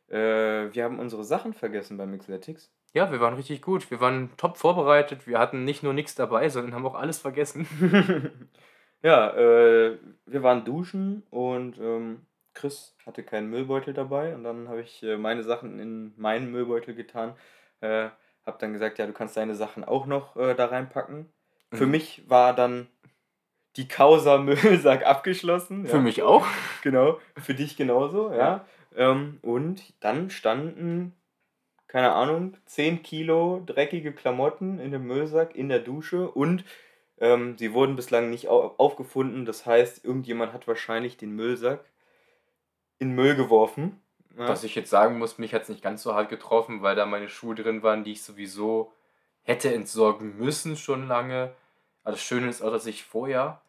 Äh, 0.08 0.72
wir 0.74 0.84
haben 0.84 0.98
unsere 0.98 1.24
Sachen 1.24 1.52
vergessen 1.52 1.96
beim 1.96 2.18
Xletics. 2.18 2.70
Ja, 2.94 3.10
wir 3.10 3.20
waren 3.20 3.34
richtig 3.34 3.60
gut. 3.60 3.90
Wir 3.90 4.00
waren 4.00 4.30
top 4.36 4.56
vorbereitet. 4.56 5.26
Wir 5.26 5.38
hatten 5.38 5.64
nicht 5.64 5.82
nur 5.82 5.92
nichts 5.92 6.14
dabei, 6.14 6.48
sondern 6.48 6.74
haben 6.74 6.86
auch 6.86 6.94
alles 6.94 7.18
vergessen. 7.18 7.66
ja, 9.02 9.30
äh, 9.36 9.98
wir 10.26 10.42
waren 10.42 10.64
duschen 10.64 11.24
und 11.30 11.76
ähm, 11.78 12.20
Chris 12.54 12.96
hatte 13.04 13.24
keinen 13.24 13.50
Müllbeutel 13.50 13.94
dabei 13.94 14.34
und 14.34 14.44
dann 14.44 14.68
habe 14.68 14.80
ich 14.80 15.02
äh, 15.02 15.16
meine 15.16 15.42
Sachen 15.42 15.80
in 15.80 16.14
meinen 16.16 16.50
Müllbeutel 16.52 16.94
getan. 16.94 17.34
Äh, 17.80 18.08
habe 18.46 18.58
dann 18.60 18.72
gesagt, 18.72 18.98
ja, 18.98 19.06
du 19.06 19.12
kannst 19.12 19.36
deine 19.36 19.54
Sachen 19.56 19.84
auch 19.84 20.06
noch 20.06 20.36
äh, 20.36 20.54
da 20.54 20.66
reinpacken. 20.66 21.28
Für 21.72 21.86
Mhm. 21.86 21.90
mich 21.90 22.22
war 22.28 22.54
dann 22.54 22.86
die 23.76 23.88
Causa 23.88 24.38
Müllsack 24.86 25.04
abgeschlossen. 25.04 25.86
Für 25.86 25.96
ja. 25.96 26.02
mich 26.02 26.22
auch. 26.22 26.46
Genau, 26.82 27.18
für 27.36 27.54
dich 27.54 27.76
genauso, 27.76 28.30
ja. 28.30 28.36
Ja. 28.38 28.64
Ähm, 28.96 29.38
und 29.42 29.82
dann 29.98 30.30
standen, 30.30 31.12
keine 31.94 32.12
Ahnung, 32.12 32.56
10 32.66 33.04
Kilo 33.04 33.62
dreckige 33.64 34.12
Klamotten 34.12 34.80
in 34.80 34.90
dem 34.90 35.06
Müllsack 35.06 35.54
in 35.54 35.68
der 35.68 35.78
Dusche 35.78 36.28
und 36.28 36.64
ähm, 37.20 37.56
sie 37.56 37.72
wurden 37.72 37.94
bislang 37.94 38.30
nicht 38.30 38.48
au 38.48 38.74
aufgefunden. 38.78 39.44
Das 39.44 39.64
heißt, 39.64 40.04
irgendjemand 40.04 40.52
hat 40.52 40.66
wahrscheinlich 40.66 41.16
den 41.16 41.36
Müllsack 41.36 41.84
in 42.98 43.12
Müll 43.12 43.36
geworfen. 43.36 44.02
Ja. 44.36 44.48
Was 44.48 44.64
ich 44.64 44.74
jetzt 44.74 44.90
sagen 44.90 45.20
muss, 45.20 45.38
mich 45.38 45.54
hat 45.54 45.62
es 45.62 45.68
nicht 45.68 45.84
ganz 45.84 46.02
so 46.02 46.16
hart 46.16 46.30
getroffen, 46.30 46.82
weil 46.82 46.96
da 46.96 47.06
meine 47.06 47.28
Schuhe 47.28 47.54
drin 47.54 47.84
waren, 47.84 48.02
die 48.02 48.10
ich 48.10 48.24
sowieso 48.24 48.92
hätte 49.44 49.72
entsorgen 49.72 50.36
müssen 50.36 50.76
schon 50.76 51.06
lange. 51.06 51.54
Aber 52.02 52.10
das 52.10 52.24
Schöne 52.24 52.48
ist 52.48 52.60
auch, 52.60 52.72
dass 52.72 52.86
ich 52.86 53.04
vorher 53.04 53.60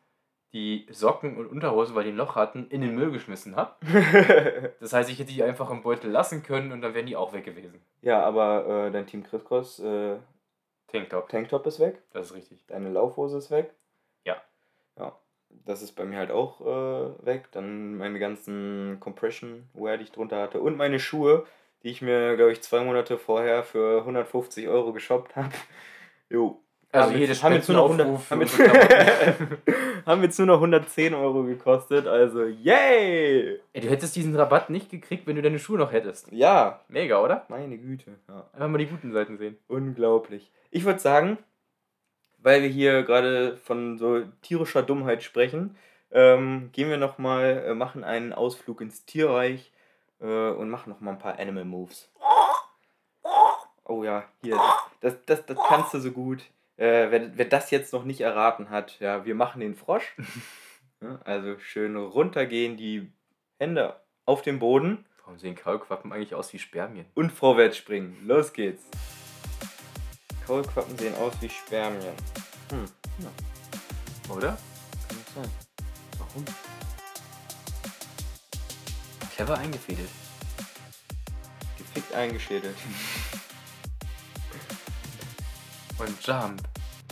die 0.56 0.88
Socken 0.90 1.36
und 1.36 1.48
Unterhose, 1.48 1.96
weil 1.96 2.06
die 2.06 2.12
ein 2.12 2.16
Loch 2.16 2.36
hatten, 2.36 2.68
in 2.70 2.80
den 2.80 2.96
Müll 2.96 3.12
geschmissen 3.12 3.56
habe. 3.58 3.76
Das 4.80 4.94
heißt, 4.94 5.10
ich 5.10 5.20
hätte 5.20 5.34
die 5.34 5.44
einfach 5.44 5.70
im 5.70 5.82
Beutel 5.82 6.10
lassen 6.10 6.44
können 6.44 6.72
und 6.72 6.82
dann 6.82 6.94
wären 6.94 7.06
die 7.08 7.16
auch 7.16 7.34
weg 7.34 7.44
gewesen. 7.44 7.82
ja, 8.02 8.24
aber 8.24 8.88
äh, 8.88 8.92
dein 8.92 9.06
Team 9.06 9.24
Crisscross 9.24 9.80
äh, 9.80 10.16
Tanktop, 10.88 11.28
Tanktop 11.28 11.66
ist 11.68 11.80
weg, 11.80 12.02
das 12.14 12.28
ist 12.28 12.36
richtig. 12.36 12.66
deine 12.68 12.90
Laufhose 12.90 13.38
ist 13.40 13.52
weg. 13.52 13.74
Ja. 14.24 14.38
Ja, 14.98 15.18
das 15.50 15.82
ist 15.82 15.92
bei 15.94 16.06
mir 16.06 16.18
halt 16.20 16.32
auch 16.32 16.62
äh, 16.62 17.26
weg. 17.26 17.50
Dann 17.52 17.98
meine 17.98 18.20
ganzen 18.20 18.98
Compression 19.02 19.68
Wear, 19.74 19.98
die 19.98 20.06
ich 20.06 20.12
drunter 20.12 20.42
hatte 20.42 20.62
und 20.62 20.78
meine 20.78 21.00
Schuhe, 21.00 21.46
die 21.84 21.90
ich 21.90 22.02
mir, 22.02 22.38
glaube 22.38 22.54
ich, 22.54 22.62
zwei 22.62 22.82
Monate 22.84 23.18
vorher 23.18 23.64
für 23.64 24.00
150 24.00 24.68
Euro 24.70 24.94
geshoppt 24.94 25.36
habe. 25.36 25.52
Jo. 26.30 26.60
Also 26.96 27.10
Haben 27.12 27.20
jede 27.20 27.34
jetzt- 27.34 27.44
haben 27.44 27.54
jetzt 27.54 27.68
nur 27.70 27.78
noch 27.78 27.86
100 27.90 28.08
Spendenaufruf 28.22 28.32
haben 28.32 28.48
für 28.48 28.64
jetzt, 28.64 28.74
unsere 28.74 28.88
Klamotten. 29.68 30.06
haben 30.06 30.24
jetzt 30.24 30.38
nur 30.40 30.48
noch 30.48 30.56
110 30.56 31.14
Euro 31.14 31.44
gekostet, 31.44 32.08
also 32.08 32.44
yay! 32.44 33.60
Ey, 33.74 33.82
du 33.82 33.90
hättest 33.90 34.16
diesen 34.16 34.36
Rabatt 34.36 34.70
nicht 34.70 34.90
gekriegt, 34.90 35.28
wenn 35.28 35.36
du 35.36 35.42
deine 35.42 35.60
Schuhe 35.60 35.78
noch 35.78 35.92
hättest. 35.92 36.32
Ja, 36.32 36.82
Mega, 36.88 37.22
oder? 37.22 37.46
meine 37.50 37.78
Güte. 37.78 38.12
Ja. 38.30 38.46
Einfach 38.54 38.68
mal 38.70 38.78
die 38.78 38.88
guten 38.88 39.12
Seiten 39.12 39.38
sehen. 39.38 39.58
Unglaublich. 39.68 40.52
Ich 40.72 40.86
würde 40.86 41.00
sagen, 41.00 41.38
weil 42.38 42.62
wir 42.62 42.70
hier 42.70 43.04
gerade 43.04 43.58
von 43.58 43.98
so 43.98 44.22
tierischer 44.42 44.84
Dummheit 44.84 45.24
sprechen, 45.24 45.76
ähm, 46.12 46.70
gehen 46.72 46.90
wir 46.90 46.98
nochmal, 46.98 47.64
äh, 47.68 47.74
machen 47.74 48.04
einen 48.04 48.32
Ausflug 48.32 48.80
ins 48.82 49.06
Tierreich 49.06 49.72
äh, 50.22 50.50
und 50.52 50.70
machen 50.70 50.92
nochmal 50.92 51.14
ein 51.16 51.20
paar 51.20 51.40
Animal 51.40 51.66
Moves. 51.66 52.10
Oh 53.88 54.04
ja, 54.04 54.24
hier, 54.42 54.60
das, 55.02 55.16
das, 55.26 55.46
das 55.46 55.58
kannst 55.68 55.94
du 55.94 56.00
so 56.00 56.12
gut. 56.12 56.44
Äh, 56.78 57.12
wer, 57.12 57.38
wer 57.38 57.46
das 57.46 57.72
jetzt 57.72 57.94
noch 57.94 58.04
nicht 58.04 58.22
erraten 58.22 58.70
hat, 58.70 59.00
ja, 59.00 59.26
wir 59.26 59.36
machen 59.36 59.62
den 59.62 59.76
Frosch. 59.76 60.16
Ja, 61.02 61.20
also 61.26 61.60
schön 61.60 61.98
runtergehen, 61.98 62.78
die 62.78 63.12
Hände 63.60 64.00
auf 64.26 64.42
den 64.42 64.60
Boden 64.60 65.06
Warum 65.26 65.40
sehen 65.40 65.56
Kaulquappen 65.56 66.14
eigentlich 66.14 66.36
aus 66.36 66.54
wie 66.54 66.60
Spermien? 66.60 67.08
und 67.16 67.32
vorwärts 67.32 67.78
springen. 67.78 68.16
Los 68.28 68.54
geht's. 68.54 68.84
Kaulquappen 70.46 70.96
sehen 71.00 71.16
aus 71.16 71.34
wie 71.42 71.50
Spermien. 71.50 72.14
Hm, 72.70 72.86
ja, 73.20 74.34
Oder? 74.34 74.58
kann 75.08 75.18
nicht 75.18 75.30
sein. 75.34 75.52
Warum? 76.20 76.46
Clever 79.34 79.58
eingefädelt. 79.58 80.10
Gefickt 81.80 82.14
eingeschädelt. 82.14 82.78
Und 85.98 86.26
Jump. 86.26 86.62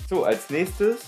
So, 0.10 0.26
als 0.26 0.50
nächstes 0.50 1.08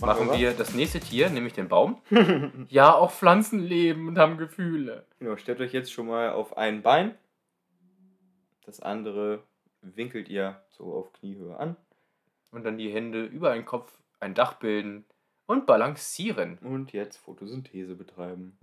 Machen 0.00 0.32
wir 0.32 0.52
das 0.52 0.74
nächste 0.74 1.00
Tier, 1.00 1.30
nämlich 1.30 1.54
den 1.54 1.68
Baum. 1.68 2.00
ja, 2.68 2.94
auch 2.94 3.10
Pflanzen 3.10 3.60
leben 3.60 4.08
und 4.08 4.18
haben 4.18 4.36
Gefühle. 4.36 5.06
Genau, 5.18 5.36
stellt 5.36 5.60
euch 5.60 5.72
jetzt 5.72 5.92
schon 5.92 6.08
mal 6.08 6.30
auf 6.32 6.58
ein 6.58 6.82
Bein. 6.82 7.14
Das 8.66 8.80
andere 8.80 9.42
winkelt 9.80 10.28
ihr 10.28 10.60
so 10.68 10.92
auf 10.94 11.12
Kniehöhe 11.14 11.56
an. 11.58 11.76
Und 12.50 12.64
dann 12.64 12.76
die 12.76 12.92
Hände 12.92 13.24
über 13.24 13.50
einen 13.52 13.64
Kopf, 13.64 13.92
ein 14.20 14.34
Dach 14.34 14.54
bilden 14.54 15.04
und 15.46 15.66
balancieren. 15.66 16.58
Und 16.58 16.92
jetzt 16.92 17.16
Photosynthese 17.16 17.94
betreiben. 17.94 18.58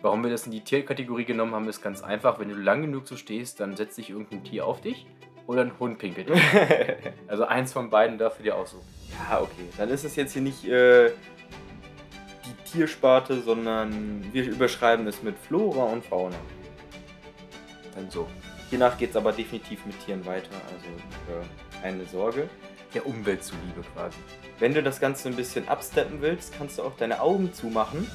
Warum 0.00 0.22
wir 0.22 0.30
das 0.30 0.46
in 0.46 0.52
die 0.52 0.62
Tierkategorie 0.62 1.24
genommen 1.24 1.54
haben, 1.54 1.68
ist 1.68 1.82
ganz 1.82 2.02
einfach. 2.02 2.38
Wenn 2.38 2.50
du 2.50 2.56
lang 2.56 2.82
genug 2.82 3.08
so 3.08 3.16
stehst, 3.16 3.58
dann 3.60 3.76
setzt 3.76 3.96
sich 3.96 4.10
irgendein 4.10 4.44
Tier 4.44 4.66
auf 4.66 4.80
dich 4.80 5.06
oder 5.46 5.62
ein 5.62 5.72
Hund 5.78 5.98
pinkelt. 5.98 6.30
Also 7.26 7.44
eins 7.46 7.72
von 7.72 7.90
beiden 7.90 8.18
darfst 8.18 8.38
du 8.38 8.44
dir 8.44 8.56
aussuchen. 8.56 8.86
ja, 9.30 9.40
okay. 9.40 9.68
Dann 9.76 9.88
ist 9.88 10.04
es 10.04 10.14
jetzt 10.14 10.32
hier 10.32 10.42
nicht 10.42 10.64
äh, 10.66 11.10
die 12.44 12.70
Tiersparte, 12.70 13.40
sondern 13.40 14.24
wir 14.32 14.44
überschreiben 14.44 15.06
es 15.06 15.22
mit 15.22 15.36
Flora 15.38 15.84
und 15.84 16.04
Fauna. 16.04 16.36
Dann 17.94 18.10
so. 18.10 18.28
Hiernach 18.70 18.98
geht 18.98 19.10
es 19.10 19.16
aber 19.16 19.32
definitiv 19.32 19.84
mit 19.86 19.98
Tieren 20.04 20.24
weiter, 20.26 20.50
also 20.66 21.40
äh, 21.40 21.82
keine 21.82 22.04
Sorge. 22.04 22.48
Der 22.94 23.06
Umwelt 23.06 23.42
zuliebe 23.42 23.82
quasi. 23.94 24.18
Wenn 24.60 24.74
du 24.74 24.82
das 24.82 25.00
Ganze 25.00 25.28
ein 25.28 25.34
bisschen 25.34 25.66
absteppen 25.66 26.20
willst, 26.20 26.56
kannst 26.56 26.78
du 26.78 26.82
auch 26.82 26.96
deine 26.96 27.20
Augen 27.20 27.52
zumachen. 27.52 28.08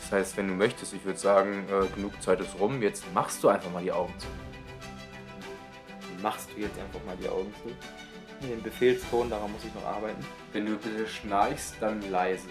Das 0.00 0.12
heißt, 0.12 0.36
wenn 0.36 0.48
du 0.48 0.54
möchtest, 0.54 0.92
ich 0.92 1.04
würde 1.04 1.18
sagen, 1.18 1.64
äh, 1.70 1.86
genug 1.94 2.20
Zeit 2.22 2.40
ist 2.40 2.58
rum, 2.60 2.82
jetzt 2.82 3.04
machst 3.14 3.42
du 3.42 3.48
einfach 3.48 3.70
mal 3.70 3.82
die 3.82 3.92
Augen 3.92 4.12
zu. 4.18 4.26
Machst 6.24 6.48
du 6.56 6.62
jetzt 6.62 6.78
einfach 6.80 7.04
mal 7.04 7.18
die 7.22 7.28
Augen 7.28 7.52
zu. 7.62 7.68
Den 8.48 8.62
Befehlston, 8.62 9.28
daran 9.28 9.52
muss 9.52 9.62
ich 9.62 9.74
noch 9.74 9.84
arbeiten. 9.84 10.24
Wenn 10.54 10.64
du 10.64 10.78
bitte 10.78 11.06
schnarchst, 11.06 11.74
dann 11.80 12.00
leise. 12.10 12.48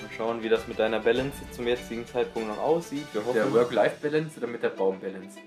Mal 0.00 0.10
schauen, 0.16 0.44
wie 0.44 0.48
das 0.48 0.68
mit 0.68 0.78
deiner 0.78 1.00
Balance 1.00 1.36
zum 1.50 1.66
jetzigen 1.66 2.06
Zeitpunkt 2.06 2.48
noch 2.48 2.58
aussieht. 2.58 3.04
Wir 3.12 3.24
hoffen, 3.24 3.34
Der 3.34 3.52
Work-Life-Balance 3.52 4.38
oder 4.38 4.46
mit 4.46 4.62
der 4.62 4.68
Baum-Balance? 4.68 5.40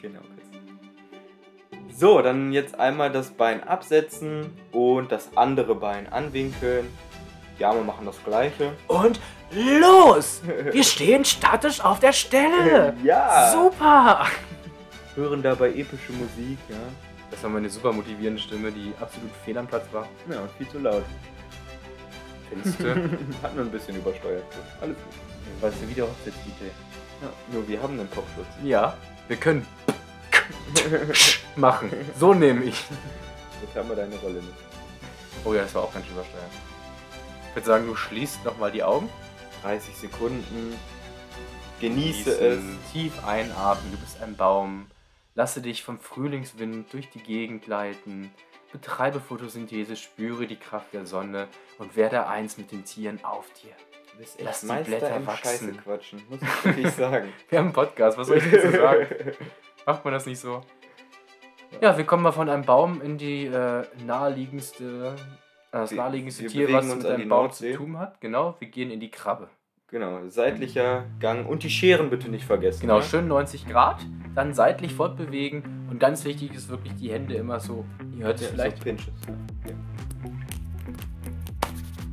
Genau. 0.00 0.20
Chris. 0.20 1.98
So, 1.98 2.22
dann 2.22 2.52
jetzt 2.52 2.78
einmal 2.78 3.10
das 3.10 3.32
Bein 3.32 3.64
absetzen 3.64 4.52
und 4.70 5.10
das 5.10 5.36
andere 5.36 5.74
Bein 5.74 6.06
anwinkeln. 6.06 6.86
Die 7.58 7.64
Arme 7.64 7.82
machen 7.82 8.06
das 8.06 8.22
gleiche. 8.22 8.72
Und 8.86 9.18
los! 9.52 10.40
Wir 10.72 10.84
stehen 10.84 11.24
statisch 11.24 11.80
auf 11.80 12.00
der 12.00 12.12
Stelle! 12.12 12.94
Ja! 13.02 13.52
Super! 13.52 14.26
Hören 15.14 15.42
dabei 15.42 15.70
epische 15.70 16.12
Musik, 16.12 16.58
ja. 16.68 16.76
Das 17.30 17.42
war 17.42 17.50
meine 17.50 17.68
super 17.68 17.92
motivierende 17.92 18.40
Stimme, 18.40 18.70
die 18.72 18.92
absolut 19.00 19.30
fehl 19.44 19.56
am 19.58 19.66
Platz 19.66 19.84
war. 19.92 20.08
Ja, 20.30 20.40
und 20.40 20.50
viel 20.52 20.68
zu 20.68 20.78
laut. 20.78 21.04
Findest 22.48 22.80
du? 22.80 22.86
Hat 23.42 23.54
nur 23.54 23.64
ein 23.64 23.70
bisschen 23.70 23.96
übersteuert. 23.96 24.44
Alles 24.80 24.96
gut. 24.96 25.14
Was 25.60 25.74
ist 25.74 25.88
wieder 25.88 26.04
Hochzeit-DJ? 26.04 26.66
Ja, 27.22 27.28
nur 27.52 27.66
wir 27.68 27.82
haben 27.82 27.98
einen 27.98 28.10
Kopfschutz. 28.10 28.46
Ja, 28.62 28.96
wir 29.28 29.36
können 29.36 29.66
machen. 31.56 31.90
So 32.18 32.34
nehme 32.34 32.64
ich. 32.64 32.84
Jetzt 33.62 33.76
haben 33.76 33.88
wir 33.88 33.96
deine 33.96 34.16
Rolle 34.16 34.34
mit. 34.34 34.54
Oh 35.44 35.54
ja, 35.54 35.62
das 35.62 35.74
war 35.74 35.82
auch 35.84 35.92
ganz 35.92 36.06
schön 36.06 36.14
übersteuert. 36.14 36.44
Ich 37.50 37.56
würde 37.56 37.66
sagen, 37.66 37.86
du 37.86 37.94
schließt 37.94 38.44
nochmal 38.44 38.70
die 38.72 38.82
Augen. 38.82 39.08
30 39.64 39.96
Sekunden. 39.96 40.78
Genieße 41.80 42.30
Gießen, 42.38 42.78
Tief 42.92 43.26
einatmen, 43.26 43.92
du 43.92 43.98
bist 43.98 44.22
ein 44.22 44.36
Baum. 44.36 44.86
Lasse 45.34 45.62
dich 45.62 45.82
vom 45.82 45.98
Frühlingswind 45.98 46.92
durch 46.92 47.08
die 47.08 47.18
Gegend 47.20 47.64
gleiten. 47.64 48.30
Betreibe 48.72 49.20
Photosynthese, 49.20 49.96
spüre 49.96 50.46
die 50.46 50.56
Kraft 50.56 50.92
der 50.92 51.06
Sonne 51.06 51.48
und 51.78 51.96
werde 51.96 52.26
eins 52.26 52.58
mit 52.58 52.72
den 52.72 52.84
Tieren 52.84 53.24
auf 53.24 53.46
dir. 53.62 53.70
es. 53.70 54.12
Du 54.12 54.18
bist 54.18 54.36
echt 54.36 54.44
Lass 54.44 54.60
die 54.60 54.66
Meister 54.66 54.90
Blätter 54.90 55.26
wachsen. 55.26 55.44
Scheiße 55.44 55.72
quatschen, 55.72 56.22
muss 56.28 56.42
ich 56.42 56.64
wirklich 56.64 56.92
sagen. 56.92 57.32
Wir 57.48 57.58
haben 57.58 57.66
einen 57.66 57.74
Podcast, 57.74 58.18
was 58.18 58.26
soll 58.28 58.36
ich 58.38 58.50
dazu 58.50 58.70
sagen? 58.70 59.06
Macht 59.86 60.04
man 60.04 60.12
das 60.14 60.26
nicht 60.26 60.40
so? 60.40 60.60
Ja, 61.80 61.96
wir 61.96 62.04
kommen 62.04 62.22
mal 62.22 62.32
von 62.32 62.48
einem 62.50 62.64
Baum 62.64 63.00
in 63.00 63.16
die 63.18 63.46
äh, 63.46 63.82
naheliegendste, 64.04 65.16
das 65.80 65.90
Wir- 65.90 65.98
naheliegendste 65.98 66.46
Tier, 66.46 66.72
was 66.72 66.94
mit 66.94 67.04
einem 67.06 67.28
Baum 67.28 67.50
zu 67.50 67.72
tun 67.74 67.98
hat. 67.98 68.20
Genau, 68.20 68.54
wir 68.58 68.68
gehen 68.68 68.90
in 68.90 69.00
die 69.00 69.10
Krabbe. 69.10 69.48
Genau, 69.88 70.20
seitlicher 70.28 71.04
Gang 71.20 71.48
und 71.48 71.62
die 71.62 71.70
Scheren 71.70 72.10
bitte 72.10 72.28
nicht 72.28 72.44
vergessen. 72.44 72.80
Genau, 72.80 72.96
ne? 72.98 73.02
schön 73.04 73.28
90 73.28 73.68
Grad, 73.68 74.04
dann 74.34 74.52
seitlich 74.54 74.92
fortbewegen 74.92 75.86
und 75.90 76.00
ganz 76.00 76.24
wichtig 76.24 76.52
ist 76.54 76.68
wirklich 76.68 76.94
die 76.96 77.12
Hände 77.12 77.34
immer 77.34 77.60
so, 77.60 77.84
ihr 78.18 78.24
hört 78.24 78.36
es 78.40 78.42
Ja, 78.46 78.48
vielleicht 78.52 78.78
so 78.78 78.84
Pinches. 78.84 79.12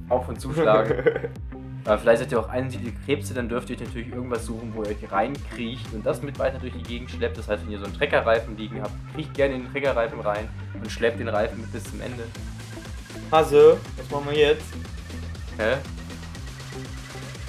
auf 0.10 0.28
und 0.28 0.40
zuschlagen. 0.40 0.96
Aber 1.86 1.98
vielleicht 1.98 2.20
seid 2.22 2.32
ihr 2.32 2.40
auch 2.40 2.50
einsiedlige 2.50 2.96
Krebse, 3.06 3.34
dann 3.34 3.50
dürft 3.50 3.72
ihr 3.72 3.76
euch 3.76 3.82
natürlich 3.84 4.14
irgendwas 4.14 4.46
suchen, 4.46 4.72
wo 4.76 4.84
ihr 4.84 4.90
euch 4.90 5.12
reinkriecht 5.12 5.92
und 5.94 6.06
das 6.06 6.22
mit 6.22 6.38
weiter 6.38 6.60
durch 6.60 6.74
die 6.74 6.84
Gegend 6.84 7.10
schleppt. 7.10 7.40
Das 7.40 7.48
heißt, 7.48 7.66
wenn 7.66 7.72
ihr 7.72 7.80
so 7.80 7.86
einen 7.86 7.96
Treckerreifen 7.96 8.56
liegen 8.56 8.82
habt, 8.84 8.94
kriecht 9.16 9.34
gerne 9.34 9.56
in 9.56 9.64
den 9.64 9.72
Treckerreifen 9.72 10.20
rein 10.20 10.48
und 10.76 10.92
schleppt 10.92 11.20
den 11.20 11.30
Reifen 11.30 11.68
bis 11.74 11.84
zum 11.86 12.02
Ende. 12.02 12.24
Hase, 13.32 13.80
was 13.98 14.10
machen 14.10 14.30
wir 14.30 14.38
jetzt? 14.38 14.66
Hä? 15.58 15.78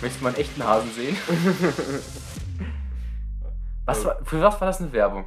Möchtest 0.00 0.20
du 0.20 0.24
mal 0.24 0.30
einen 0.30 0.38
echten 0.38 0.64
Hasen 0.64 0.92
sehen? 0.92 1.16
was 3.84 4.04
war, 4.04 4.24
für 4.24 4.40
was 4.40 4.60
war 4.60 4.66
das 4.66 4.80
eine 4.80 4.92
Werbung? 4.92 5.26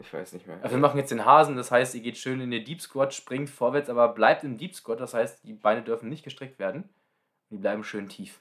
Ich 0.00 0.12
weiß 0.12 0.32
nicht 0.32 0.46
mehr. 0.46 0.58
Also 0.62 0.76
wir 0.76 0.80
machen 0.80 0.98
jetzt 0.98 1.10
den 1.10 1.24
Hasen, 1.24 1.56
das 1.56 1.70
heißt, 1.70 1.94
ihr 1.94 2.00
geht 2.00 2.16
schön 2.16 2.40
in 2.40 2.50
den 2.50 2.64
Deep 2.64 2.80
Squat, 2.80 3.14
springt 3.14 3.50
vorwärts, 3.50 3.90
aber 3.90 4.08
bleibt 4.08 4.44
im 4.44 4.56
Deep 4.56 4.74
Squat, 4.74 5.00
das 5.00 5.14
heißt, 5.14 5.44
die 5.44 5.52
Beine 5.52 5.82
dürfen 5.82 6.08
nicht 6.08 6.24
gestreckt 6.24 6.58
werden. 6.58 6.88
Die 7.50 7.56
bleiben 7.56 7.82
schön 7.84 8.08
tief. 8.08 8.40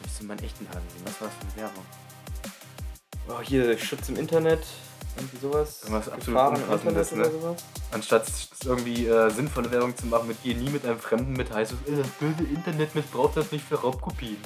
Möchtest 0.00 0.20
du 0.20 0.24
mal 0.26 0.34
einen 0.34 0.44
echten 0.44 0.68
Hasen 0.68 0.88
sehen? 0.90 1.02
Was 1.04 1.20
war 1.20 1.28
das 1.28 1.36
für 1.36 1.42
eine 1.44 1.68
Werbung? 1.68 1.84
Oh, 3.28 3.40
hier 3.42 3.76
Schutz 3.76 4.08
im 4.08 4.16
Internet, 4.16 4.64
irgendwie 5.16 5.36
sowas. 5.38 5.82
Irgendwas 5.82 6.08
absolut 6.08 6.58
Unpassendes, 6.58 7.12
ne? 7.12 7.56
Anstatt 7.92 8.24
irgendwie 8.64 9.06
äh, 9.06 9.30
sinnvolle 9.30 9.70
Werbung 9.70 9.96
zu 9.96 10.06
machen 10.06 10.28
mit 10.28 10.36
Geh 10.42 10.54
nie 10.54 10.70
mit 10.70 10.84
einem 10.84 10.98
Fremden 10.98 11.32
mit, 11.32 11.52
heißt 11.52 11.72
es, 11.72 11.92
äh, 11.92 11.96
das 11.96 12.08
böse 12.08 12.44
Internet 12.44 12.94
missbraucht 12.94 13.36
das 13.36 13.52
nicht 13.52 13.64
für 13.64 13.76
Raubkopien. 13.76 14.38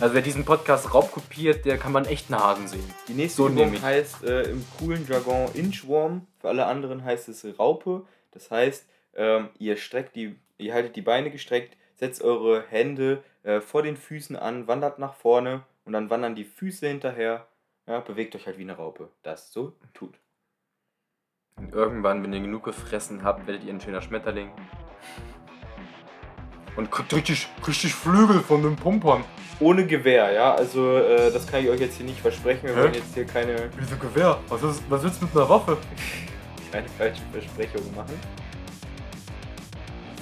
Also 0.00 0.14
wer 0.14 0.22
diesen 0.22 0.44
Podcast 0.44 0.92
raubkopiert, 0.92 1.64
der 1.64 1.78
kann 1.78 1.92
man 1.92 2.06
echt 2.06 2.30
einen 2.30 2.42
Hasen 2.42 2.68
sehen. 2.68 2.94
Die 3.08 3.14
nächste 3.14 3.42
So 3.42 3.48
Übung 3.48 3.80
heißt 3.80 4.24
äh, 4.24 4.42
im 4.50 4.64
coolen 4.78 5.06
Jargon 5.08 5.48
Inchworm. 5.54 6.26
Für 6.40 6.48
alle 6.48 6.66
anderen 6.66 7.04
heißt 7.04 7.28
es 7.28 7.46
Raupe. 7.58 8.04
Das 8.32 8.50
heißt, 8.50 8.86
ähm, 9.14 9.50
ihr 9.58 9.76
streckt 9.76 10.16
die, 10.16 10.36
ihr 10.58 10.74
haltet 10.74 10.96
die 10.96 11.02
Beine 11.02 11.30
gestreckt, 11.30 11.76
setzt 11.96 12.22
eure 12.22 12.64
Hände 12.68 13.22
äh, 13.42 13.60
vor 13.60 13.82
den 13.82 13.96
Füßen 13.96 14.36
an, 14.36 14.66
wandert 14.66 14.98
nach 14.98 15.14
vorne 15.14 15.62
und 15.84 15.92
dann 15.92 16.10
wandern 16.10 16.34
die 16.34 16.44
Füße 16.44 16.86
hinterher. 16.88 17.46
Ja, 17.86 18.00
bewegt 18.00 18.36
euch 18.36 18.46
halt 18.46 18.58
wie 18.58 18.62
eine 18.62 18.76
Raupe. 18.76 19.10
Das 19.22 19.52
so 19.52 19.72
tut. 19.92 20.18
Und 21.56 21.74
irgendwann, 21.74 22.22
wenn 22.22 22.32
ihr 22.32 22.40
genug 22.40 22.64
gefressen 22.64 23.24
habt, 23.24 23.46
werdet 23.46 23.64
ihr 23.64 23.72
ein 23.72 23.80
schöner 23.80 24.00
Schmetterling. 24.00 24.50
Und 26.76 26.90
kriegt 26.90 27.12
richtig, 27.12 27.48
richtig 27.66 27.94
Flügel 27.94 28.40
von 28.40 28.62
den 28.62 28.76
Pumpern. 28.76 29.24
Ohne 29.60 29.86
Gewehr, 29.86 30.32
ja. 30.32 30.54
Also 30.54 30.96
äh, 30.96 31.30
das 31.30 31.46
kann 31.46 31.62
ich 31.62 31.68
euch 31.68 31.80
jetzt 31.80 31.96
hier 31.96 32.06
nicht 32.06 32.20
versprechen. 32.20 32.64
Wir 32.64 32.74
Hä? 32.74 32.80
wollen 32.82 32.94
jetzt 32.94 33.14
hier 33.14 33.26
keine, 33.26 33.68
Wieso 33.76 33.96
Gewehr? 33.96 34.40
Was, 34.48 34.62
ist, 34.62 34.82
was 34.88 35.02
willst 35.02 35.20
du 35.20 35.26
mit 35.26 35.36
einer 35.36 35.48
Waffe? 35.48 35.76
keine 36.72 36.88
falschen 36.88 37.26
Versprechungen 37.30 37.94
machen. 37.94 38.18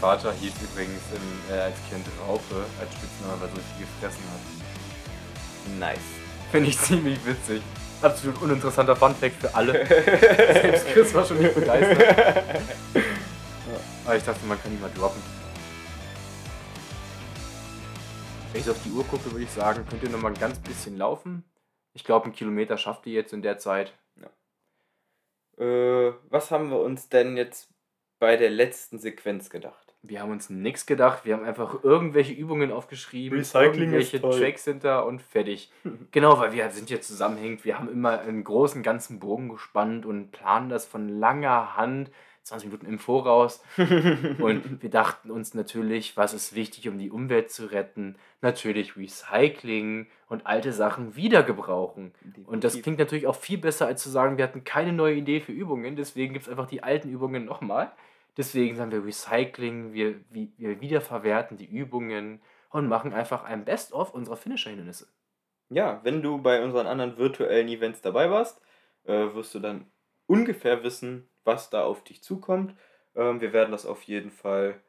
Vater 0.01 0.33
hieß 0.33 0.55
übrigens 0.63 1.03
im, 1.15 1.55
äh, 1.55 1.61
als 1.61 1.77
Kind 1.89 2.05
Raupe, 2.27 2.65
als 2.81 2.93
Spitzname, 2.95 3.41
weil 3.41 3.49
er 3.49 3.55
so 3.55 3.61
viel 3.77 3.87
gefressen 3.87 4.25
hat. 4.33 5.79
Nice. 5.79 6.20
Finde 6.51 6.69
ich 6.69 6.79
ziemlich 6.79 7.25
witzig. 7.25 7.63
absolut 8.03 8.41
uninteressanter 8.43 8.97
Funfact 8.97 9.37
für 9.37 9.55
alle. 9.55 9.87
Selbst 9.87 10.87
Chris 10.89 11.15
war 11.15 11.25
schon 11.25 11.39
nicht 11.39 11.55
begeistert. 11.55 12.45
Aber 14.05 14.17
ich 14.17 14.25
dachte, 14.25 14.45
man 14.47 14.61
kann 14.61 14.73
ihn 14.73 14.81
mal 14.81 14.91
droppen. 14.97 15.23
Wenn 18.53 18.61
ich 18.61 18.71
auf 18.71 18.83
die 18.83 18.91
Uhr 18.91 19.05
gucke, 19.05 19.31
würde 19.31 19.45
ich 19.45 19.51
sagen, 19.51 19.87
könnt 19.89 20.03
ihr 20.03 20.09
noch 20.11 20.21
mal 20.21 20.33
ein 20.33 20.39
ganz 20.39 20.59
bisschen 20.59 20.97
laufen. 20.97 21.45
Ich 21.93 22.05
glaube, 22.05 22.25
einen 22.25 22.35
Kilometer 22.35 22.77
schafft 22.79 23.07
ihr 23.07 23.13
jetzt 23.13 23.33
in 23.33 23.43
der 23.43 23.59
Zeit. 23.59 23.93
Äh, 25.61 26.15
was 26.31 26.51
haben 26.51 26.71
wir 26.71 26.81
uns 26.81 27.11
denn 27.11 27.37
jetzt 27.37 27.69
bei 28.19 28.37
der 28.37 28.49
letzten 28.49 28.99
Sequenz 28.99 29.51
gedacht? 29.51 29.90
Wir 30.03 30.23
haben 30.23 30.31
uns 30.31 30.49
nichts 30.49 30.87
gedacht. 30.87 31.25
Wir 31.25 31.35
haben 31.35 31.45
einfach 31.45 31.85
irgendwelche 31.85 32.33
Übungen 32.33 32.73
aufgeschrieben. 32.73 33.39
Recycling 33.39 33.93
ist 33.93 34.15
irgendwelche. 34.15 34.41
Tracks 34.45 34.65
sind 34.65 34.83
da 34.83 35.01
und 35.01 35.21
fertig. 35.21 35.71
genau, 36.11 36.39
weil 36.39 36.53
wir 36.53 36.71
sind 36.71 36.89
hier 36.89 37.03
zusammenhängend. 37.03 37.65
Wir 37.65 37.79
haben 37.79 37.91
immer 37.91 38.21
einen 38.21 38.43
großen 38.43 38.83
ganzen 38.83 39.21
Bogen 39.21 39.51
gespannt 39.51 40.07
und 40.07 40.31
planen 40.33 40.71
das 40.71 40.87
von 40.87 41.09
langer 41.09 41.77
Hand, 41.77 42.11
20 42.45 42.69
Minuten 42.69 42.87
im 42.87 42.99
Voraus. 42.99 43.63
Und 43.77 44.83
wir 44.83 44.91
dachten 44.91 45.31
uns 45.31 45.53
natürlich, 45.53 46.17
was 46.17 46.33
ist 46.33 46.55
wichtig, 46.55 46.89
um 46.89 46.99
die 46.99 47.11
Umwelt 47.11 47.51
zu 47.51 47.67
retten? 47.67 48.17
Natürlich 48.41 48.97
Recycling 48.97 50.07
und 50.29 50.47
alte 50.47 50.73
Sachen 50.73 51.15
wiedergebrauchen. 51.17 52.13
Und 52.47 52.65
das 52.65 52.81
klingt 52.81 52.99
natürlich 52.99 53.27
auch 53.27 53.37
viel 53.37 53.59
besser, 53.59 53.87
als 53.87 54.03
zu 54.03 54.09
sagen, 54.09 54.39
wir 54.39 54.45
hatten 54.45 54.65
keine 54.65 54.93
neue 54.95 55.17
Idee 55.17 55.41
für 55.41 55.53
Übungen. 55.53 55.97
Deswegen 55.97 56.33
gibt 56.33 56.47
es 56.47 56.51
einfach 56.51 56.67
die 56.67 56.83
alten 56.83 57.11
Übungen 57.11 57.45
nochmal. 57.45 57.93
Deswegen 58.37 58.77
sagen 58.77 58.93
wir 58.93 59.05
Recycling, 59.05 59.93
wir, 59.93 60.21
wir 60.31 60.81
wiederverwerten 60.81 61.57
die 61.57 61.67
Übungen 61.67 62.41
und 62.71 62.89
machen 62.89 63.13
einfach 63.13 63.45
ein 63.45 63.65
Best-of 63.65 64.15
unserer 64.15 64.37
Finisher-Hindernisse. 64.37 65.09
Ja, 65.69 66.01
wenn 66.03 66.23
du 66.23 66.39
bei 66.39 66.63
unseren 66.65 66.87
anderen 66.87 67.17
virtuellen 67.17 67.69
Events 67.69 68.01
dabei 68.01 68.31
warst, 68.31 68.61
äh, 69.05 69.35
wirst 69.35 69.55
du 69.55 69.61
dann 69.61 69.91
ungefähr 70.27 70.83
wissen, 70.83 71.29
was 71.45 71.71
da 71.71 71.85
auf 71.85 72.03
dich 72.03 72.23
zukommt. 72.23 72.75
Ähm, 73.15 73.41
wir 73.41 73.53
werden 73.53 73.73
das 73.73 73.87
auf 73.87 74.03
jeden 74.05 74.31
Fall 74.31 74.81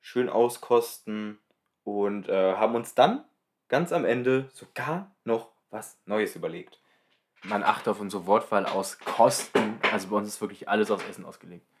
schön 0.00 0.28
auskosten 0.28 1.38
und 1.84 2.28
äh, 2.28 2.54
haben 2.54 2.74
uns 2.74 2.94
dann 2.94 3.24
ganz 3.68 3.92
am 3.92 4.04
Ende 4.04 4.48
sogar 4.52 5.14
noch 5.24 5.52
was 5.70 5.98
Neues 6.04 6.36
überlegt. 6.36 6.81
Man 7.44 7.62
achte 7.64 7.90
auf 7.90 8.00
unsere 8.00 8.26
Wortwahl 8.26 8.66
aus 8.66 8.98
Kosten. 9.00 9.78
Also 9.92 10.08
bei 10.08 10.16
uns 10.16 10.28
ist 10.28 10.40
wirklich 10.40 10.68
alles 10.68 10.90
aufs 10.90 11.08
Essen 11.08 11.24
ausgelegt. 11.24 11.66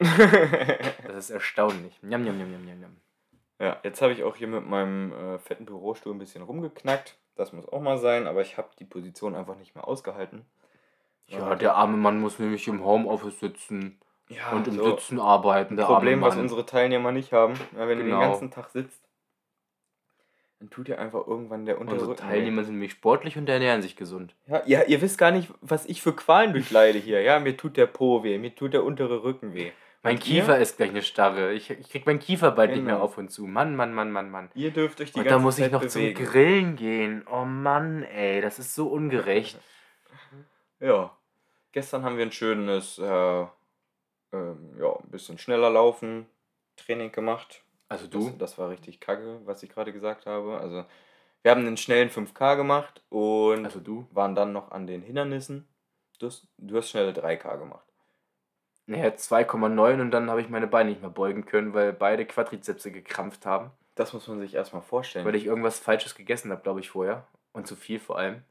Das 1.06 1.16
ist 1.16 1.30
erstaunlich. 1.30 2.02
Njam, 2.02 2.22
njam, 2.24 2.36
njam, 2.38 2.50
njam, 2.64 2.78
njam. 2.80 2.96
Ja, 3.60 3.76
jetzt 3.84 4.02
habe 4.02 4.12
ich 4.12 4.24
auch 4.24 4.34
hier 4.34 4.48
mit 4.48 4.66
meinem 4.66 5.12
äh, 5.12 5.38
fetten 5.38 5.66
Bürostuhl 5.66 6.12
ein 6.14 6.18
bisschen 6.18 6.42
rumgeknackt. 6.42 7.16
Das 7.36 7.52
muss 7.52 7.68
auch 7.68 7.80
mal 7.80 7.98
sein, 7.98 8.26
aber 8.26 8.40
ich 8.40 8.56
habe 8.58 8.68
die 8.78 8.84
Position 8.84 9.34
einfach 9.36 9.56
nicht 9.56 9.74
mehr 9.74 9.86
ausgehalten. 9.86 10.44
Ja, 11.26 11.54
der 11.54 11.76
arme 11.76 11.96
Mann 11.96 12.20
muss 12.20 12.38
nämlich 12.38 12.66
im 12.66 12.84
Homeoffice 12.84 13.38
sitzen 13.38 14.00
ja, 14.28 14.50
und 14.52 14.66
im 14.66 14.74
so 14.74 14.90
Sitzen 14.90 15.20
arbeiten. 15.20 15.76
Der 15.76 15.84
Problem, 15.84 16.20
was 16.22 16.36
unsere 16.36 16.66
Teilnehmer 16.66 17.12
nicht 17.12 17.32
haben. 17.32 17.54
Wenn 17.72 17.98
du 17.98 18.04
Genau. 18.04 18.20
den 18.20 18.30
ganzen 18.30 18.50
Tag 18.50 18.70
sitzt, 18.70 19.00
dann 20.62 20.70
tut 20.70 20.86
dir 20.86 21.00
einfach 21.00 21.26
irgendwann 21.26 21.66
der 21.66 21.80
untere 21.80 21.98
Unsere 21.98 22.14
Teilnehmer 22.14 22.62
sind 22.62 22.74
nämlich 22.74 22.92
sportlich 22.92 23.36
und 23.36 23.48
ernähren 23.48 23.82
sich 23.82 23.96
gesund. 23.96 24.36
Ja, 24.46 24.62
ja, 24.64 24.82
ihr 24.84 25.00
wisst 25.02 25.18
gar 25.18 25.32
nicht, 25.32 25.52
was 25.60 25.86
ich 25.86 26.00
für 26.00 26.14
Qualen 26.14 26.52
durchleide 26.52 27.00
hier. 27.00 27.20
Ja, 27.20 27.40
mir 27.40 27.56
tut 27.56 27.76
der 27.76 27.86
Po 27.86 28.22
weh, 28.22 28.38
mir 28.38 28.54
tut 28.54 28.72
der 28.72 28.84
untere 28.84 29.24
Rücken 29.24 29.54
weh. 29.54 29.72
Mein 30.04 30.14
Und 30.16 30.22
Kiefer 30.22 30.56
Ihr, 30.56 30.62
ist 30.62 30.76
gleich 30.76 30.90
eine 30.90 31.02
Starre. 31.02 31.52
Ich, 31.52 31.70
ich 31.70 31.88
krieg 31.88 32.06
meinen 32.06 32.20
Kiefer 32.20 32.52
bald 32.52 32.70
nicht 32.70 32.84
mehr 32.84 32.94
Genau. 32.94 33.04
auf 33.04 33.18
und 33.18 33.30
zu. 33.32 33.48
Mann, 33.48 33.74
Mann, 33.74 33.92
Mann, 33.92 34.12
Mann, 34.12 34.30
Mann. 34.30 34.50
ihr 34.54 34.70
dürft 34.70 35.00
euch 35.00 35.10
die 35.10 35.18
Und 35.18 35.24
ganze 35.24 35.36
da 35.36 35.42
muss 35.42 35.58
ich 35.58 35.72
noch 35.72 35.80
bewegen. 35.82 36.16
zum 36.16 36.26
Grillen 36.26 36.76
gehen. 36.76 37.24
Oh 37.28 37.44
Mann, 37.44 38.04
ey, 38.04 38.40
das 38.40 38.60
ist 38.60 38.74
so 38.76 38.86
ungerecht. 38.86 39.58
Ja. 40.80 41.16
Gestern 41.72 42.02
haben 42.04 42.16
wir 42.18 42.24
ein 42.26 42.32
schönes, 42.32 42.98
äh, 42.98 43.02
ähm, 44.32 44.76
ja, 44.78 44.92
ein 44.96 45.10
bisschen 45.10 45.38
schneller 45.38 45.70
laufen, 45.70 46.26
Training 46.76 47.10
gemacht. 47.12 47.62
Also 47.92 48.06
Das, 48.06 48.24
du? 48.24 48.30
das 48.38 48.58
war 48.58 48.70
richtig 48.70 49.00
kacke, 49.00 49.40
was 49.44 49.62
ich 49.62 49.70
gerade 49.70 49.92
gesagt 49.92 50.26
habe. 50.26 50.58
Also, 50.58 50.84
wir 51.42 51.50
haben 51.50 51.60
einen 51.66 51.76
schnellen 51.76 52.10
5K 52.10 52.56
gemacht 52.56 53.02
und 53.08 53.64
Also 53.64 53.80
du? 53.80 54.06
waren 54.12 54.34
dann 54.34 54.52
noch 54.52 54.70
an 54.70 54.86
den 54.86 55.02
Hindernissen. 55.02 55.68
Du 56.18 56.26
hast, 56.26 56.46
du 56.58 56.76
hast 56.76 56.90
schnelle 56.90 57.12
3K 57.12 57.56
gemacht. 57.58 57.86
Naja, 58.86 59.08
2,9 59.10 60.00
und 60.00 60.10
dann 60.10 60.28
habe 60.30 60.40
ich 60.40 60.48
meine 60.48 60.66
Beine 60.66 60.90
nicht 60.90 61.00
mehr 61.00 61.10
beugen 61.10 61.44
können, 61.46 61.72
weil 61.74 61.92
beide 61.92 62.26
Quadrizepse 62.26 62.90
gekrampft 62.90 63.46
haben. 63.46 63.70
Das 63.94 64.12
muss 64.12 64.26
man 64.26 64.40
sich 64.40 64.54
erstmal 64.54 64.82
vorstellen. 64.82 65.24
Weil 65.24 65.34
ich 65.34 65.44
irgendwas 65.46 65.78
Falsches 65.78 66.14
gegessen 66.14 66.50
habe, 66.50 66.62
glaube 66.62 66.80
ich, 66.80 66.90
vorher. 66.90 67.26
Und 67.52 67.66
zu 67.66 67.76
viel 67.76 68.00
vor 68.00 68.18
allem. 68.18 68.42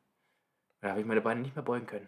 Da 0.81 0.89
habe 0.89 0.99
ich 1.01 1.05
meine 1.05 1.21
Beine 1.21 1.41
nicht 1.41 1.55
mehr 1.55 1.63
beugen 1.65 1.87
können. 1.87 2.07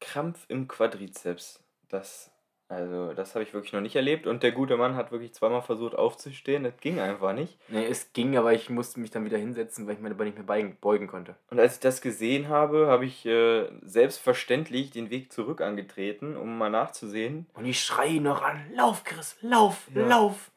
Krampf 0.00 0.44
im 0.48 0.68
Quadrizeps. 0.68 1.62
Das, 1.88 2.30
also, 2.68 3.12
das 3.14 3.34
habe 3.34 3.44
ich 3.44 3.54
wirklich 3.54 3.72
noch 3.72 3.80
nicht 3.80 3.94
erlebt. 3.94 4.26
Und 4.26 4.42
der 4.42 4.50
gute 4.52 4.76
Mann 4.76 4.96
hat 4.96 5.12
wirklich 5.12 5.32
zweimal 5.34 5.62
versucht 5.62 5.94
aufzustehen. 5.94 6.64
Das 6.64 6.76
ging 6.80 6.98
einfach 6.98 7.32
nicht. 7.32 7.58
Nee, 7.68 7.86
es 7.86 8.12
ging, 8.12 8.36
aber 8.36 8.52
ich 8.54 8.70
musste 8.70 8.98
mich 8.98 9.10
dann 9.10 9.24
wieder 9.24 9.38
hinsetzen, 9.38 9.86
weil 9.86 9.94
ich 9.94 10.00
meine 10.00 10.14
Beine 10.16 10.30
nicht 10.30 10.36
mehr 10.48 10.72
beugen- 10.80 11.06
konnte. 11.06 11.36
Und 11.50 11.60
als 11.60 11.74
ich 11.74 11.80
das 11.80 12.00
gesehen 12.00 12.48
habe, 12.48 12.88
habe 12.88 13.04
ich 13.04 13.24
äh, 13.24 13.68
selbstverständlich 13.82 14.90
den 14.90 15.10
Weg 15.10 15.32
zurück 15.32 15.60
angetreten, 15.60 16.36
um 16.36 16.58
mal 16.58 16.70
nachzusehen. 16.70 17.46
Und 17.54 17.66
ich 17.66 17.80
schreie 17.84 18.20
noch 18.20 18.42
an, 18.42 18.60
lauf, 18.74 19.04
Chris, 19.04 19.36
lauf, 19.42 19.88
Ja. 19.94 20.06
lauf. 20.06 20.50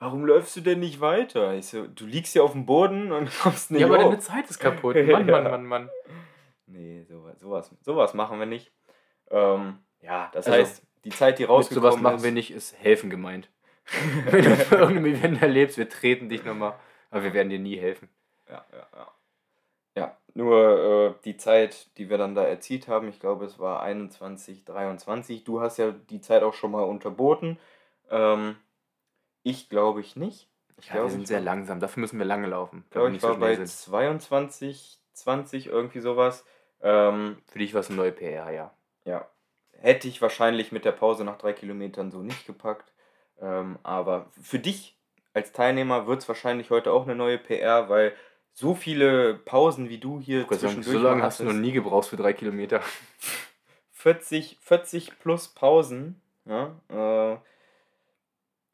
Warum 0.00 0.24
läufst 0.26 0.56
du 0.56 0.60
denn 0.60 0.80
nicht 0.80 1.00
weiter? 1.00 1.54
Ich 1.54 1.66
so, 1.68 1.86
du 1.86 2.04
liegst 2.06 2.34
ja 2.34 2.42
auf 2.42 2.52
dem 2.52 2.66
Boden 2.66 3.12
und 3.12 3.30
kommst 3.42 3.70
nicht 3.70 3.80
ja, 3.82 3.86
aber 3.86 3.98
hoch. 3.98 4.02
deine 4.10 4.18
Zeit 4.18 4.50
ist 4.50 4.58
kaputt. 4.58 4.96
Mann, 5.06 5.28
Ja. 5.28 5.40
Mann, 5.40 5.44
Mann, 5.44 5.64
Mann. 5.66 5.90
Nee, 6.66 7.04
sowas, 7.04 7.38
sowas, 7.38 7.70
sowas 7.82 8.14
machen 8.14 8.38
wir 8.38 8.46
nicht. 8.46 8.72
Ähm, 9.30 9.78
ja, 10.00 10.28
das 10.32 10.46
Also, 10.46 10.58
heißt, 10.58 10.82
die 11.04 11.10
Zeit, 11.10 11.38
die 11.38 11.44
rausgekommen 11.44 11.90
sowas 11.90 12.02
machen 12.02 12.16
ist, 12.16 12.24
wir 12.24 12.32
nicht, 12.32 12.50
ist 12.50 12.76
helfen 12.78 13.10
gemeint. 13.10 13.50
Wenn 14.30 14.44
du 14.44 14.56
für 14.56 14.76
irgendein 14.76 15.06
Event 15.06 15.42
erlebst, 15.42 15.76
wir 15.76 15.88
treten 15.88 16.28
dich 16.28 16.44
nochmal. 16.44 16.74
Aber 17.10 17.22
wir 17.24 17.34
werden 17.34 17.50
dir 17.50 17.58
nie 17.58 17.76
helfen. 17.76 18.08
Ja, 18.48 18.64
ja, 18.72 18.88
ja. 18.94 19.10
Ja, 19.96 20.16
nur 20.34 21.14
äh, 21.16 21.22
die 21.24 21.36
Zeit, 21.36 21.96
die 21.98 22.10
wir 22.10 22.18
dann 22.18 22.34
da 22.34 22.42
erzielt 22.42 22.88
haben, 22.88 23.08
ich 23.08 23.20
glaube, 23.20 23.44
es 23.44 23.60
war 23.60 23.82
21, 23.82 24.64
23. 24.64 25.44
Du 25.44 25.60
hast 25.60 25.76
ja 25.76 25.92
die 25.92 26.20
Zeit 26.20 26.42
auch 26.42 26.54
schon 26.54 26.72
mal 26.72 26.82
unterboten. 26.82 27.58
Ähm, 28.10 28.56
ich 29.44 29.68
glaube 29.68 30.00
ich 30.00 30.16
nicht. 30.16 30.48
Ich 30.80 30.88
Ja, 30.88 30.94
glaube, 30.94 31.08
wir 31.08 31.12
sind 31.12 31.28
sehr 31.28 31.40
langsam. 31.40 31.78
Dafür 31.78 32.00
müssen 32.00 32.18
wir 32.18 32.26
lange 32.26 32.48
laufen. 32.48 32.82
Ich 32.86 32.90
glaube, 32.90 33.10
wir 33.10 33.16
ich 33.16 33.22
war 33.22 33.38
bei 33.38 33.56
22, 33.56 34.98
20, 35.12 35.66
irgendwie 35.68 36.00
sowas. 36.00 36.44
Ähm, 36.80 37.38
Für 37.46 37.60
dich 37.60 37.72
war 37.72 37.80
es 37.80 37.88
eine 37.88 37.96
neue 37.96 38.12
PR, 38.12 38.50
ja. 38.50 38.74
ja, 39.04 39.28
hätte 39.84 40.08
ich 40.08 40.22
wahrscheinlich 40.22 40.72
mit 40.72 40.86
der 40.86 40.92
Pause 40.92 41.24
nach 41.24 41.36
drei 41.36 41.52
Kilometern 41.52 42.10
so 42.10 42.18
nicht 42.18 42.46
gepackt. 42.46 42.90
Ähm, 43.38 43.78
aber 43.82 44.30
für 44.40 44.58
dich 44.58 44.96
als 45.34 45.52
Teilnehmer 45.52 46.06
wird 46.06 46.22
es 46.22 46.28
wahrscheinlich 46.28 46.70
heute 46.70 46.90
auch 46.90 47.02
eine 47.02 47.14
neue 47.14 47.36
PR, 47.36 47.90
weil 47.90 48.14
so 48.54 48.74
viele 48.74 49.34
Pausen 49.34 49.90
wie 49.90 49.98
du 49.98 50.20
hier 50.20 50.42
sagen, 50.42 50.58
zwischendurch 50.58 50.96
so 50.96 51.02
lange 51.02 51.22
hast 51.22 51.40
du 51.40 51.44
noch 51.44 51.52
nie 51.52 51.72
gebraucht 51.72 52.08
für 52.08 52.16
drei 52.16 52.32
Kilometer. 52.32 52.80
40, 53.92 54.58
40 54.60 55.18
plus 55.18 55.48
Pausen, 55.48 56.20
ja, 56.46 56.76
äh, 56.88 57.38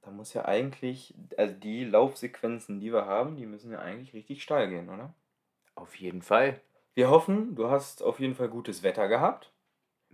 da 0.03 0.11
muss 0.11 0.33
ja 0.35 0.45
eigentlich, 0.45 1.15
also 1.37 1.55
die 1.55 1.85
Laufsequenzen, 1.85 2.81
die 2.81 2.93
wir 2.93 3.07
haben, 3.07 3.37
die 3.37 3.47
müssen 3.47 3.73
ja 3.73 3.81
eigentlich 3.81 4.13
richtig 4.13 4.43
steil 4.43 4.69
gehen, 4.69 4.89
oder? 4.89 5.15
Auf 5.75 5.97
jeden 5.97 6.23
Fall. 6.23 6.61
Wir 6.95 7.11
hoffen, 7.11 7.55
du 7.55 7.71
hast 7.71 8.03
auf 8.03 8.19
jeden 8.21 8.35
Fall 8.35 8.49
gutes 8.49 8.83
Wetter 8.83 9.09
gehabt. 9.09 9.53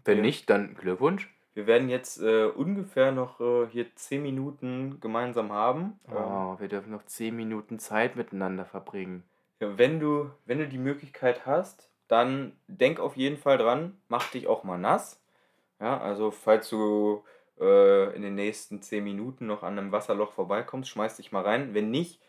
Wenn 0.06 0.18
Ja. 0.18 0.22
nicht, 0.22 0.48
dann 0.50 0.74
Glückwunsch. 0.74 1.28
Wir 1.54 1.66
werden 1.66 1.88
jetzt 1.88 2.20
äh, 2.22 2.44
ungefähr 2.46 3.12
noch 3.12 3.40
äh, 3.40 3.66
hier 3.70 3.94
10 3.96 4.22
Minuten 4.22 5.00
gemeinsam 5.00 5.52
haben. 5.52 5.98
Ähm, 6.08 6.14
Oh, 6.14 6.58
wir 6.60 6.68
dürfen 6.68 6.90
noch 6.92 7.04
zehn 7.06 7.34
Minuten 7.36 7.78
Zeit 7.78 8.16
miteinander 8.16 8.64
verbringen. 8.64 9.24
ja, 9.60 9.78
wenn, 9.78 10.00
du, 10.00 10.30
wenn 10.44 10.58
du 10.58 10.68
die 10.68 10.78
Möglichkeit 10.78 11.46
hast, 11.46 11.90
dann 12.08 12.52
denk 12.68 13.00
auf 13.00 13.16
jeden 13.16 13.36
Fall 13.36 13.58
dran, 13.58 13.96
mach 14.08 14.30
dich 14.30 14.46
auch 14.46 14.64
mal 14.64 14.78
nass. 14.78 15.22
Ja, 15.80 16.00
also 16.00 16.30
falls 16.30 16.68
du 16.70 17.24
äh, 17.60 18.14
in 18.16 18.22
den 18.22 18.34
nächsten 18.34 18.82
10 18.82 19.04
Minuten 19.04 19.46
noch 19.46 19.62
an 19.62 19.78
einem 19.78 19.92
Wasserloch 19.92 20.32
vorbeikommst, 20.32 20.90
schmeiß 20.90 21.16
dich 21.16 21.32
mal 21.32 21.42
rein. 21.42 21.74
Wenn 21.74 21.90
nicht, 21.90 22.20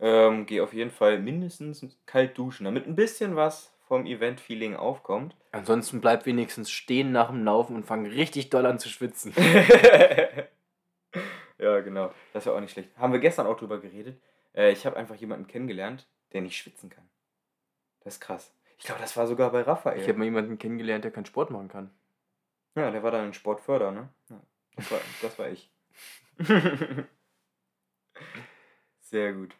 ähm, 0.00 0.46
geh 0.46 0.60
auf 0.62 0.74
jeden 0.74 0.90
Fall 0.92 1.18
mindestens 1.20 1.86
kalt 2.06 2.38
duschen, 2.38 2.64
damit 2.64 2.86
ein 2.86 2.96
bisschen 2.96 3.36
was 3.36 3.75
vom 3.86 4.04
Event-Feeling 4.04 4.76
aufkommt. 4.76 5.36
Ansonsten 5.52 6.00
bleib 6.00 6.26
wenigstens 6.26 6.70
stehen 6.70 7.12
nach 7.12 7.30
dem 7.30 7.44
Laufen 7.44 7.76
und 7.76 7.86
fang 7.86 8.04
richtig 8.04 8.50
doll 8.50 8.66
an 8.66 8.78
zu 8.78 8.88
schwitzen. 8.88 9.32
ja, 11.58 11.80
genau. 11.80 12.12
Das 12.32 12.46
wäre 12.46 12.56
auch 12.56 12.60
nicht 12.60 12.72
schlecht. 12.72 12.90
Haben 12.98 13.12
wir 13.12 13.20
gestern 13.20 13.46
auch 13.46 13.56
drüber 13.56 13.80
geredet. 13.80 14.20
Äh, 14.54 14.72
ich 14.72 14.84
habe 14.86 14.96
einfach 14.96 15.14
jemanden 15.14 15.46
kennengelernt, 15.46 16.06
der 16.32 16.42
nicht 16.42 16.56
schwitzen 16.56 16.90
kann. 16.90 17.08
Das 18.00 18.14
ist 18.14 18.20
krass. 18.20 18.52
Ich 18.78 18.84
glaube, 18.84 19.00
das 19.00 19.16
war 19.16 19.26
sogar 19.26 19.50
bei 19.52 19.62
Raphael. 19.62 20.00
Ich 20.00 20.08
habe 20.08 20.18
mal 20.18 20.24
jemanden 20.24 20.58
kennengelernt, 20.58 21.04
der 21.04 21.12
keinen 21.12 21.26
Sport 21.26 21.50
machen 21.50 21.68
kann. 21.68 21.90
ja, 22.74 22.90
der 22.90 23.02
war 23.02 23.12
dann 23.12 23.26
in 23.26 23.34
Sportförder, 23.34 23.92
ne? 23.92 24.08
Ja, 24.28 24.40
das, 24.74 24.90
war, 24.90 25.00
das 25.22 25.38
war 25.38 25.48
ich. 25.48 25.70
Sehr 29.00 29.32
gut. 29.32 29.54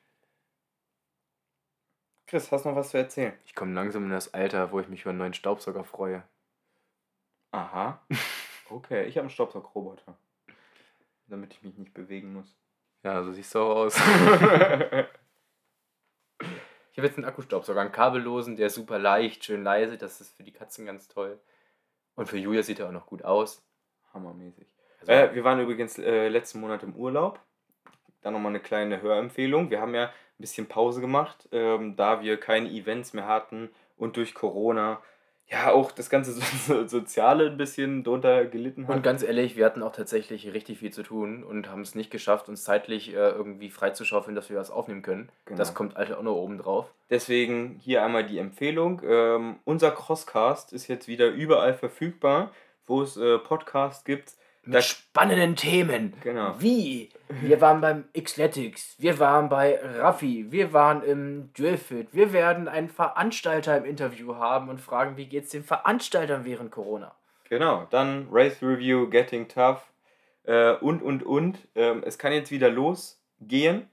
Chris, 2.26 2.50
hast 2.50 2.64
du 2.64 2.70
noch 2.70 2.76
was 2.76 2.90
zu 2.90 2.98
erzählen? 2.98 3.34
Ich 3.44 3.54
komme 3.54 3.72
langsam 3.72 4.02
in 4.04 4.10
das 4.10 4.34
Alter, 4.34 4.72
wo 4.72 4.80
ich 4.80 4.88
mich 4.88 5.02
über 5.02 5.10
einen 5.10 5.20
neuen 5.20 5.34
Staubsauger 5.34 5.84
freue. 5.84 6.24
Aha. 7.52 8.00
Okay, 8.68 9.04
ich 9.04 9.16
habe 9.16 9.26
einen 9.26 9.30
Staubsaugerroboter. 9.30 10.18
Damit 11.28 11.52
ich 11.52 11.62
mich 11.62 11.78
nicht 11.78 11.94
bewegen 11.94 12.32
muss. 12.32 12.56
Ja, 13.04 13.22
so 13.22 13.30
siehst 13.30 13.54
du 13.54 13.60
auch 13.60 13.76
aus. 13.76 13.94
ich 13.96 14.02
habe 16.42 17.06
jetzt 17.06 17.16
einen 17.16 17.26
Akkustaubsauger, 17.26 17.80
einen 17.80 17.92
kabellosen, 17.92 18.56
der 18.56 18.66
ist 18.66 18.74
super 18.74 18.98
leicht, 18.98 19.44
schön 19.44 19.62
leise. 19.62 19.96
Das 19.96 20.20
ist 20.20 20.36
für 20.36 20.42
die 20.42 20.50
Katzen 20.50 20.84
ganz 20.84 21.06
toll. 21.06 21.38
Und 22.16 22.28
für 22.28 22.38
Julia 22.38 22.64
sieht 22.64 22.80
er 22.80 22.88
auch 22.88 22.92
noch 22.92 23.06
gut 23.06 23.22
aus. 23.22 23.64
Hammermäßig. 24.12 24.66
Also, 25.02 25.12
äh, 25.12 25.32
wir 25.32 25.44
waren 25.44 25.60
übrigens 25.60 25.96
äh, 26.00 26.26
letzten 26.26 26.58
Monat 26.58 26.82
im 26.82 26.96
Urlaub. 26.96 27.38
Dann 28.22 28.32
nochmal 28.32 28.50
eine 28.50 28.58
kleine 28.58 29.00
Hörempfehlung. 29.00 29.70
Wir 29.70 29.80
haben 29.80 29.94
ja 29.94 30.12
ein 30.38 30.42
bisschen 30.42 30.66
Pause 30.66 31.00
gemacht, 31.00 31.48
ähm, 31.52 31.96
da 31.96 32.22
wir 32.22 32.38
keine 32.38 32.68
Events 32.70 33.12
mehr 33.12 33.26
hatten 33.26 33.70
und 33.96 34.16
durch 34.16 34.34
Corona 34.34 35.00
ja 35.48 35.70
auch 35.70 35.92
das 35.92 36.10
ganze 36.10 36.32
so 36.66 36.86
Soziale 36.86 37.46
ein 37.46 37.56
bisschen 37.56 38.02
drunter 38.04 38.46
gelitten 38.46 38.88
hat. 38.88 38.96
Und 38.96 39.02
ganz 39.02 39.22
ehrlich, 39.22 39.56
wir 39.56 39.64
hatten 39.64 39.82
auch 39.82 39.92
tatsächlich 39.92 40.52
richtig 40.52 40.78
viel 40.78 40.92
zu 40.92 41.02
tun 41.02 41.44
und 41.44 41.70
haben 41.70 41.82
es 41.82 41.94
nicht 41.94 42.10
geschafft, 42.10 42.48
uns 42.48 42.64
zeitlich 42.64 43.10
äh, 43.10 43.30
irgendwie 43.30 43.70
freizuschaufeln, 43.70 44.34
dass 44.34 44.50
wir 44.50 44.58
was 44.58 44.70
aufnehmen 44.70 45.02
können. 45.02 45.28
Genau. 45.44 45.58
Das 45.58 45.74
kommt 45.74 45.94
halt 45.94 46.12
auch 46.12 46.22
noch 46.22 46.34
oben 46.34 46.58
drauf. 46.58 46.92
Deswegen 47.10 47.76
hier 47.80 48.04
einmal 48.04 48.26
die 48.26 48.38
Empfehlung. 48.38 49.02
Ähm, 49.04 49.56
unser 49.64 49.92
Crosscast 49.92 50.72
ist 50.72 50.88
jetzt 50.88 51.06
wieder 51.06 51.28
überall 51.28 51.74
verfügbar, 51.74 52.50
wo 52.86 53.02
es 53.02 53.16
äh, 53.16 53.38
Podcasts 53.38 54.04
gibt. 54.04 54.34
Mit 54.66 54.84
spannenden 54.84 55.56
Themen. 55.56 56.14
Genau. 56.22 56.54
Wie? 56.58 57.10
Wir 57.28 57.60
waren 57.60 57.80
beim 57.80 58.04
Xletics, 58.12 58.94
wir 58.98 59.18
waren 59.18 59.48
bei 59.48 59.80
Raffi, 59.80 60.46
wir 60.50 60.72
waren 60.72 61.02
im 61.02 61.52
Drillfit. 61.54 62.08
Wir 62.12 62.32
werden 62.32 62.68
einen 62.68 62.88
Veranstalter 62.88 63.76
im 63.76 63.84
Interview 63.84 64.36
haben 64.36 64.68
und 64.68 64.80
fragen, 64.80 65.16
wie 65.16 65.26
geht's 65.26 65.50
den 65.50 65.64
Veranstaltern 65.64 66.44
während 66.44 66.70
Corona? 66.70 67.14
Genau, 67.48 67.86
dann 67.90 68.28
Race 68.30 68.62
Review, 68.62 69.08
Getting 69.08 69.48
Tough 69.48 69.82
äh, 70.44 70.72
und, 70.74 71.02
und, 71.02 71.22
und. 71.24 71.58
Ähm, 71.74 72.02
es 72.04 72.18
kann 72.18 72.32
jetzt 72.32 72.50
wieder 72.50 72.70
losgehen. 72.70 73.88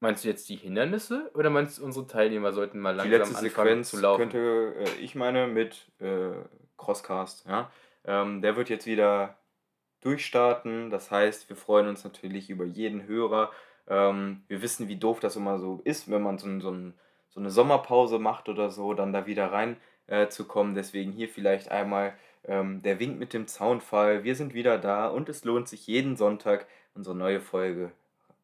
Meinst 0.00 0.24
du 0.24 0.28
jetzt 0.28 0.48
die 0.48 0.56
Hindernisse 0.56 1.30
oder 1.34 1.48
meinst 1.48 1.78
du, 1.78 1.84
unsere 1.84 2.06
Teilnehmer 2.06 2.52
sollten 2.52 2.80
mal 2.80 2.90
langsam 2.90 3.10
die 3.10 3.16
letzte 3.16 3.36
anfangen 3.36 3.50
Sequenz 3.50 3.90
zu 3.90 4.00
laufen? 4.00 4.20
könnte 4.22 4.74
äh, 4.78 5.00
ich 5.00 5.14
meine 5.14 5.46
mit 5.46 5.86
äh, 6.00 6.32
Crosscast, 6.76 7.46
ja. 7.46 7.70
Ähm, 8.04 8.42
der 8.42 8.56
wird 8.56 8.68
jetzt 8.68 8.86
wieder 8.86 9.36
durchstarten. 10.00 10.90
Das 10.90 11.10
heißt, 11.10 11.48
wir 11.48 11.56
freuen 11.56 11.88
uns 11.88 12.04
natürlich 12.04 12.50
über 12.50 12.64
jeden 12.64 13.06
Hörer. 13.06 13.50
Ähm, 13.88 14.42
wir 14.48 14.62
wissen, 14.62 14.88
wie 14.88 14.96
doof 14.96 15.20
das 15.20 15.36
immer 15.36 15.58
so 15.58 15.80
ist, 15.84 16.10
wenn 16.10 16.22
man 16.22 16.38
so, 16.38 16.60
so, 16.60 16.70
ein, 16.70 16.94
so 17.30 17.40
eine 17.40 17.50
Sommerpause 17.50 18.18
macht 18.18 18.48
oder 18.48 18.70
so, 18.70 18.94
dann 18.94 19.12
da 19.12 19.26
wieder 19.26 19.50
rein 19.52 19.76
äh, 20.06 20.28
zu 20.28 20.46
kommen. 20.46 20.74
Deswegen 20.74 21.12
hier 21.12 21.28
vielleicht 21.28 21.70
einmal 21.70 22.14
ähm, 22.44 22.82
der 22.82 22.98
Wink 22.98 23.18
mit 23.18 23.32
dem 23.32 23.46
Zaunfall. 23.46 24.24
Wir 24.24 24.34
sind 24.34 24.54
wieder 24.54 24.78
da 24.78 25.08
und 25.08 25.28
es 25.28 25.44
lohnt 25.44 25.68
sich 25.68 25.86
jeden 25.86 26.16
Sonntag 26.16 26.66
unsere 26.94 27.16
neue 27.16 27.40
Folge 27.40 27.92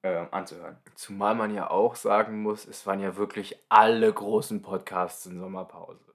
äh, 0.03 0.27
anzuhören. 0.31 0.77
Zumal 0.95 1.35
man 1.35 1.55
ja 1.55 1.71
auch 1.71 1.97
sagen 1.97 2.43
muss, 2.43 2.67
es 2.67 2.87
waren 2.87 3.01
ja 3.01 3.17
wirklich 3.17 3.59
alle 3.69 4.13
großen 4.13 4.63
Podcasts 4.63 5.27
in 5.27 5.39
Sommerpause. 5.39 6.15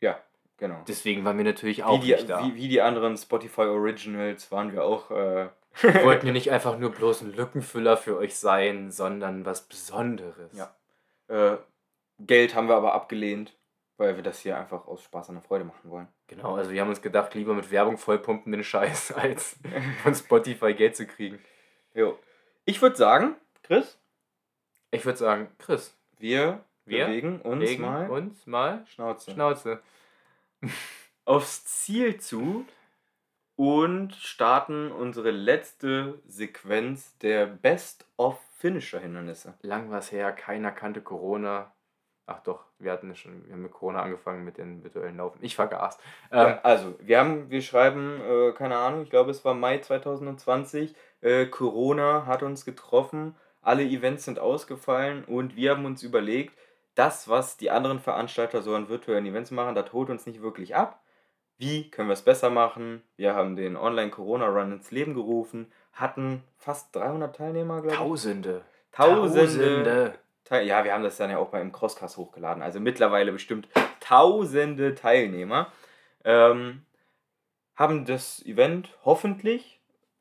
Ja, 0.00 0.20
Genau. 0.60 0.82
Deswegen 0.86 1.24
waren 1.24 1.38
wir 1.38 1.44
natürlich 1.44 1.84
auch 1.84 2.02
wie 2.02 2.06
die, 2.06 2.12
nicht 2.12 2.28
da. 2.28 2.44
Wie, 2.44 2.54
wie 2.54 2.68
die 2.68 2.82
anderen 2.82 3.16
Spotify 3.16 3.62
Originals 3.62 4.52
waren 4.52 4.72
wir 4.72 4.84
auch. 4.84 5.10
Äh 5.10 5.48
wir 5.80 6.04
wollten 6.04 6.26
ja 6.26 6.32
nicht 6.34 6.52
einfach 6.52 6.78
nur 6.78 6.90
bloß 6.92 7.22
ein 7.22 7.32
Lückenfüller 7.32 7.96
für 7.96 8.18
euch 8.18 8.36
sein, 8.36 8.90
sondern 8.90 9.46
was 9.46 9.62
Besonderes. 9.62 10.52
Ja. 10.52 10.74
Äh, 11.28 11.56
Geld 12.18 12.54
haben 12.54 12.68
wir 12.68 12.76
aber 12.76 12.92
abgelehnt, 12.92 13.56
weil 13.96 14.16
wir 14.16 14.22
das 14.22 14.40
hier 14.40 14.58
einfach 14.58 14.86
aus 14.86 15.02
Spaß 15.02 15.30
an 15.30 15.36
der 15.36 15.42
Freude 15.42 15.64
machen 15.64 15.90
wollen. 15.90 16.08
Genau, 16.26 16.56
also 16.56 16.70
wir 16.70 16.82
haben 16.82 16.90
uns 16.90 17.00
gedacht, 17.00 17.34
lieber 17.34 17.54
mit 17.54 17.70
Werbung 17.70 17.96
vollpumpen 17.96 18.52
den 18.52 18.62
Scheiß, 18.62 19.12
als 19.16 19.58
von 20.02 20.14
Spotify 20.14 20.74
Geld 20.74 20.94
zu 20.94 21.06
kriegen. 21.06 21.38
Jo. 21.94 22.18
Ich 22.66 22.82
würde 22.82 22.96
sagen, 22.96 23.34
Chris? 23.62 23.98
Ich 24.90 25.06
würde 25.06 25.18
sagen, 25.18 25.48
Chris. 25.58 25.96
Wir, 26.18 26.62
wir 26.84 27.06
bewegen 27.06 27.40
uns 27.40 27.78
mal. 27.78 28.10
uns 28.10 28.46
mal. 28.46 28.84
Schnauze. 28.86 29.30
Schnauze 29.30 29.80
aufs 31.24 31.64
Ziel 31.64 32.20
zu 32.20 32.66
und 33.56 34.14
starten 34.14 34.90
unsere 34.90 35.30
letzte 35.30 36.20
Sequenz 36.26 37.16
der 37.18 37.46
Best-of-Finisher-Hindernisse. 37.46 39.54
Lang 39.62 39.90
war 39.90 39.98
es 39.98 40.12
her, 40.12 40.32
keiner 40.32 40.72
kannte 40.72 41.02
Corona. 41.02 41.72
Ach 42.26 42.42
doch, 42.42 42.64
wir 42.78 42.90
hatten 42.90 43.14
schon, 43.14 43.44
wir 43.44 43.52
haben 43.52 43.62
mit 43.62 43.72
Corona 43.72 44.02
angefangen 44.02 44.44
mit 44.44 44.56
den 44.56 44.82
virtuellen 44.82 45.18
Laufen. 45.18 45.38
Ich 45.42 45.56
vergaß. 45.56 45.98
Ähm, 46.32 46.38
ja, 46.38 46.60
also, 46.62 46.94
wir 47.00 47.18
haben, 47.18 47.50
wir 47.50 47.60
schreiben, 47.60 48.20
äh, 48.20 48.52
keine 48.52 48.76
Ahnung, 48.76 49.02
ich 49.02 49.10
glaube 49.10 49.30
es 49.30 49.44
war 49.44 49.52
Mai 49.52 49.78
2020. 49.78 50.94
Äh, 51.20 51.46
Corona 51.46 52.24
hat 52.24 52.42
uns 52.42 52.64
getroffen, 52.64 53.36
alle 53.60 53.82
Events 53.82 54.24
sind 54.24 54.38
ausgefallen 54.38 55.24
und 55.24 55.54
wir 55.54 55.72
haben 55.72 55.84
uns 55.84 56.02
überlegt, 56.02 56.54
das, 56.94 57.28
was 57.28 57.56
die 57.56 57.70
anderen 57.70 58.00
Veranstalter 58.00 58.62
so 58.62 58.74
an 58.74 58.88
virtuellen 58.88 59.26
Events 59.26 59.50
machen, 59.50 59.74
das 59.74 59.92
holt 59.92 60.10
uns 60.10 60.26
nicht 60.26 60.42
wirklich 60.42 60.74
ab. 60.74 61.02
Wie 61.58 61.90
können 61.90 62.08
wir 62.08 62.14
es 62.14 62.22
besser 62.22 62.50
machen? 62.50 63.02
Wir 63.16 63.34
haben 63.34 63.54
den 63.54 63.76
Online-Corona-Run 63.76 64.72
ins 64.72 64.90
Leben 64.90 65.14
gerufen, 65.14 65.70
hatten 65.92 66.42
fast 66.56 66.94
300 66.96 67.36
Teilnehmer, 67.36 67.82
glaube 67.82 67.92
ich. 67.92 67.98
Tausende. 67.98 68.62
Tausende. 68.92 70.14
Tausende. 70.44 70.66
ja, 70.66 70.84
wir 70.84 70.94
haben 70.94 71.02
das 71.04 71.18
dann 71.18 71.30
ja 71.30 71.38
auch 71.38 71.50
beim 71.50 71.70
Crosscast 71.70 72.16
hochgeladen. 72.16 72.62
Also 72.62 72.80
mittlerweile 72.80 73.30
bestimmt 73.30 73.68
tausende 74.00 74.94
Teilnehmer. 74.94 75.70
Ähm, 76.24 76.86
haben 77.76 78.04
das 78.04 78.44
Event 78.44 78.96
hoffentlich 79.04 79.79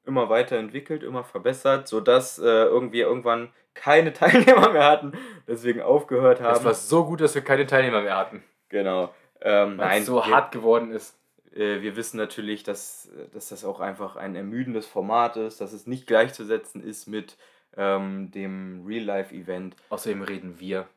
immer 0.10 0.30
weiterentwickelt, 0.30 1.04
immer 1.04 1.24
verbessert, 1.24 1.88
sodass 1.88 2.40
äh, 2.40 2.44
irgendwie 2.44 3.00
irgendwann 3.00 3.54
keine 3.74 4.12
Teilnehmer 4.14 4.72
mehr 4.72 4.86
hatten, 4.86 5.14
deswegen 5.48 5.82
aufgehört 5.82 6.42
haben. 6.42 6.58
Es 6.58 6.66
war 6.66 6.74
so 6.74 7.06
gut, 7.06 7.22
dass 7.22 7.36
wir 7.36 7.42
keine 7.42 7.66
Teilnehmer 7.66 8.02
mehr 8.02 8.18
hatten. 8.18 8.44
Genau. 8.68 9.14
Ähm, 9.42 9.78
nein, 9.78 10.04
so 10.04 10.16
wir, 10.16 10.28
hart 10.28 10.52
geworden 10.52 10.92
ist. 10.92 11.18
Äh, 11.54 11.82
wir 11.82 11.96
wissen 11.96 12.18
natürlich, 12.18 12.64
dass, 12.64 13.10
dass 13.32 13.50
das 13.50 13.64
auch 13.64 13.80
einfach 13.80 14.16
ein 14.16 14.36
ermüdendes 14.36 14.86
Format 14.86 15.38
ist, 15.38 15.62
dass 15.62 15.72
es 15.72 15.88
nicht 15.88 16.08
gleichzusetzen 16.08 16.84
ist 16.84 17.08
mit 17.08 17.38
ähm, 17.78 18.32
dem 18.32 18.84
Real-Life-Event. 18.86 19.76
Außerdem 19.90 20.24
reden 20.24 20.60
wir. 20.60 20.88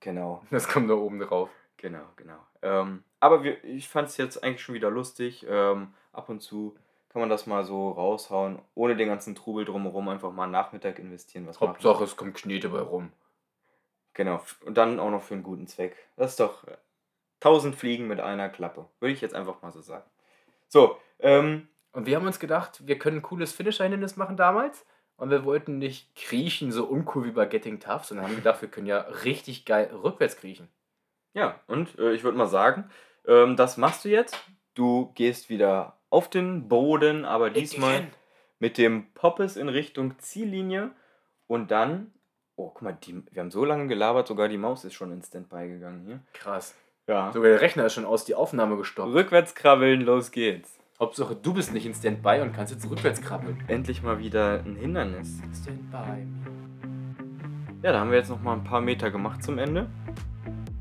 Genau. 0.00 0.42
Das 0.50 0.68
kommt 0.68 0.90
da 0.90 0.94
oben 0.94 1.20
drauf. 1.20 1.50
Genau, 1.76 2.04
genau. 2.16 2.38
Ähm, 2.62 3.04
aber 3.20 3.44
wir, 3.44 3.62
ich 3.64 3.88
fand 3.88 4.08
es 4.08 4.16
jetzt 4.16 4.42
eigentlich 4.42 4.62
schon 4.62 4.74
wieder 4.74 4.90
lustig. 4.90 5.46
Ähm, 5.48 5.94
ab 6.12 6.28
und 6.28 6.40
zu 6.40 6.76
kann 7.12 7.20
man 7.20 7.28
das 7.28 7.46
mal 7.46 7.64
so 7.64 7.90
raushauen, 7.90 8.58
ohne 8.74 8.96
den 8.96 9.08
ganzen 9.08 9.34
Trubel 9.34 9.64
drumherum, 9.64 10.08
einfach 10.08 10.32
mal 10.32 10.44
einen 10.44 10.52
Nachmittag 10.52 10.98
investieren. 10.98 11.46
Was 11.46 11.60
Hauptsache, 11.60 12.04
es 12.04 12.16
kommt 12.16 12.38
Schnee 12.38 12.58
dabei 12.58 12.80
rum. 12.80 13.12
Genau, 14.14 14.42
und 14.64 14.76
dann 14.76 14.98
auch 14.98 15.10
noch 15.10 15.22
für 15.22 15.34
einen 15.34 15.42
guten 15.42 15.66
Zweck. 15.66 15.96
Das 16.16 16.32
ist 16.32 16.40
doch 16.40 16.66
äh, 16.66 16.76
tausend 17.40 17.76
Fliegen 17.76 18.06
mit 18.06 18.20
einer 18.20 18.48
Klappe, 18.48 18.86
würde 19.00 19.12
ich 19.12 19.20
jetzt 19.20 19.34
einfach 19.34 19.62
mal 19.62 19.72
so 19.72 19.80
sagen. 19.80 20.08
So, 20.68 20.96
ähm. 21.20 21.68
Und 21.94 22.06
wir 22.06 22.16
haben 22.16 22.26
uns 22.26 22.40
gedacht, 22.40 22.86
wir 22.86 22.98
können 22.98 23.18
ein 23.18 23.22
cooles 23.22 23.52
Finisher-Hindernis 23.52 24.16
machen 24.16 24.38
damals. 24.38 24.86
Und 25.16 25.28
wir 25.28 25.44
wollten 25.44 25.78
nicht 25.78 26.14
kriechen, 26.16 26.72
so 26.72 26.86
uncool 26.86 27.26
wie 27.26 27.32
bei 27.32 27.44
Getting 27.44 27.80
Tough, 27.80 28.06
sondern 28.06 28.26
haben 28.26 28.34
gedacht, 28.34 28.62
wir 28.62 28.70
können 28.70 28.86
ja 28.86 29.00
richtig 29.24 29.66
geil 29.66 29.90
rückwärts 30.02 30.38
kriechen. 30.38 30.68
Ja, 31.34 31.60
und 31.66 31.98
äh, 31.98 32.12
ich 32.12 32.24
würde 32.24 32.38
mal 32.38 32.46
sagen, 32.46 32.90
ähm, 33.26 33.56
das 33.56 33.76
machst 33.76 34.04
du 34.04 34.08
jetzt. 34.08 34.36
Du 34.74 35.12
gehst 35.14 35.50
wieder 35.50 35.98
auf 36.08 36.30
den 36.30 36.68
Boden, 36.68 37.24
aber 37.24 37.50
diesmal 37.50 38.08
mit 38.58 38.78
dem 38.78 39.12
Poppes 39.12 39.56
in 39.56 39.68
Richtung 39.68 40.18
Ziellinie. 40.18 40.90
Und 41.46 41.70
dann, 41.70 42.12
oh, 42.56 42.70
guck 42.70 42.82
mal, 42.82 42.96
die, 43.02 43.22
wir 43.30 43.42
haben 43.42 43.50
so 43.50 43.64
lange 43.64 43.88
gelabert, 43.88 44.26
sogar 44.26 44.48
die 44.48 44.56
Maus 44.56 44.84
ist 44.84 44.94
schon 44.94 45.12
in 45.12 45.22
Standby 45.22 45.68
gegangen 45.68 46.04
hier. 46.06 46.20
Krass. 46.32 46.74
Ja. 47.06 47.32
Sogar 47.32 47.50
der 47.50 47.60
Rechner 47.60 47.86
ist 47.86 47.94
schon 47.94 48.04
aus, 48.04 48.24
die 48.24 48.34
Aufnahme 48.34 48.76
gestoppt. 48.76 49.12
Rückwärts 49.12 49.54
krabbeln, 49.54 50.02
los 50.02 50.30
geht's. 50.30 50.78
Hauptsache, 50.98 51.34
du 51.34 51.52
bist 51.52 51.72
nicht 51.74 51.84
in 51.84 51.94
Standby 51.94 52.40
und 52.40 52.52
kannst 52.52 52.72
jetzt 52.72 52.88
rückwärts 52.88 53.20
krabbeln. 53.20 53.62
Endlich 53.66 54.02
mal 54.02 54.20
wieder 54.20 54.60
ein 54.64 54.76
Hindernis. 54.76 55.40
Standby. 55.60 56.26
Ja, 57.82 57.92
da 57.92 58.00
haben 58.00 58.10
wir 58.10 58.18
jetzt 58.18 58.30
noch 58.30 58.40
mal 58.40 58.52
ein 58.52 58.64
paar 58.64 58.80
Meter 58.80 59.10
gemacht 59.10 59.42
zum 59.42 59.58
Ende. 59.58 59.88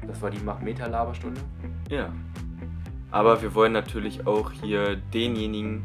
Das 0.08 0.22
war 0.22 0.30
die 0.30 0.40
Mach-Meter-Laberstunde? 0.40 1.42
Ja. 1.90 2.14
Aber 3.12 3.42
wir 3.42 3.54
wollen 3.54 3.74
natürlich 3.74 4.26
auch 4.26 4.52
hier 4.52 4.96
denjenigen, 5.14 5.84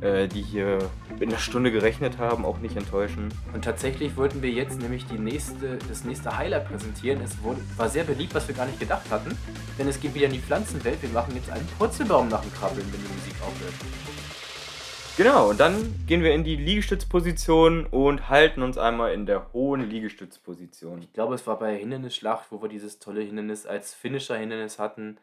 äh, 0.00 0.26
die 0.26 0.42
hier 0.42 0.78
in 1.20 1.28
einer 1.28 1.38
Stunde 1.38 1.70
gerechnet 1.70 2.18
haben, 2.18 2.44
auch 2.44 2.58
nicht 2.58 2.76
enttäuschen. 2.76 3.28
Und 3.54 3.64
tatsächlich 3.64 4.16
wollten 4.16 4.42
wir 4.42 4.50
jetzt 4.50 4.80
nämlich 4.80 5.06
die 5.06 5.18
nächste, 5.18 5.78
das 5.88 6.04
nächste 6.04 6.36
Highlight 6.36 6.68
präsentieren. 6.68 7.20
Es 7.22 7.42
wurde, 7.42 7.60
war 7.76 7.88
sehr 7.88 8.04
beliebt, 8.04 8.34
was 8.34 8.48
wir 8.48 8.54
gar 8.54 8.66
nicht 8.66 8.80
gedacht 8.80 9.10
hatten. 9.10 9.36
Denn 9.78 9.88
es 9.88 10.00
geht 10.00 10.14
wieder 10.14 10.26
in 10.26 10.32
die 10.32 10.38
Pflanzenwelt. 10.38 11.00
Wir 11.02 11.10
machen 11.10 11.34
jetzt 11.36 11.50
einen 11.50 11.66
Purzelbaum 11.78 12.28
nach 12.28 12.42
dem 12.42 12.52
Krabbeln, 12.52 12.86
wenn 12.92 13.00
die 13.00 13.14
Musik 13.14 13.34
aufhört. 13.42 13.74
Genau, 15.16 15.48
und 15.48 15.60
dann 15.60 15.94
gehen 16.06 16.22
wir 16.22 16.34
in 16.34 16.44
die 16.44 16.56
Liegestützposition 16.56 17.86
und 17.86 18.28
halten 18.28 18.62
uns 18.62 18.76
einmal 18.76 19.14
in 19.14 19.24
der 19.24 19.50
hohen 19.54 19.88
Liegestützposition. 19.88 21.00
Ich 21.00 21.14
glaube, 21.14 21.34
es 21.34 21.46
war 21.46 21.58
bei 21.58 21.74
Hindernisschlacht, 21.74 22.48
wo 22.50 22.60
wir 22.60 22.68
dieses 22.68 22.98
tolle 22.98 23.22
Hindernis 23.22 23.64
als 23.64 23.94
Finisher-Hindernis 23.94 24.78
hatten. 24.78 25.16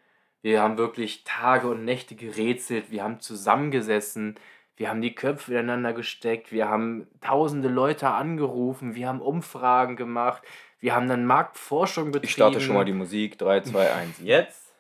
Wir 0.44 0.62
haben 0.62 0.78
wirklich 0.78 1.24
Tage 1.24 1.70
und 1.70 1.86
Nächte 1.86 2.16
gerätselt, 2.16 2.91
wir 2.91 3.02
haben 3.02 3.22
zusammengesessen, 3.22 4.36
wir 4.76 4.89
haben 4.89 5.02
die 5.02 5.16
Köpfe 5.16 5.54
ineinander 5.54 5.94
gesteckt, 5.94 6.52
wir 6.52 6.68
haben 6.68 7.08
tausende 7.22 7.70
Leute 7.70 8.10
angerufen, 8.10 8.94
wir 8.94 9.08
haben 9.08 9.22
Umfragen 9.22 9.96
gemacht, 9.96 10.44
wir 10.82 10.94
haben 10.94 11.08
dann 11.08 11.26
Marktforschung 11.26 12.08
betrieben. 12.12 12.26
Ich 12.26 12.34
starte 12.34 12.60
schon 12.60 12.76
mal 12.76 12.84
die 12.84 12.91
Musik. 12.91 13.38
3, 13.38 13.62
2, 13.62 13.94
1, 13.94 14.20
jetzt. 14.22 14.74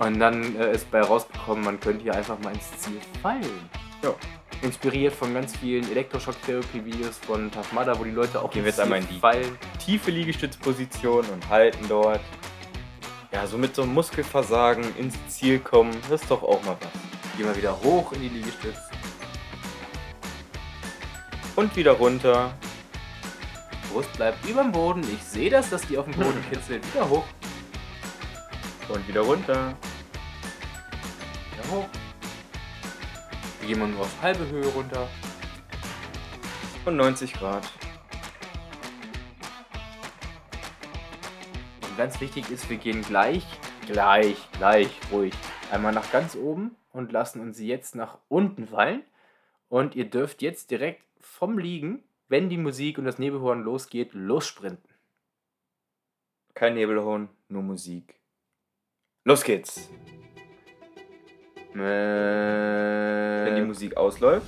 Und 0.00 0.18
dann 0.18 0.56
äh, 0.56 0.72
ist 0.74 0.90
bei 0.90 1.00
rausgekommen, 1.00 1.62
man 1.62 1.78
könnte 1.78 2.02
hier 2.02 2.14
einfach 2.16 2.40
mal 2.40 2.52
ins 2.52 2.76
Ziel 2.78 2.98
fallen. 3.22 3.70
Ja. 4.02 4.16
Inspiriert 4.62 5.14
von 5.14 5.32
ganz 5.32 5.56
vielen 5.56 5.88
Elektroschock-Therapie-Videos 5.92 7.18
von 7.18 7.52
Tafmada, 7.52 7.96
wo 7.96 8.02
die 8.02 8.10
Leute 8.10 8.42
auch 8.42 8.50
Gehen 8.50 8.64
wir 8.64 8.70
ins 8.70 8.78
jetzt 8.78 8.80
einmal 8.80 8.98
in 8.98 9.06
die 9.06 9.20
fallen. 9.20 9.56
tiefe 9.78 10.10
Liegestützposition 10.10 11.24
und 11.26 11.48
halten 11.48 11.84
dort. 11.88 12.20
Ja, 13.34 13.48
so 13.48 13.58
mit 13.58 13.74
so 13.74 13.82
einem 13.82 13.92
Muskelversagen 13.94 14.96
ins 14.96 15.16
Ziel 15.26 15.58
kommen, 15.58 15.90
das 16.08 16.22
ist 16.22 16.30
doch 16.30 16.44
auch 16.44 16.62
mal 16.62 16.76
was. 16.80 17.36
Gehen 17.36 17.46
wir 17.46 17.56
wieder 17.56 17.76
hoch 17.82 18.12
in 18.12 18.20
die 18.20 18.28
Liegestütze. 18.28 18.80
Und 21.56 21.74
wieder 21.74 21.92
runter. 21.92 22.54
Brust 23.92 24.12
bleibt 24.12 24.48
über 24.48 24.62
dem 24.62 24.70
Boden. 24.70 25.02
Ich 25.12 25.20
sehe 25.24 25.50
das, 25.50 25.68
dass 25.68 25.84
die 25.84 25.98
auf 25.98 26.04
dem 26.04 26.14
Boden 26.14 26.44
kitzelt. 26.48 26.86
Wieder 26.94 27.08
hoch. 27.08 27.24
Und 28.88 29.08
wieder 29.08 29.22
runter. 29.22 29.76
Wieder 31.50 31.76
hoch. 31.76 31.88
Wir 33.58 33.68
gehen 33.68 33.80
mal 33.80 33.88
nur 33.88 34.02
auf 34.02 34.22
halbe 34.22 34.46
Höhe 34.46 34.66
runter. 34.68 35.08
Und 36.84 36.96
90 36.96 37.32
Grad. 37.32 37.64
Ganz 41.96 42.20
wichtig 42.20 42.50
ist, 42.50 42.68
wir 42.70 42.76
gehen 42.76 43.02
gleich, 43.02 43.44
gleich, 43.86 44.36
gleich, 44.52 44.88
ruhig. 45.12 45.34
Einmal 45.70 45.92
nach 45.92 46.10
ganz 46.10 46.36
oben 46.36 46.76
und 46.92 47.12
lassen 47.12 47.40
uns 47.40 47.60
jetzt 47.60 47.94
nach 47.94 48.18
unten 48.28 48.66
fallen. 48.66 49.02
Und 49.68 49.94
ihr 49.94 50.04
dürft 50.04 50.42
jetzt 50.42 50.70
direkt 50.70 51.02
vom 51.20 51.58
Liegen, 51.58 52.02
wenn 52.28 52.48
die 52.48 52.58
Musik 52.58 52.98
und 52.98 53.04
das 53.04 53.18
Nebelhorn 53.18 53.62
losgeht, 53.62 54.12
lossprinten. 54.12 54.90
Kein 56.54 56.74
Nebelhorn, 56.74 57.28
nur 57.48 57.62
Musik. 57.62 58.14
Los 59.24 59.42
geht's. 59.42 59.90
Wenn 61.72 63.56
die 63.56 63.62
Musik 63.62 63.96
ausläuft, 63.96 64.46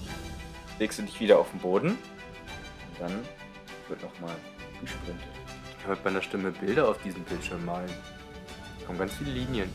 legst 0.79 0.99
du 0.99 1.03
dich 1.03 1.19
wieder 1.19 1.39
auf 1.39 1.51
den 1.51 1.61
Boden. 1.61 1.89
Und 1.89 3.01
dann 3.01 3.23
wird 3.89 4.03
nochmal 4.03 4.37
gesprintet. 4.81 5.46
Ich 5.87 5.89
kann 5.89 5.99
mit 5.99 6.05
meiner 6.05 6.23
Stimme 6.23 6.51
Bilder 6.51 6.89
auf 6.89 7.01
diesem 7.01 7.23
Bildschirm 7.23 7.65
malen. 7.65 7.89
Da 8.81 8.87
kommen 8.87 8.99
ganz 8.99 9.15
viele 9.15 9.31
Linien. 9.31 9.73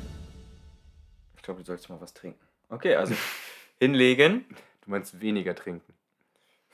Ich 1.38 1.42
glaube, 1.42 1.62
du 1.62 1.66
sollst 1.66 1.88
mal 1.88 2.02
was 2.02 2.14
trinken. 2.14 2.46
Okay, 2.68 2.96
also 2.96 3.16
hinlegen. 3.80 4.44
Du 4.82 4.92
meinst 4.92 5.22
weniger 5.22 5.56
trinken. 5.56 5.94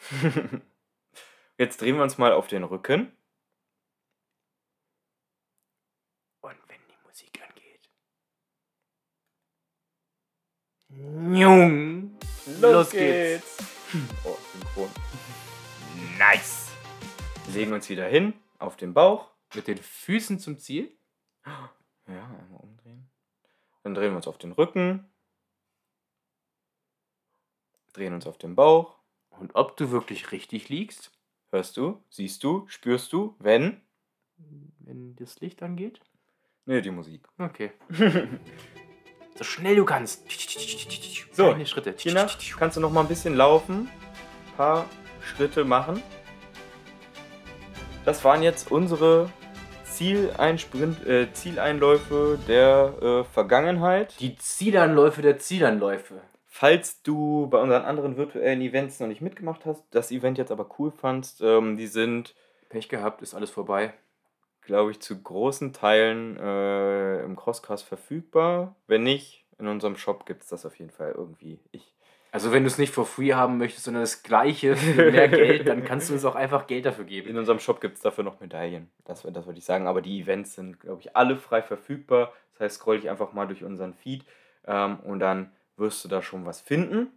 Jetzt 1.59 1.79
drehen 1.79 1.97
wir 1.97 2.01
uns 2.01 2.17
mal 2.17 2.31
auf 2.33 2.47
den 2.47 2.63
Rücken. 2.63 3.11
Und 6.41 6.57
wenn 6.67 6.79
die 6.89 6.97
Musik 7.05 7.39
angeht. 7.47 7.89
Jung. 11.39 12.17
Los 12.59 12.89
geht's. 12.89 13.57
Oh, 14.23 14.35
synchron. 14.51 14.89
Nice. 16.17 16.71
Legen 17.53 17.71
uns 17.71 17.87
wieder 17.87 18.07
hin, 18.07 18.33
auf 18.59 18.77
den 18.77 18.93
Bauch. 18.93 19.31
Mit 19.55 19.67
den 19.67 19.77
Füßen 19.77 20.39
zum 20.39 20.57
Ziel. 20.57 20.97
Ja, 21.45 21.69
einmal 22.07 22.61
umdrehen. 22.61 23.09
Dann 23.83 23.93
drehen 23.93 24.11
wir 24.11 24.17
uns 24.17 24.27
auf 24.27 24.37
den 24.37 24.51
Rücken. 24.51 25.09
Drehen 27.93 28.13
uns 28.13 28.27
auf 28.27 28.37
den 28.37 28.55
Bauch. 28.55 28.97
Und 29.29 29.55
ob 29.55 29.77
du 29.77 29.91
wirklich 29.91 30.31
richtig 30.31 30.69
liegst, 30.69 31.17
Hörst 31.49 31.77
du? 31.77 32.03
Siehst 32.09 32.43
du? 32.43 32.65
Spürst 32.67 33.13
du? 33.13 33.35
Wenn? 33.39 33.81
wenn 34.79 35.15
das 35.15 35.39
Licht 35.39 35.63
angeht? 35.63 36.01
Nee, 36.65 36.81
die 36.81 36.91
Musik. 36.91 37.25
Okay. 37.37 37.71
so 39.35 39.43
schnell 39.45 39.77
du 39.77 39.85
kannst. 39.85 40.29
So, 41.31 41.65
Schritte. 41.65 41.95
Tina, 41.95 42.27
kannst 42.57 42.75
du 42.75 42.81
noch 42.81 42.91
mal 42.91 43.01
ein 43.01 43.07
bisschen 43.07 43.35
laufen? 43.35 43.89
Ein 44.47 44.57
paar 44.57 44.89
Schritte 45.21 45.63
machen? 45.63 46.03
Das 48.07 48.23
waren 48.23 48.41
jetzt 48.41 48.71
unsere 48.71 49.29
Zieleinsprint, 49.83 51.05
äh, 51.05 51.27
Zieleinläufe 51.33 52.39
der 52.47 52.93
äh, 53.01 53.23
Vergangenheit. 53.25 54.17
Die 54.21 54.37
Zielanläufe 54.37 55.21
der 55.21 55.39
Zielanläufe. 55.39 56.21
Falls 56.45 57.03
du 57.03 57.47
bei 57.47 57.61
unseren 57.61 57.83
anderen 57.83 58.15
virtuellen 58.15 58.61
Events 58.61 59.01
noch 59.01 59.09
nicht 59.09 59.19
mitgemacht 59.19 59.65
hast, 59.65 59.83
das 59.91 60.11
Event 60.11 60.37
jetzt 60.37 60.53
aber 60.53 60.69
cool 60.79 60.89
fandst, 60.89 61.41
ähm, 61.41 61.75
die 61.75 61.87
sind, 61.87 62.33
Pech 62.69 62.87
gehabt, 62.87 63.21
ist 63.21 63.33
alles 63.33 63.49
vorbei. 63.49 63.93
glaube 64.61 64.91
ich, 64.91 65.01
zu 65.01 65.21
großen 65.21 65.73
Teilen 65.73 66.37
äh, 66.37 67.25
im 67.25 67.35
Crosscast 67.35 67.83
verfügbar. 67.83 68.77
Wenn 68.87 69.03
nicht, 69.03 69.43
in 69.59 69.67
unserem 69.67 69.97
Shop 69.97 70.25
gibt 70.25 70.43
es 70.43 70.47
das 70.47 70.65
auf 70.65 70.79
jeden 70.79 70.91
Fall 70.91 71.11
irgendwie. 71.11 71.59
Ich, 71.73 71.93
Also 72.37 72.51
wenn 72.51 72.61
du 72.61 72.67
es 72.67 72.77
nicht 72.77 72.93
for 72.93 73.07
free 73.07 73.33
haben 73.33 73.57
möchtest, 73.57 73.85
sondern 73.85 74.03
das 74.03 74.21
gleiche 74.21 74.75
für 74.75 75.11
mehr 75.11 75.27
Geld, 75.27 75.67
dann 75.67 75.83
kannst 75.83 76.07
du 76.07 76.13
uns 76.13 76.23
auch 76.23 76.35
einfach 76.35 76.67
Geld 76.67 76.85
dafür 76.85 77.03
geben. 77.05 77.29
in 77.29 77.35
unserem 77.35 77.57
Shop 77.57 77.81
gibt 77.81 77.95
es 77.95 78.01
dafür 78.03 78.23
noch 78.23 78.39
Medaillen. 78.39 78.91
Das, 79.05 79.23
das 79.23 79.47
würde 79.47 79.57
ich 79.57 79.65
sagen. 79.65 79.87
Aber 79.87 80.03
die 80.03 80.21
Events 80.21 80.53
sind, 80.53 80.79
glaube 80.79 81.01
ich, 81.01 81.15
alle 81.15 81.35
frei 81.37 81.63
verfügbar. 81.63 82.31
Das 82.51 82.59
heißt, 82.61 82.75
scroll 82.75 82.99
dich 82.99 83.09
einfach 83.09 83.33
mal 83.33 83.47
durch 83.47 83.63
unseren 83.63 83.95
Feed 83.95 84.23
ähm, 84.67 84.99
und 84.99 85.19
dann 85.19 85.51
wirst 85.77 86.05
du 86.05 86.09
da 86.09 86.21
schon 86.21 86.45
was 86.45 86.61
finden. 86.61 87.07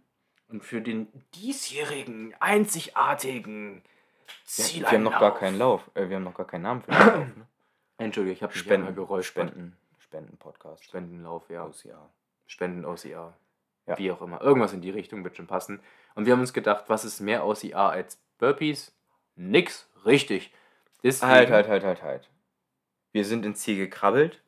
Und 0.49 0.63
für 0.65 0.81
den 0.81 1.07
diesjährigen, 1.35 2.33
einzigartigen 2.39 3.75
Ja, 3.75 4.33
Zieleinlauf. 4.45 4.91
wir 4.91 4.97
haben 4.97 5.03
noch 5.03 5.19
gar 5.19 5.35
keinen 5.37 5.57
Lauf. 5.59 5.91
Äh, 5.93 6.09
wir 6.09 6.15
haben 6.15 6.23
noch 6.23 6.33
gar 6.33 6.47
keinen 6.47 6.63
Namen 6.63 6.81
für 6.81 6.89
den 6.89 6.99
Lauf. 6.99 7.15
Ne? 7.37 7.47
Entschuldige, 7.99 8.33
ich 8.33 8.41
habe 8.41 8.53
Spenden, 8.53 8.87
einmal 8.87 8.95
geräuscht. 8.95 9.29
Spenden, 9.29 9.77
Spenden-Podcast. 9.99 10.83
Spendenlauf, 10.83 11.47
ja. 11.51 11.63
Aus, 11.63 11.83
ja. 11.83 12.09
Spenden 12.47 12.85
aus 12.85 13.05
IA. 13.05 13.35
Ja. 13.91 13.97
Wie 13.97 14.11
auch 14.11 14.21
immer. 14.21 14.41
Irgendwas 14.41 14.73
in 14.73 14.81
die 14.81 14.89
Richtung 14.89 15.23
wird 15.23 15.35
schon 15.37 15.47
passen. 15.47 15.79
Und 16.15 16.25
wir 16.25 16.33
haben 16.33 16.39
uns 16.41 16.53
gedacht, 16.53 16.85
was 16.87 17.05
ist 17.05 17.19
mehr 17.19 17.43
aus 17.43 17.63
IA 17.63 17.89
als 17.89 18.19
Burpees? 18.37 18.93
Nix. 19.35 19.87
Richtig. 20.05 20.51
Deswegen, 21.03 21.31
Halt, 21.31 21.49
halt, 21.49 21.67
halt, 21.67 21.83
halt, 21.83 22.01
halt. 22.03 22.29
Wir 23.11 23.25
sind 23.25 23.45
ins 23.45 23.61
Ziel 23.61 23.77
gekrabbelt. 23.77 24.41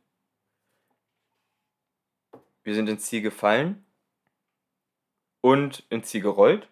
Wir 2.63 2.75
sind 2.75 2.87
ins 2.89 3.05
Ziel 3.05 3.21
gefallen. 3.21 3.83
Und 5.41 5.83
ins 5.89 6.07
Ziel 6.09 6.21
gerollt. 6.21 6.67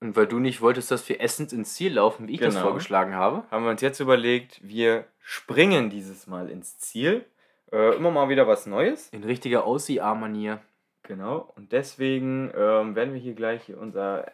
Und 0.00 0.16
weil 0.16 0.26
du 0.26 0.38
nicht 0.38 0.60
wolltest, 0.60 0.90
dass 0.90 1.08
wir 1.08 1.20
essend 1.20 1.52
ins 1.52 1.74
Ziel 1.74 1.94
laufen, 1.94 2.28
wie 2.28 2.34
ich 2.34 2.40
das 2.40 2.54
Genau. 2.54 2.66
vorgeschlagen 2.66 3.14
habe. 3.14 3.44
Haben 3.50 3.64
wir 3.64 3.70
uns 3.70 3.80
jetzt 3.82 4.00
überlegt, 4.00 4.60
wir 4.62 5.06
springen 5.20 5.90
dieses 5.90 6.26
Mal 6.26 6.50
ins 6.50 6.78
Ziel. 6.78 7.24
Äh, 7.72 7.94
immer 7.96 8.10
mal 8.10 8.28
wieder 8.28 8.46
was 8.48 8.66
Neues. 8.66 9.08
In 9.10 9.24
richtiger 9.24 9.64
Aus-IA-Manier. 9.64 10.60
Genau. 11.10 11.52
Und 11.56 11.72
deswegen 11.72 12.52
ähm, 12.56 12.94
werden 12.94 13.12
wir 13.12 13.20
hier 13.20 13.34
gleich 13.34 13.74
unser 13.74 14.30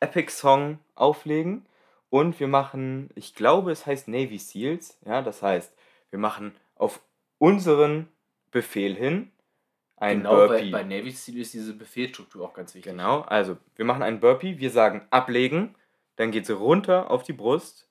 Epic-Song 0.00 0.80
auflegen. 0.96 1.66
Und 2.10 2.40
wir 2.40 2.48
machen, 2.48 3.10
ich 3.14 3.36
glaube, 3.36 3.70
es 3.70 3.86
heißt 3.86 4.08
Navy 4.08 4.38
Seals. 4.38 4.98
Ja, 5.06 5.22
das 5.22 5.40
heißt, 5.40 5.72
wir 6.10 6.18
machen 6.18 6.56
auf 6.74 7.00
unseren 7.38 8.08
Befehl 8.50 8.96
hin 8.96 9.30
ein 9.98 10.18
genau, 10.18 10.34
Burpee. 10.34 10.70
bei 10.72 10.82
Navy 10.82 11.12
Seal 11.12 11.36
ist 11.38 11.54
diese 11.54 11.74
Befehlsstruktur 11.74 12.44
auch 12.44 12.54
ganz 12.54 12.74
wichtig. 12.74 12.90
Genau, 12.90 13.20
also 13.20 13.56
wir 13.76 13.84
machen 13.84 14.02
einen 14.02 14.18
Burpee, 14.18 14.58
wir 14.58 14.70
sagen 14.72 15.06
ablegen, 15.10 15.76
dann 16.16 16.32
geht 16.32 16.46
sie 16.46 16.54
runter 16.54 17.08
auf 17.08 17.22
die 17.22 17.34
Brust, 17.34 17.88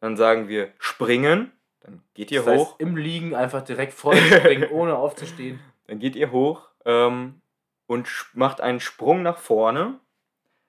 dann 0.00 0.16
sagen 0.16 0.48
wir 0.48 0.72
springen, 0.80 1.52
dann 1.78 2.02
geht 2.14 2.32
ihr 2.32 2.40
Das 2.40 2.48
heißt, 2.48 2.60
hoch, 2.60 2.80
im 2.80 2.96
Liegen 2.96 3.36
einfach 3.36 3.62
direkt 3.62 3.92
vorspringen, 3.92 4.68
ohne 4.72 4.96
aufzustehen. 4.96 5.60
dann 5.86 6.00
geht 6.00 6.16
ihr 6.16 6.32
hoch 6.32 6.68
ähm, 6.84 7.41
und 7.86 8.08
macht 8.34 8.60
einen 8.60 8.80
Sprung 8.80 9.22
nach 9.22 9.38
vorne. 9.38 9.98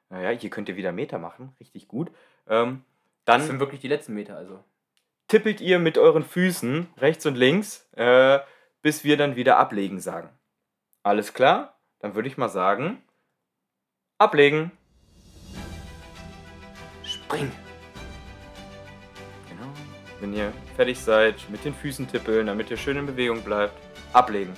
Naja, 0.09 0.29
hier 0.29 0.49
könnt 0.49 0.69
ihr 0.69 0.75
wieder 0.75 0.91
Meter 0.91 1.17
machen, 1.19 1.55
richtig 1.59 1.87
gut. 1.87 2.11
Ähm, 2.47 2.83
Das 3.25 3.41
sind 3.41 3.53
dann 3.53 3.59
wirklich 3.59 3.81
die 3.81 3.87
letzten 3.87 4.13
Meter 4.13 4.35
also. 4.37 4.63
tippelt 5.27 5.61
ihr 5.61 5.79
mit 5.79 5.97
euren 5.97 6.23
Füßen 6.23 6.87
rechts 6.97 7.25
und 7.25 7.35
links, 7.35 7.87
äh, 7.93 8.39
bis 8.81 9.03
wir 9.03 9.17
dann 9.17 9.35
wieder 9.35 9.57
ablegen 9.57 9.99
sagen. 9.99 10.29
Alles 11.01 11.33
klar? 11.33 11.77
Dann 11.99 12.15
würde 12.15 12.27
ich 12.27 12.37
mal 12.37 12.49
sagen, 12.49 13.01
ablegen. 14.17 14.71
Spring. 17.03 17.51
Genau. 19.49 19.71
Wenn 20.19 20.33
ihr 20.33 20.51
fertig 20.75 20.99
seid, 20.99 21.49
mit 21.49 21.63
den 21.65 21.73
Füßen 21.73 22.07
tippeln, 22.07 22.47
damit 22.47 22.69
ihr 22.69 22.77
schön 22.77 22.97
in 22.97 23.05
Bewegung 23.05 23.41
bleibt. 23.43 23.73
Ablegen 24.11 24.53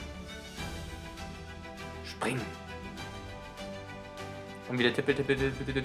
springen. 2.16 2.42
Und 4.70 4.80
wieder 4.80 4.94
tippel, 4.94 5.16
tippel, 5.16 5.36
tippel, 5.38 5.84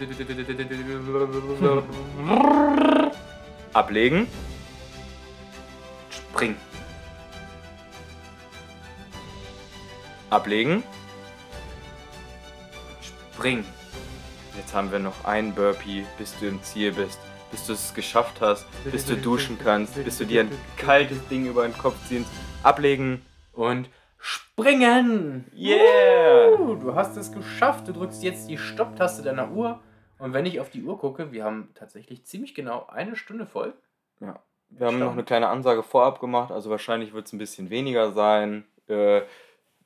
Ablegen. 3.74 4.26
Springen. 6.10 6.56
Ablegen. 10.30 10.82
Springen. 13.34 13.64
Jetzt 14.56 14.74
haben 14.74 14.90
wir 14.90 14.98
noch 14.98 15.24
einen 15.24 15.54
Burpee, 15.54 16.06
bis 16.18 16.34
du 16.38 16.48
im 16.48 16.62
Ziel 16.62 16.92
bist. 16.92 17.18
Bis 17.50 17.66
du 17.66 17.72
es 17.72 17.92
geschafft 17.94 18.40
hast, 18.40 18.64
bis 18.84 19.04
du 19.04 19.16
duschen 19.16 19.58
kannst, 19.58 20.02
bis 20.04 20.18
du 20.18 20.24
dir 20.24 20.42
ein 20.42 20.50
kaltes 20.76 21.18
Ding 21.28 21.46
über 21.46 21.66
den 21.66 21.76
Kopf 21.76 21.96
ziehst. 22.08 22.30
Ablegen 22.62 23.22
und 23.52 23.88
springen. 24.20 25.50
Yeah! 25.56 26.58
Uh, 26.58 26.74
du 26.76 26.94
hast 26.94 27.16
es 27.16 27.32
geschafft. 27.32 27.88
Du 27.88 27.92
drückst 27.92 28.22
jetzt 28.22 28.48
die 28.48 28.58
Stopptaste 28.58 29.22
deiner 29.22 29.50
Uhr. 29.50 29.80
Und 30.18 30.34
wenn 30.34 30.46
ich 30.46 30.60
auf 30.60 30.70
die 30.70 30.82
Uhr 30.82 30.98
gucke, 30.98 31.32
wir 31.32 31.44
haben 31.44 31.70
tatsächlich 31.74 32.24
ziemlich 32.24 32.54
genau 32.54 32.86
eine 32.88 33.16
Stunde 33.16 33.46
voll. 33.46 33.72
Ja. 34.20 34.38
Wir 34.70 34.86
haben 34.86 34.98
noch 34.98 35.12
eine 35.12 35.24
kleine 35.24 35.48
Ansage 35.48 35.82
vorab 35.82 36.20
gemacht, 36.20 36.52
also 36.52 36.70
wahrscheinlich 36.70 37.12
wird 37.12 37.26
es 37.26 37.32
ein 37.32 37.38
bisschen 37.38 37.70
weniger 37.70 38.12
sein. 38.12 38.64
Äh, 38.88 39.22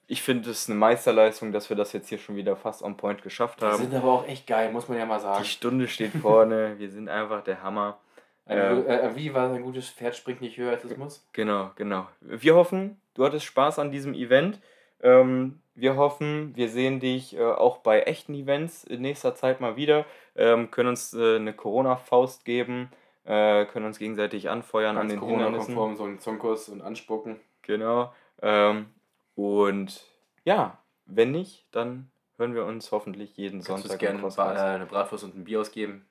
ich 0.06 0.22
finde 0.22 0.50
es 0.50 0.68
eine 0.68 0.78
Meisterleistung, 0.78 1.52
dass 1.52 1.70
wir 1.70 1.76
das 1.76 1.94
jetzt 1.94 2.08
hier 2.08 2.18
schon 2.18 2.36
wieder 2.36 2.54
fast 2.56 2.82
on 2.82 2.96
point 2.96 3.22
geschafft 3.22 3.62
Wir 3.62 3.68
haben. 3.68 3.82
sind 3.82 3.94
aber 3.94 4.12
auch 4.12 4.28
echt 4.28 4.46
geil, 4.46 4.70
muss 4.70 4.88
man 4.88 4.98
ja 4.98 5.06
mal 5.06 5.20
sagen. 5.20 5.42
Die 5.42 5.48
Stunde 5.48 5.88
steht 5.88 6.12
vorne, 6.12 6.78
wir 6.78 6.90
sind 6.90 7.08
einfach 7.08 7.42
der 7.42 7.62
Hammer. 7.62 7.98
Ähm. 8.46 8.86
äh, 8.86 9.16
wie 9.16 9.32
war 9.32 9.50
ein 9.50 9.62
gutes 9.62 9.88
Pferd 9.88 10.14
springt 10.14 10.42
nicht 10.42 10.58
höher 10.58 10.72
als 10.72 10.84
es 10.84 10.96
muss? 10.98 11.26
Genau, 11.32 11.70
genau. 11.76 12.06
Wir 12.20 12.54
hoffen, 12.54 13.00
du 13.14 13.24
hattest 13.24 13.46
Spaß 13.46 13.78
an 13.78 13.90
diesem 13.90 14.14
Event. 14.14 14.60
Ähm, 15.00 15.60
wir 15.74 15.96
hoffen, 15.96 16.54
wir 16.54 16.68
sehen 16.68 17.00
dich 17.00 17.36
äh, 17.36 17.42
auch 17.44 17.78
bei 17.78 18.02
echten 18.02 18.34
Events 18.34 18.84
in 18.84 19.02
nächster 19.02 19.34
Zeit 19.34 19.60
mal 19.60 19.76
wieder. 19.76 20.06
Ähm, 20.36 20.70
können 20.70 20.90
uns 20.90 21.12
äh, 21.14 21.36
eine 21.36 21.52
Corona-Faust 21.52 22.44
geben, 22.44 22.90
äh, 23.24 23.64
können 23.66 23.86
uns 23.86 23.98
gegenseitig 23.98 24.48
anfeuern 24.50 24.96
an 24.96 25.08
Ganz 25.08 25.20
den 25.20 25.28
Hindernissen. 25.28 25.74
Corona-konform, 25.74 25.96
so 25.96 26.04
ein 26.04 26.18
Zunkus 26.20 26.68
und 26.68 26.80
anspucken. 26.80 27.40
Genau. 27.62 28.12
Ähm, 28.40 28.86
und 29.34 30.04
ja, 30.44 30.78
wenn 31.06 31.32
nicht, 31.32 31.66
dann 31.72 32.10
hören 32.36 32.54
wir 32.54 32.64
uns 32.64 32.92
hoffentlich 32.92 33.36
jeden 33.36 33.62
Kannst 33.62 33.82
Sonntag 33.88 33.98
gerne. 33.98 34.20
Ba- 34.22 34.54
äh, 34.54 34.74
eine 34.74 34.86
Bratwurst 34.86 35.24
und 35.24 35.36
ein 35.36 35.44
Bier 35.44 35.60
ausgeben? 35.60 36.06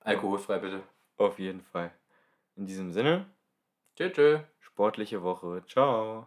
Alkoholfrei 0.00 0.58
bitte. 0.58 0.82
Auf 1.16 1.38
jeden 1.38 1.60
Fall. 1.60 1.90
In 2.56 2.66
diesem 2.66 2.92
Sinne, 2.92 3.26
Tschö, 3.96 4.10
tschö. 4.10 4.38
sportliche 4.60 5.22
Woche. 5.22 5.62
Ciao. 5.66 6.26